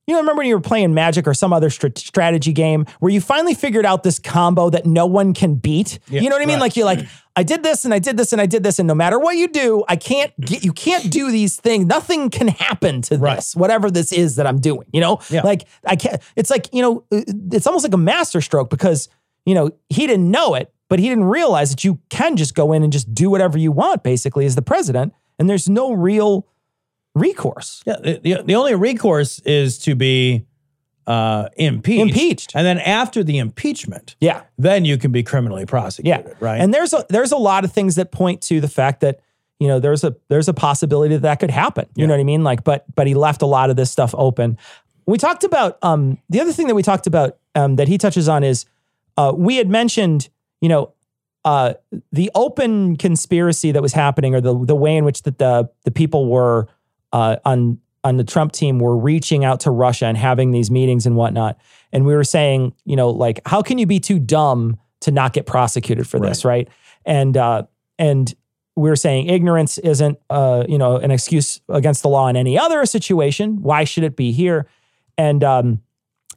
[0.06, 3.12] you know remember when you were playing Magic or some other str- strategy game where
[3.12, 5.98] you finally figured out this combo that no one can beat.
[6.09, 6.56] Yeah, you know what I mean?
[6.56, 6.62] right.
[6.62, 7.09] Like you're like mm.
[7.36, 9.36] I did this and I did this and I did this and no matter what
[9.36, 11.86] you do, I can't get you can't do these things.
[11.86, 13.36] Nothing can happen to Right.
[13.36, 15.20] this whatever this is that I'm doing, you know?
[15.31, 15.43] Yeah.
[15.43, 17.22] Like I can't it's like, you know, uh,
[17.52, 19.09] it's almost like a master stroke because,
[19.47, 22.72] you know, he didn't know it, but he didn't realize that you can just go
[22.72, 26.47] in and just do whatever you want basically as the president and there's no real
[27.15, 27.82] recourse.
[27.86, 30.47] Yeah, the, the, only recourse is to be
[31.07, 32.01] uh, impeached.
[32.03, 32.53] Impeached.
[32.55, 34.43] And then after the impeachment, Yeah.
[34.59, 36.61] then you can be criminally prosecuted, right?
[36.61, 39.20] And there's a there's a lot of things that point to the fact that
[39.61, 41.86] you know there's a there's a possibility that that could happen.
[41.95, 42.43] You know what I mean?
[42.43, 44.59] Like, but but he left a lot of this stuff open.
[45.07, 48.28] We talked about um the other thing that we talked about um that he touches
[48.28, 48.65] on is
[49.16, 50.28] uh we had mentioned
[50.61, 50.93] you know
[51.45, 51.74] uh
[52.11, 55.91] the open conspiracy that was happening or the the way in which that the the
[55.91, 56.66] people were
[57.15, 61.07] uh on on the Trump team were reaching out to Russia and having these meetings
[61.07, 61.59] and whatnot.
[61.91, 65.32] And we were saying, you know, like, how can you be too dumb to not
[65.32, 66.69] get prosecuted for this, right?
[67.07, 67.62] And uh,
[67.99, 68.35] and
[68.77, 72.59] we were saying ignorance isn't, uh, you know, an excuse against the law in any
[72.59, 73.62] other situation.
[73.62, 74.66] Why should it be here?
[75.16, 75.82] And um,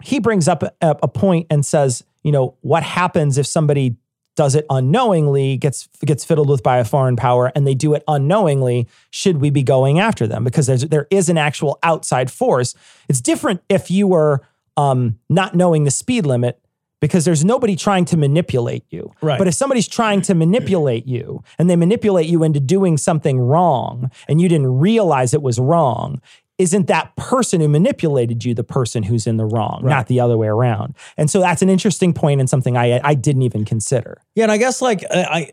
[0.01, 3.95] he brings up a, a point and says, you know, what happens if somebody
[4.37, 8.03] does it unknowingly, gets gets fiddled with by a foreign power, and they do it
[8.07, 8.87] unknowingly?
[9.09, 12.75] Should we be going after them because there's there is an actual outside force?
[13.09, 14.41] It's different if you were
[14.77, 16.61] um, not knowing the speed limit
[17.01, 19.11] because there's nobody trying to manipulate you.
[19.21, 19.37] Right.
[19.37, 24.11] But if somebody's trying to manipulate you and they manipulate you into doing something wrong
[24.27, 26.21] and you didn't realize it was wrong,
[26.57, 29.93] isn't that person who manipulated you the person who's in the wrong, Right.
[29.95, 30.95] not the other way around?
[31.15, 34.21] And so that's an interesting point and something I I didn't even consider.
[34.35, 35.51] Yeah, and I guess like I,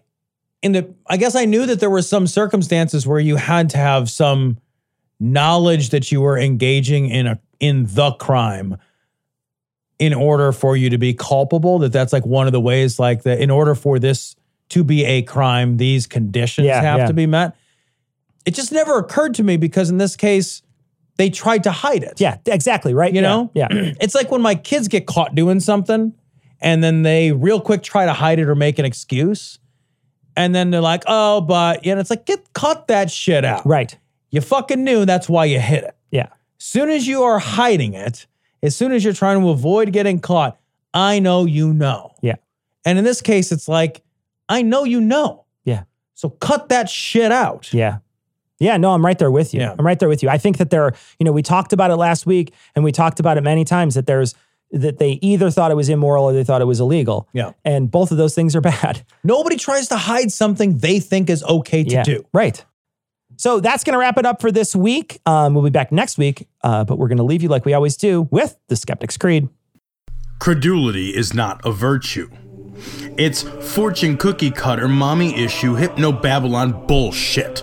[0.62, 3.76] in the I guess I knew that there were some circumstances where you had to
[3.78, 4.58] have some
[5.20, 8.76] knowledge that you were engaging in a in the crime
[9.98, 13.22] in order for you to be culpable that that's like one of the ways like
[13.22, 14.34] that in order for this
[14.70, 17.06] to be a crime these conditions Yeah, have yeah.
[17.06, 17.54] to be met
[18.44, 20.62] it just never occurred to me because in this case
[21.16, 23.12] they tried to hide it Yeah, exactly, right?
[23.12, 23.68] you Yeah, know Yeah.
[23.70, 26.12] it's like when my kids get caught doing something
[26.60, 29.58] and then they real quick try to hide it or make an excuse
[30.36, 33.64] and then they're like oh but you know, it's like get cut that shit out
[33.66, 33.96] right.
[34.30, 36.28] you fucking knew that's why you hit it Yeah.
[36.58, 38.26] As soon as you are hiding it
[38.62, 40.58] as soon as you're trying to avoid getting caught
[40.94, 42.36] i know you know Yeah.
[42.84, 44.02] and in this case it's like
[44.48, 45.84] i know you know Yeah.
[46.14, 47.98] so cut that shit out Yeah.
[48.60, 49.60] Yeah, no, I'm right there with you.
[49.60, 49.74] Yeah.
[49.78, 50.28] I'm right there with you.
[50.28, 52.92] I think that there are, you know, we talked about it last week and we
[52.92, 54.34] talked about it many times that there's
[54.70, 57.28] that they either thought it was immoral or they thought it was illegal.
[57.32, 57.52] Yeah.
[57.64, 59.04] And both of those things are bad.
[59.22, 62.02] nobody tries to hide something they think is okay to yeah.
[62.02, 62.64] do Right.
[63.36, 65.20] So that's going to wrap it up for this week.
[65.26, 67.74] Um, we'll be back next week, uh, but we're going to leave you like we
[67.74, 69.48] always do with the Skeptic's Creed.
[70.38, 72.30] Credulity is not a virtue.
[73.16, 77.62] It's fortune cookie cutter, mommy issue, hypno Babylon bullshit.